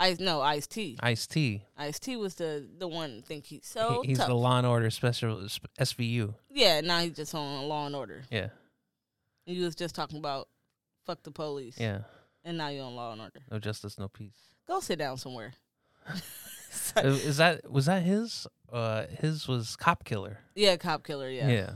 Ice 0.00 0.20
no 0.20 0.40
Ice 0.40 0.66
T. 0.66 0.96
Ice 1.00 1.26
T. 1.26 1.64
Ice 1.76 1.98
T 1.98 2.16
was 2.16 2.36
the 2.36 2.66
the 2.78 2.86
one. 2.86 3.18
I 3.18 3.26
think 3.26 3.46
he's 3.46 3.66
so 3.66 4.02
he's 4.04 4.18
tough. 4.18 4.28
the 4.28 4.34
Law 4.34 4.58
and 4.58 4.66
Order 4.66 4.90
Special 4.90 5.38
SVU. 5.80 6.34
yeah, 6.50 6.80
now 6.80 7.00
he's 7.00 7.16
just 7.16 7.34
on 7.34 7.68
Law 7.68 7.86
and 7.86 7.96
Order. 7.96 8.22
Yeah. 8.30 8.48
You 9.46 9.64
was 9.64 9.74
just 9.74 9.94
talking 9.94 10.18
about 10.18 10.48
fuck 11.06 11.22
the 11.22 11.30
police. 11.30 11.78
Yeah. 11.80 12.00
and 12.44 12.58
now 12.58 12.68
you're 12.68 12.84
on 12.84 12.94
Law 12.94 13.12
and 13.12 13.20
Order. 13.22 13.40
No 13.50 13.58
justice, 13.58 13.98
no 13.98 14.08
peace. 14.08 14.36
Go 14.68 14.80
sit 14.80 14.98
down 14.98 15.16
somewhere. 15.18 15.54
Uh, 16.96 17.00
Is 17.00 17.38
that 17.38 17.70
was 17.70 17.86
that 17.86 18.02
his? 18.02 18.46
Uh, 18.72 19.04
his 19.20 19.48
was 19.48 19.74
Cop 19.76 20.04
Killer. 20.04 20.38
yeah, 20.54 20.76
cop 20.76 21.02
killer. 21.02 21.28
Yeah. 21.28 21.48
yeah, 21.48 21.70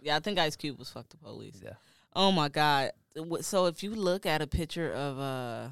Yeah. 0.00 0.16
I 0.16 0.20
think 0.20 0.38
Ice 0.38 0.56
Cube 0.56 0.78
was 0.78 0.90
fuck 0.90 1.08
the 1.08 1.16
police. 1.16 1.60
Yeah. 1.62 1.74
Oh 2.14 2.30
my 2.32 2.48
god. 2.48 2.90
So 3.42 3.66
if 3.66 3.82
you 3.82 3.94
look 3.94 4.26
at 4.26 4.42
a 4.42 4.46
picture 4.46 4.92
of 4.92 5.18
uh 5.18 5.68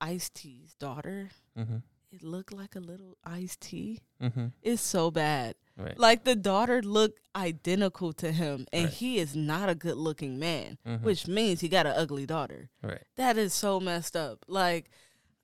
Ice 0.00 0.28
T's 0.28 0.74
daughter. 0.74 1.30
Mm-hmm. 1.58 1.76
It 2.12 2.22
looked 2.22 2.52
like 2.52 2.76
a 2.76 2.80
little 2.80 3.16
Ice 3.24 3.56
T. 3.60 4.00
Mm-hmm. 4.22 4.46
It's 4.62 4.80
so 4.82 5.10
bad. 5.10 5.54
Right. 5.76 5.98
Like 5.98 6.24
the 6.24 6.36
daughter 6.36 6.80
looked 6.80 7.20
identical 7.34 8.12
to 8.14 8.32
him, 8.32 8.66
and 8.72 8.84
Right. 8.86 8.92
he 8.94 9.18
is 9.18 9.36
not 9.36 9.68
a 9.68 9.74
good 9.74 9.96
looking 9.96 10.38
man, 10.38 10.78
Mhm. 10.86 11.02
which 11.02 11.26
means 11.26 11.60
he 11.60 11.68
got 11.68 11.84
an 11.86 11.92
ugly 11.96 12.24
daughter. 12.24 12.70
Right. 12.82 13.02
That 13.16 13.36
is 13.36 13.52
so 13.52 13.78
messed 13.80 14.16
up. 14.16 14.44
Like, 14.48 14.88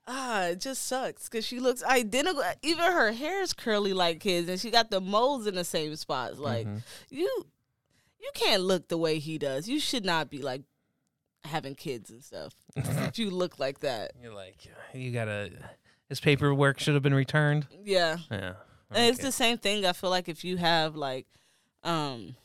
ah, 0.06 0.44
it 0.46 0.60
just 0.60 0.86
sucks 0.86 1.28
because 1.28 1.44
she 1.44 1.60
looks 1.60 1.82
identical. 1.82 2.42
Even 2.62 2.84
her 2.84 3.12
hair 3.12 3.42
is 3.42 3.52
curly 3.52 3.92
like 3.92 4.22
his, 4.22 4.48
and 4.48 4.58
she 4.58 4.70
got 4.70 4.90
the 4.90 5.00
moles 5.00 5.46
in 5.46 5.54
the 5.54 5.64
same 5.64 5.94
spots. 5.96 6.38
Like, 6.38 6.66
Mhm. 6.66 6.82
you, 7.10 7.46
you 8.18 8.30
can't 8.34 8.62
look 8.62 8.88
the 8.88 8.96
way 8.98 9.18
he 9.18 9.36
does. 9.36 9.68
You 9.68 9.78
should 9.80 10.04
not 10.04 10.30
be 10.30 10.40
like 10.40 10.62
having 11.44 11.74
kids 11.74 12.11
and 12.11 12.22
stuff 12.22 12.55
if 12.76 13.18
you 13.18 13.31
look 13.31 13.59
like 13.59 13.81
that. 13.81 14.12
You're 14.22 14.35
like, 14.35 14.66
you 14.94 15.11
gotta. 15.11 15.50
His 16.09 16.20
paperwork 16.20 16.78
should 16.78 16.94
have 16.94 17.02
been 17.02 17.14
returned. 17.14 17.66
Yeah. 17.85 18.18
Yeah. 18.31 18.55
And 18.90 19.07
it's 19.07 19.22
the 19.22 19.33
same 19.33 19.57
thing. 19.59 19.87
I 19.87 19.92
feel 19.92 20.11
like 20.11 20.28
if 20.28 20.44
you 20.44 20.59
have 20.59 20.94
like, 20.94 21.26
um, 21.83 22.37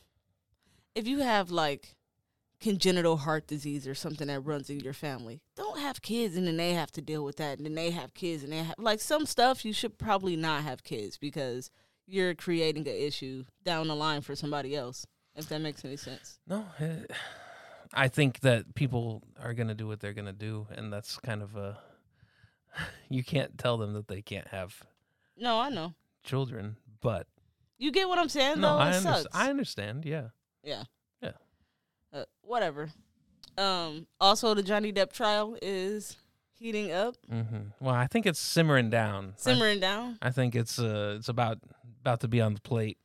if 0.96 1.08
you 1.08 1.20
have 1.20 1.52
like 1.52 1.96
congenital 2.60 3.18
heart 3.18 3.46
disease 3.46 3.88
or 3.88 3.94
something 3.94 4.28
that 4.28 4.40
runs 4.40 4.70
in 4.70 4.80
your 4.80 4.94
family, 4.94 5.42
don't 5.56 5.80
have 5.80 6.02
kids 6.02 6.38
and 6.38 6.48
then 6.48 6.58
they 6.58 6.74
have 6.74 6.92
to 6.94 7.02
deal 7.02 7.24
with 7.24 7.36
that, 7.38 7.58
and 7.58 7.66
then 7.66 7.76
they 7.76 7.92
have 7.92 8.14
kids 8.14 8.44
and 8.44 8.54
they 8.54 8.58
have 8.58 8.76
like 8.78 9.00
some 9.00 9.26
stuff 9.26 9.66
you 9.66 9.74
should 9.74 9.98
probably 9.98 10.36
not 10.36 10.64
have 10.64 10.84
kids 10.84 11.18
because 11.18 11.70
you're 12.08 12.34
creating 12.34 12.88
an 12.88 12.96
issue 12.96 13.44
down 13.64 13.88
the 13.90 13.96
line 13.96 14.22
for 14.22 14.36
somebody 14.36 14.76
else. 14.76 15.06
If 15.36 15.50
that 15.50 15.62
makes 15.62 15.86
any 15.86 15.98
sense. 15.98 16.40
No, 16.48 16.66
eh, 16.80 17.04
I 17.93 18.08
think 18.08 18.41
that 18.41 18.76
people 18.76 19.23
are 19.41 19.54
gonna 19.54 19.73
do 19.76 19.88
what 19.88 20.00
they're 20.00 20.13
gonna 20.13 20.34
do, 20.34 20.67
and 20.71 20.91
that's 20.91 21.17
kind 21.17 21.41
of 21.41 21.56
a. 21.56 21.80
You 23.10 23.23
can't 23.23 23.58
tell 23.58 23.78
them 23.78 23.93
that 23.93 24.08
they 24.08 24.21
can't 24.21 24.47
have 24.50 24.84
No, 25.36 25.60
I 25.60 25.69
know. 25.69 25.93
children, 26.23 26.78
but 27.02 27.26
You 27.80 27.91
get 27.91 28.08
what 28.08 28.19
I'm 28.19 28.30
saying, 28.30 28.60
no, 28.60 28.76
though. 28.76 28.84
I 28.84 28.91
sucks. 28.91 29.26
I 29.34 29.50
understand. 29.50 30.06
Yeah. 30.06 30.28
Yeah. 30.63 30.84
Yeah. 31.21 31.32
Uh, 32.13 32.26
whatever. 32.41 32.89
Um. 33.58 34.06
Also, 34.19 34.54
the 34.54 34.62
Johnny 34.62 34.93
Depp 34.93 35.12
trial 35.12 35.58
is 35.62 36.17
heating 36.60 36.91
up, 36.91 37.15
hmm 37.30 37.69
Well, 37.80 37.95
I 37.95 38.08
think 38.08 38.26
it's 38.26 38.39
simmering 38.39 38.89
down. 38.89 39.34
I- 39.38 39.41
simmering 39.41 39.80
down. 39.80 40.17
I, 40.21 40.30
think 40.32 40.56
it's 40.56 40.78
uh, 40.80 41.15
it's 41.17 41.30
about 41.30 41.60
about 42.02 42.19
to 42.21 42.28
be 42.28 42.41
on 42.41 42.54
the 42.54 42.62
plate. 42.62 42.97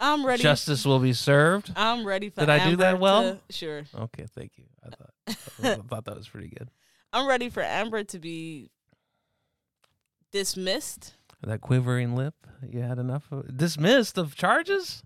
I'm 0.00 0.26
ready. 0.26 0.42
Justice 0.42 0.84
will 0.84 0.98
be 0.98 1.12
served. 1.12 1.72
I'm 1.76 2.06
ready 2.06 2.30
for. 2.30 2.40
Did 2.40 2.50
I 2.50 2.68
do 2.70 2.76
that 2.76 2.98
well? 3.00 3.38
to- 3.48 3.52
sure. 3.54 3.84
Okay, 3.96 4.26
thank 4.34 4.52
you. 4.56 4.64
I 4.84 4.88
thought 4.90 5.10
I 5.62 5.82
thought 5.88 6.04
that 6.06 6.16
was 6.16 6.28
pretty 6.28 6.48
good. 6.48 6.70
I'm 7.12 7.26
ready 7.28 7.48
for 7.48 7.62
Amber 7.62 8.02
to 8.04 8.18
be 8.18 8.70
dismissed. 10.32 11.14
That 11.42 11.60
quivering 11.60 12.16
lip, 12.16 12.34
you 12.68 12.80
had 12.80 12.98
enough 12.98 13.30
of 13.30 13.56
dismissed 13.56 14.16
of 14.18 14.34
charges. 14.34 15.02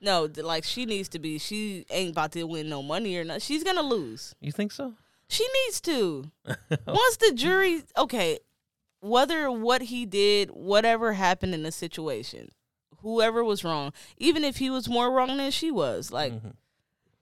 No, 0.00 0.28
like 0.36 0.64
she 0.64 0.84
needs 0.84 1.08
to 1.10 1.18
be. 1.18 1.38
She 1.38 1.86
ain't 1.90 2.10
about 2.10 2.32
to 2.32 2.44
win 2.44 2.68
no 2.68 2.82
money 2.82 3.16
or 3.16 3.24
not. 3.24 3.40
She's 3.40 3.64
gonna 3.64 3.82
lose. 3.82 4.34
You 4.40 4.52
think 4.52 4.72
so? 4.72 4.94
She 5.28 5.46
needs 5.64 5.80
to. 5.82 6.30
Once 6.86 7.16
the 7.16 7.32
jury, 7.34 7.82
okay, 7.96 8.38
whether 9.00 9.50
what 9.50 9.82
he 9.82 10.06
did, 10.06 10.50
whatever 10.50 11.14
happened 11.14 11.54
in 11.54 11.62
the 11.62 11.72
situation, 11.72 12.50
whoever 13.02 13.42
was 13.44 13.64
wrong, 13.64 13.92
even 14.16 14.44
if 14.44 14.56
he 14.56 14.70
was 14.70 14.88
more 14.88 15.10
wrong 15.10 15.36
than 15.36 15.50
she 15.50 15.70
was, 15.70 16.10
like 16.10 16.32
Mhm. 16.32 16.54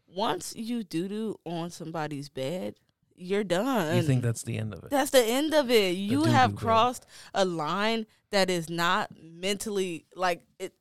once 0.06 0.54
you 0.56 0.84
doo 0.84 1.08
doo 1.08 1.38
on 1.44 1.70
somebody's 1.70 2.28
bed, 2.28 2.74
you're 3.16 3.44
done. 3.44 3.96
You 3.96 4.02
think 4.02 4.22
that's 4.22 4.42
the 4.42 4.58
end 4.58 4.74
of 4.74 4.82
it? 4.84 4.90
That's 4.90 5.10
the 5.10 5.24
end 5.24 5.54
of 5.54 5.70
it. 5.70 5.90
You 5.96 6.24
have 6.24 6.50
bed. 6.52 6.58
crossed 6.58 7.06
a 7.32 7.44
line 7.44 8.06
that 8.30 8.50
is 8.50 8.68
not 8.68 9.10
mentally 9.20 10.06
like 10.16 10.42
it. 10.58 10.74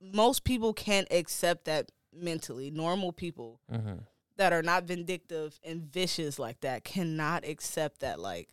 Most 0.00 0.44
people 0.44 0.72
can't 0.72 1.08
accept 1.10 1.64
that 1.66 1.90
mentally. 2.12 2.70
Normal 2.70 3.12
people 3.12 3.60
hmm 3.70 3.94
that 4.36 4.52
are 4.54 4.62
not 4.62 4.84
vindictive 4.84 5.60
and 5.62 5.82
vicious 5.82 6.38
like 6.38 6.60
that 6.60 6.82
cannot 6.82 7.44
accept 7.46 8.00
that. 8.00 8.18
Like 8.18 8.48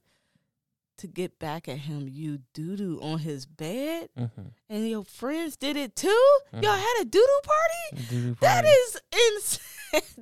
to 0.97 1.07
get 1.07 1.37
back 1.39 1.67
at 1.67 1.77
him, 1.79 2.07
you 2.09 2.39
doo 2.53 2.75
doo 2.75 2.99
on 3.01 3.19
his 3.19 3.45
bed, 3.45 4.09
hmm 4.17 4.25
and 4.69 4.89
your 4.89 5.03
friends 5.05 5.55
did 5.55 5.77
it 5.77 5.95
too. 5.95 6.07
Y'all 6.53 6.61
Mhm. 6.61 6.77
had 6.79 7.01
a 7.01 7.05
doo 7.05 7.25
doo 7.25 7.41
party. 7.43 8.35
That 8.41 8.65
is 8.65 8.97
insane. 9.33 9.61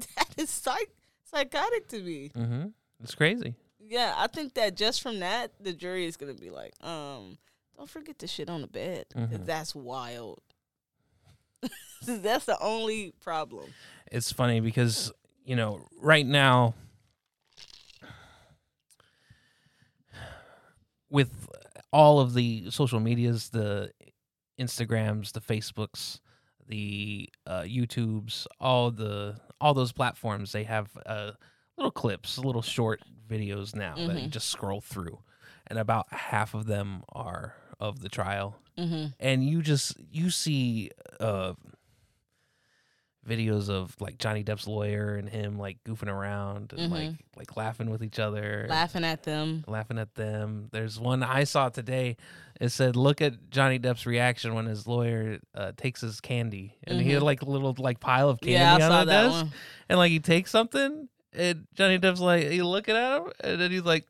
that 0.15 0.29
is 0.37 0.49
psych 0.49 0.89
psychotic 1.23 1.87
to 1.89 2.01
me. 2.01 2.29
Mm-hmm. 2.35 2.67
It's 3.03 3.15
crazy. 3.15 3.55
Yeah, 3.79 4.13
I 4.17 4.27
think 4.27 4.53
that 4.55 4.75
just 4.75 5.01
from 5.01 5.19
that, 5.19 5.51
the 5.59 5.73
jury 5.73 6.05
is 6.05 6.17
gonna 6.17 6.33
be 6.33 6.49
like, 6.49 6.73
um, 6.83 7.37
don't 7.77 7.89
forget 7.89 8.19
to 8.19 8.27
shit 8.27 8.49
on 8.49 8.61
the 8.61 8.67
bed. 8.67 9.05
Mhm. 9.15 9.45
That's 9.45 9.73
wild. 9.75 10.41
that's 12.07 12.45
the 12.45 12.59
only 12.61 13.13
problem. 13.21 13.73
It's 14.11 14.31
funny 14.31 14.59
because 14.59 15.11
you 15.45 15.55
know 15.55 15.87
right 15.99 16.25
now 16.25 16.73
with 21.09 21.47
all 21.91 22.19
of 22.19 22.33
the 22.33 22.69
social 22.71 22.99
medias, 22.99 23.49
the 23.49 23.91
Instagrams, 24.59 25.31
the 25.33 25.41
Facebooks, 25.41 26.19
the 26.67 27.29
uh, 27.45 27.61
YouTubes, 27.61 28.47
all 28.59 28.91
the 28.91 29.39
all 29.61 29.73
those 29.73 29.91
platforms, 29.93 30.51
they 30.51 30.63
have 30.63 30.89
uh, 31.05 31.31
little 31.77 31.91
clips, 31.91 32.37
little 32.37 32.61
short 32.61 33.01
videos 33.27 33.75
now 33.75 33.95
that 33.95 34.19
you 34.21 34.27
Mhm. 34.27 34.31
just 34.31 34.49
scroll 34.49 34.81
through, 34.81 35.19
and 35.67 35.79
about 35.79 36.11
half 36.11 36.53
of 36.53 36.65
them 36.65 37.03
are 37.09 37.55
of 37.79 37.99
the 37.99 38.09
trial, 38.09 38.57
Mm-hmm. 38.77 39.05
and 39.19 39.43
you 39.47 39.61
just 39.61 39.97
you 40.11 40.29
see 40.29 40.91
uh 41.19 41.53
videos 43.27 43.69
of 43.69 43.95
like 43.99 44.17
Johnny 44.19 44.43
Depp's 44.43 44.67
lawyer 44.67 45.15
and 45.15 45.27
him 45.27 45.57
like 45.57 45.83
goofing 45.83 46.09
around 46.09 46.73
and 46.77 46.91
like 46.91 47.09
Mhm. 47.09 47.17
like 47.35 47.57
laughing 47.57 47.89
with 47.89 48.03
each 48.03 48.19
other 48.19 48.67
Laughing 48.69 49.03
at 49.03 49.23
them. 49.23 49.63
laughing 49.67 49.97
at 49.97 50.13
them 50.15 50.69
there's 50.71 50.99
one 50.99 51.23
i 51.23 51.43
saw 51.43 51.69
today 51.69 52.17
it 52.61 52.69
said 52.69 52.95
look 52.95 53.21
at 53.21 53.49
johnny 53.49 53.79
depp's 53.79 54.05
reaction 54.05 54.53
when 54.53 54.65
his 54.67 54.85
lawyer 54.85 55.39
uh, 55.55 55.71
takes 55.75 56.01
his 56.01 56.21
candy 56.21 56.75
and 56.83 57.01
he 57.01 57.11
had 57.11 57.21
Mhm. 57.21 57.25
like 57.25 57.41
a 57.41 57.45
little 57.45 57.75
like 57.79 57.99
pile 57.99 58.29
of 58.29 58.39
candy 58.39 58.53
Yeah, 58.53 58.89
on 58.89 59.05
the 59.07 59.11
desk 59.11 59.31
one. 59.31 59.51
and 59.89 59.97
like 59.97 60.11
he 60.11 60.19
takes 60.19 60.51
something 60.51 61.09
and 61.33 61.67
johnny 61.73 61.97
depp's 61.97 62.19
like 62.21 62.47
he 62.51 62.61
looking 62.61 62.95
at 62.95 63.17
him 63.17 63.31
and 63.43 63.59
then 63.59 63.71
he's 63.71 63.81
like 63.83 64.05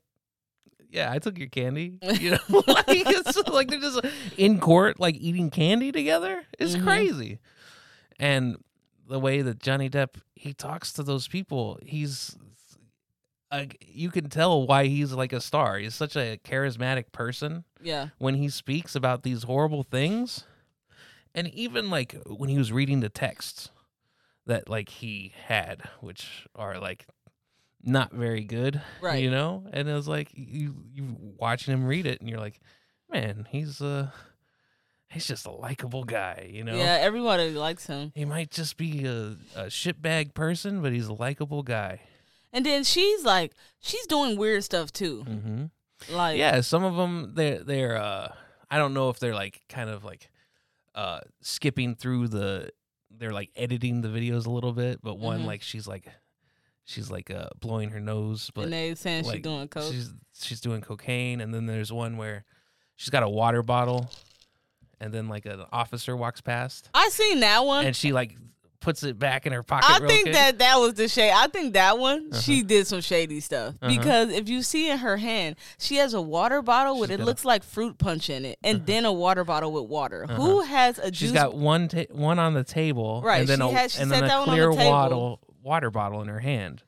yeah, 0.91 1.11
I 1.11 1.19
took 1.19 1.37
your 1.37 1.49
candy. 1.49 1.97
You 2.21 2.31
know, 2.31 2.37
like 2.67 2.85
it's 2.87 3.35
like 3.49 3.67
they're 3.69 3.81
just 3.81 3.99
in 4.37 4.59
court, 4.61 4.97
like 4.97 5.15
eating 5.19 5.49
candy 5.49 5.91
together. 5.91 6.45
It's 6.57 6.75
Mhm. 6.75 6.83
crazy. 6.83 7.39
And 8.17 8.55
the 9.07 9.19
way 9.19 9.41
that 9.41 9.59
Johnny 9.59 9.89
Depp 9.89 10.15
he 10.35 10.53
talks 10.53 10.91
to 10.93 11.03
those 11.03 11.27
people, 11.27 11.79
he's 11.83 12.35
like 13.51 13.77
you 13.87 14.09
can 14.09 14.29
tell 14.29 14.65
why 14.65 14.85
he's 14.85 15.13
like 15.13 15.33
a 15.33 15.41
star. 15.41 15.77
He's 15.77 15.95
such 15.95 16.15
a 16.15 16.39
charismatic 16.43 17.11
person 17.11 17.63
Yeah. 17.81 18.09
when 18.17 18.35
he 18.35 18.49
speaks 18.49 18.95
about 18.95 19.23
these 19.23 19.43
horrible 19.43 19.83
things. 19.83 20.45
And 21.33 21.47
even 21.49 21.89
like 21.89 22.15
when 22.27 22.49
he 22.49 22.57
was 22.57 22.71
reading 22.71 23.01
the 23.01 23.09
texts 23.09 23.69
that 24.45 24.69
like 24.69 24.89
he 24.89 25.33
had, 25.47 25.81
which 25.99 26.47
are 26.55 26.79
like 26.79 27.05
not 27.83 28.11
very 28.13 28.43
good, 28.43 28.81
Right. 29.01 29.21
You 29.23 29.29
know, 29.31 29.65
and 29.71 29.87
it 29.87 29.93
was 29.93 30.07
like 30.07 30.29
you 30.33 30.75
you 30.93 31.15
watching 31.37 31.73
him 31.73 31.85
read 31.85 32.05
it, 32.07 32.19
and 32.21 32.29
you're 32.29 32.39
like, 32.39 32.59
man, 33.11 33.47
he's 33.49 33.81
uh 33.81 34.09
he's 35.15 35.25
just 35.25 35.47
a 35.47 35.51
likable 35.51 36.03
guy, 36.03 36.49
you 36.53 36.63
know. 36.63 36.75
Yeah, 36.75 36.97
everybody 37.01 37.49
likes 37.49 37.87
him. 37.87 38.11
He 38.13 38.23
might 38.25 38.51
just 38.51 38.77
be 38.77 39.05
a, 39.05 39.35
a 39.55 39.65
shitbag 39.69 40.35
person, 40.35 40.81
but 40.83 40.91
he's 40.93 41.07
a 41.07 41.13
likable 41.13 41.63
guy. 41.63 42.01
And 42.53 42.63
then 42.65 42.83
she's 42.83 43.25
like, 43.25 43.53
she's 43.81 44.05
doing 44.05 44.37
weird 44.37 44.63
stuff 44.63 44.91
too. 44.93 45.25
Mm-hmm. 45.27 46.15
Like, 46.15 46.37
yeah, 46.37 46.61
some 46.61 46.83
of 46.83 46.95
them 46.95 47.31
they're 47.33 47.63
they're 47.63 47.97
uh 47.97 48.31
I 48.69 48.77
don't 48.77 48.93
know 48.93 49.09
if 49.09 49.17
they're 49.19 49.33
like 49.33 49.61
kind 49.69 49.89
of 49.89 50.03
like 50.03 50.29
uh 50.93 51.21
skipping 51.41 51.95
through 51.95 52.27
the 52.27 52.69
they're 53.09 53.31
like 53.33 53.49
editing 53.55 54.01
the 54.01 54.09
videos 54.09 54.45
a 54.45 54.49
little 54.51 54.73
bit, 54.73 54.99
but 55.01 55.17
one 55.17 55.41
Mhm. 55.41 55.45
like 55.47 55.61
she's 55.61 55.87
like 55.87 56.07
she's 56.85 57.09
like 57.09 57.31
uh 57.31 57.47
blowing 57.59 57.89
her 57.89 57.99
nose, 57.99 58.51
but 58.53 58.65
and 58.65 58.73
they 58.73 58.93
saying 58.95 59.23
like, 59.25 59.35
she's 59.37 59.43
doing 59.43 59.67
coke. 59.67 59.91
she's 59.91 60.13
she's 60.39 60.61
doing 60.61 60.81
cocaine, 60.81 61.41
and 61.41 61.53
then 61.53 61.65
there's 61.65 61.91
one 61.91 62.15
where 62.17 62.45
she's 62.95 63.09
got 63.09 63.23
a 63.23 63.29
water 63.29 63.63
bottle, 63.63 64.09
and 64.99 65.13
then 65.13 65.27
like 65.27 65.45
an 65.45 65.63
officer 65.71 66.15
walks 66.15 66.41
past, 66.41 66.89
I 66.93 67.09
seen 67.09 67.39
that 67.41 67.65
one. 67.65 67.85
and 67.85 67.95
she 67.95 68.11
like 68.13 68.37
puts 68.81 69.01
it 69.01 69.17
back 69.17 69.47
in 69.47 69.53
her 69.53 69.63
pocket. 69.63 69.89
I 69.89 70.05
think 70.07 70.23
quick. 70.25 70.33
that 70.35 70.59
that 70.59 70.75
was 70.77 70.93
the 70.93 71.07
shade. 71.07 71.31
I 71.33 71.47
think 71.47 71.73
that 71.73 71.97
one 71.97 72.31
she 72.33 72.61
did 72.61 72.85
some 72.85 73.01
shady 73.01 73.39
stuff 73.39 73.73
Uh-huh. 73.81 73.87
because 73.87 74.29
if 74.29 74.47
you 74.47 74.61
see 74.61 74.91
in 74.91 74.99
her 74.99 75.17
hand, 75.17 75.55
she 75.79 75.95
has 75.95 76.13
a 76.13 76.21
water 76.21 76.61
bottle 76.61 76.99
with 76.99 77.09
She's 77.09 77.15
it 77.15 77.17
got 77.17 77.23
a- 77.23 77.25
looks 77.25 77.45
like 77.45 77.63
fruit 77.63 77.97
punch 77.97 78.29
in 78.29 78.45
it, 78.45 78.59
and 78.63 78.85
then 78.85 79.05
a 79.05 79.11
water 79.11 79.43
bottle 79.43 79.71
with 79.71 79.85
water. 79.85 80.25
Uh-huh. 80.29 80.35
Who 80.35 80.61
has 80.61 80.99
a 80.99 81.05
she's 81.07 81.19
juice? 81.19 81.31
got 81.31 81.55
one 81.55 81.87
ta- 81.87 82.03
one 82.11 82.37
on 82.37 82.53
the 82.53 82.63
table, 82.63 83.21
Right, 83.23 83.39
and 83.39 83.47
then 83.49 83.59
she 83.59 83.63
a 83.65 83.71
had- 83.77 83.91
she 83.91 84.01
and 84.03 84.11
then 84.11 84.21
that 84.27 84.35
a 84.35 84.39
one 84.41 84.49
on 84.49 84.55
clear 84.55 84.69
the 84.69 84.75
table. 84.75 84.91
bottle 84.91 85.39
water 85.63 85.89
bottle 85.89 86.21
in 86.21 86.27
her 86.27 86.39
hand. 86.41 86.83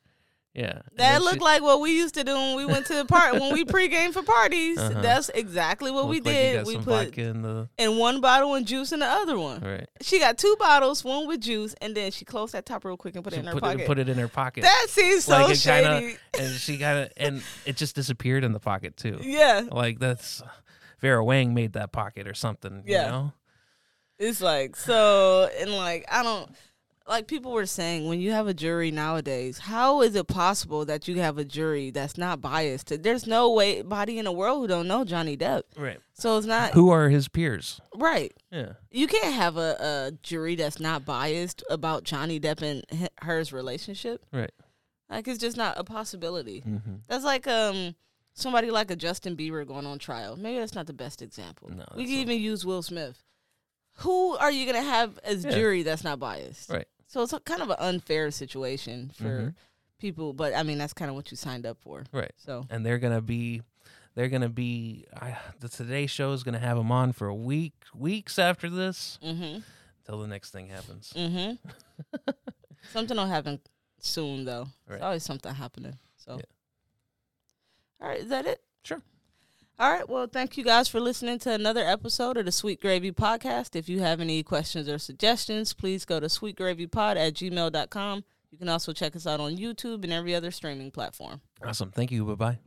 Yeah. 0.57 0.81
That 0.95 1.21
looked 1.21 1.35
she- 1.37 1.43
like 1.43 1.61
what 1.61 1.79
we 1.81 1.91
used 1.95 2.15
to 2.15 2.23
do 2.23 2.33
when 2.33 2.57
we 2.57 2.65
went 2.65 2.87
to 2.87 2.95
the 2.95 3.05
part 3.05 3.33
when 3.39 3.53
we 3.53 3.63
pregame 3.63 4.11
for 4.11 4.23
parties. 4.23 4.79
Uh-huh. 4.79 5.01
That's 5.01 5.29
exactly 5.29 5.91
what 5.91 6.07
we 6.07 6.15
like 6.15 6.23
did. 6.33 6.55
got 6.55 6.65
we 6.65 6.77
put 6.79 7.17
in 7.19 7.43
the 7.43 7.69
in 7.77 7.97
one 7.99 8.21
bottle 8.21 8.55
and 8.55 8.65
juice 8.65 8.91
in 8.91 8.99
the 9.01 9.05
other 9.05 9.37
one. 9.37 9.61
right. 9.61 9.87
She 10.01 10.17
got 10.19 10.39
two 10.39 10.55
bottles, 10.59 11.03
one 11.03 11.27
with 11.27 11.41
juice, 11.41 11.75
and 11.79 11.93
then 11.95 12.09
she 12.11 12.25
closed 12.25 12.53
that 12.53 12.65
top 12.65 12.83
real 12.85 12.97
quick 12.97 13.13
and 13.15 13.23
put 13.23 13.33
She 13.33 13.37
it 13.37 13.41
in 13.41 13.45
her 13.45 13.53
put 13.53 13.61
pocket. 13.61 13.81
it 13.81 13.85
put 13.87 13.99
it 13.99 14.09
in 14.09 14.17
her 14.17 14.27
pocket. 14.27 14.63
that 14.63 14.85
seems 14.89 15.25
so 15.25 15.33
like 15.43 15.55
shady. 15.55 15.85
kinda 15.87 16.17
and 16.39 16.53
she 16.59 16.77
got 16.77 16.97
it 16.97 17.13
and 17.17 17.43
it 17.67 17.77
just 17.77 17.93
disappeared 17.95 18.43
in 18.43 18.51
the 18.51 18.59
pocket 18.59 18.97
too. 18.97 19.19
yeah, 19.21 19.61
Like 19.71 19.99
that's 19.99 20.41
Vera 21.01 21.23
Wang 21.23 21.53
made 21.53 21.73
that 21.73 21.91
pocket 21.91 22.27
or 22.27 22.33
something. 22.33 22.81
Yeah. 22.87 23.05
You 23.05 23.11
know? 23.11 23.33
it's 24.17 24.41
like 24.41 24.75
so, 24.75 25.47
and 25.59 25.71
like 25.71 26.05
I 26.11 26.23
don't 26.23 26.49
like 27.07 27.27
people 27.27 27.51
were 27.53 27.65
saying 27.65 28.07
when 28.07 28.19
you 28.19 28.31
have 28.31 28.47
a 28.47 28.53
jury 28.53 28.91
nowadays, 28.91 29.57
how 29.59 30.01
is 30.01 30.15
it 30.15 30.27
possible 30.27 30.83
that 30.85 31.07
you 31.07 31.19
have 31.21 31.37
a 31.37 31.45
jury 31.45 31.89
that's 31.91 32.17
not 32.17 32.41
biased? 32.41 33.01
There's 33.03 33.25
no 33.25 33.51
way 33.51 33.81
body 33.81 34.19
in 34.19 34.25
the 34.25 34.31
world 34.31 34.61
who 34.61 34.67
don't 34.67 34.87
know 34.87 35.03
Johnny 35.05 35.37
Depp, 35.37 35.63
Right. 35.77 35.99
so 36.13 36.37
it's 36.37 36.45
not 36.47 36.73
Who 36.73 36.89
are 36.89 37.09
his 37.09 37.27
peers? 37.27 37.79
right. 37.95 38.33
Yeah. 38.51 38.73
You 38.91 39.07
can't 39.07 39.33
have 39.33 39.57
a, 39.57 39.77
a 39.79 40.11
jury 40.21 40.55
that's 40.55 40.79
not 40.79 41.05
biased 41.05 41.63
about 41.69 42.03
Johnny 42.03 42.39
Depp 42.39 42.61
and 42.61 43.09
her's 43.21 43.53
relationship. 43.53 44.25
Right. 44.33 44.51
Like 45.09 45.27
it's 45.27 45.39
just 45.39 45.55
not 45.57 45.77
a 45.79 45.83
possibility. 45.85 46.61
Mm-hmm. 46.67 46.95
That's 47.07 47.23
like 47.23 47.47
um 47.47 47.95
somebody 48.33 48.69
like 48.69 48.91
a 48.91 48.95
Justin 48.97 49.35
Bieber 49.37 49.65
going 49.65 49.85
on 49.85 49.97
trial. 49.99 50.35
Maybe 50.35 50.59
that's 50.59 50.75
not 50.75 50.85
the 50.87 50.93
best 50.93 51.21
example. 51.21 51.69
No, 51.69 51.85
we 51.95 52.03
can 52.05 52.15
a- 52.17 52.21
even 52.21 52.39
use 52.41 52.65
Will 52.65 52.81
Smith. 52.81 53.23
Who 54.01 54.35
are 54.37 54.51
you 54.51 54.65
gonna 54.65 54.81
have 54.83 55.17
as 55.23 55.43
Yeah. 55.45 55.51
jury 55.51 55.83
that's 55.83 56.03
not 56.03 56.19
biased? 56.19 56.69
Right. 56.69 56.85
So 57.07 57.21
it's 57.23 57.33
a 57.33 57.39
kind 57.39 57.61
of 57.61 57.69
an 57.69 57.77
unfair 57.79 58.29
situation 58.31 59.11
for 59.15 59.23
Mhm. 59.23 59.55
people, 59.97 60.33
but 60.33 60.53
I 60.53 60.63
mean 60.63 60.77
that's 60.77 60.93
kind 60.93 61.09
of 61.09 61.15
what 61.15 61.31
you 61.31 61.37
signed 61.37 61.65
up 61.65 61.77
for. 61.81 62.03
Right. 62.11 62.31
So 62.37 62.65
And 62.69 62.85
they're 62.85 62.99
gonna 62.99 63.21
be 63.21 63.63
they're 64.15 64.29
gonna 64.29 64.49
be 64.49 65.05
I, 65.15 65.37
the 65.59 65.69
Today 65.69 66.05
Show 66.07 66.33
is 66.33 66.43
gonna 66.43 66.59
have 66.59 66.77
them 66.77 66.91
on 66.91 67.13
for 67.13 67.27
a 67.27 67.35
week 67.35 67.73
weeks 67.95 68.37
after 68.37 68.69
this 68.69 69.19
mm-hmm. 69.23 69.61
until 69.99 70.21
the 70.21 70.27
next 70.27 70.51
thing 70.51 70.67
happens. 70.67 71.13
Mm-hmm. 71.15 72.31
something 72.93 73.15
will 73.17 73.25
happen 73.25 73.59
soon 73.99 74.45
though. 74.45 74.63
Right. 74.85 74.99
There's 74.99 75.01
always 75.03 75.23
something 75.23 75.53
happening. 75.53 75.97
So 76.17 76.35
Yeah. 76.35 76.41
all 78.01 78.07
right, 78.09 78.19
is 78.19 78.29
that 78.29 78.45
it? 78.45 78.61
All 79.79 79.91
right. 79.91 80.09
Well, 80.09 80.25
thank 80.25 80.57
you 80.57 80.63
guys 80.63 80.87
for 80.87 80.99
listening 80.99 81.37
to 81.39 81.51
another 81.51 81.83
episode 81.83 82.37
of 82.37 82.45
the 82.45 82.51
Sweet 82.51 82.81
Gravy 82.81 83.11
Podcast. 83.11 83.75
If 83.75 83.87
you 83.87 83.99
have 83.99 84.19
any 84.19 84.41
questions 84.41 84.89
or 84.89 84.97
suggestions, 84.97 85.73
please 85.73 86.03
go 86.03 86.19
to 86.19 86.25
sweetgravypod 86.25 87.15
at 87.15 87.35
gmail.com. 87.35 88.23
You 88.51 88.57
can 88.57 88.69
also 88.69 88.91
check 88.91 89.15
us 89.15 89.27
out 89.27 89.39
on 89.39 89.55
YouTube 89.57 90.03
and 90.03 90.11
every 90.11 90.33
other 90.33 90.49
streaming 90.49 90.89
platform. 90.89 91.41
Awesome. 91.63 91.91
Thank 91.91 92.11
you. 92.11 92.25
Bye 92.25 92.35
bye. 92.35 92.59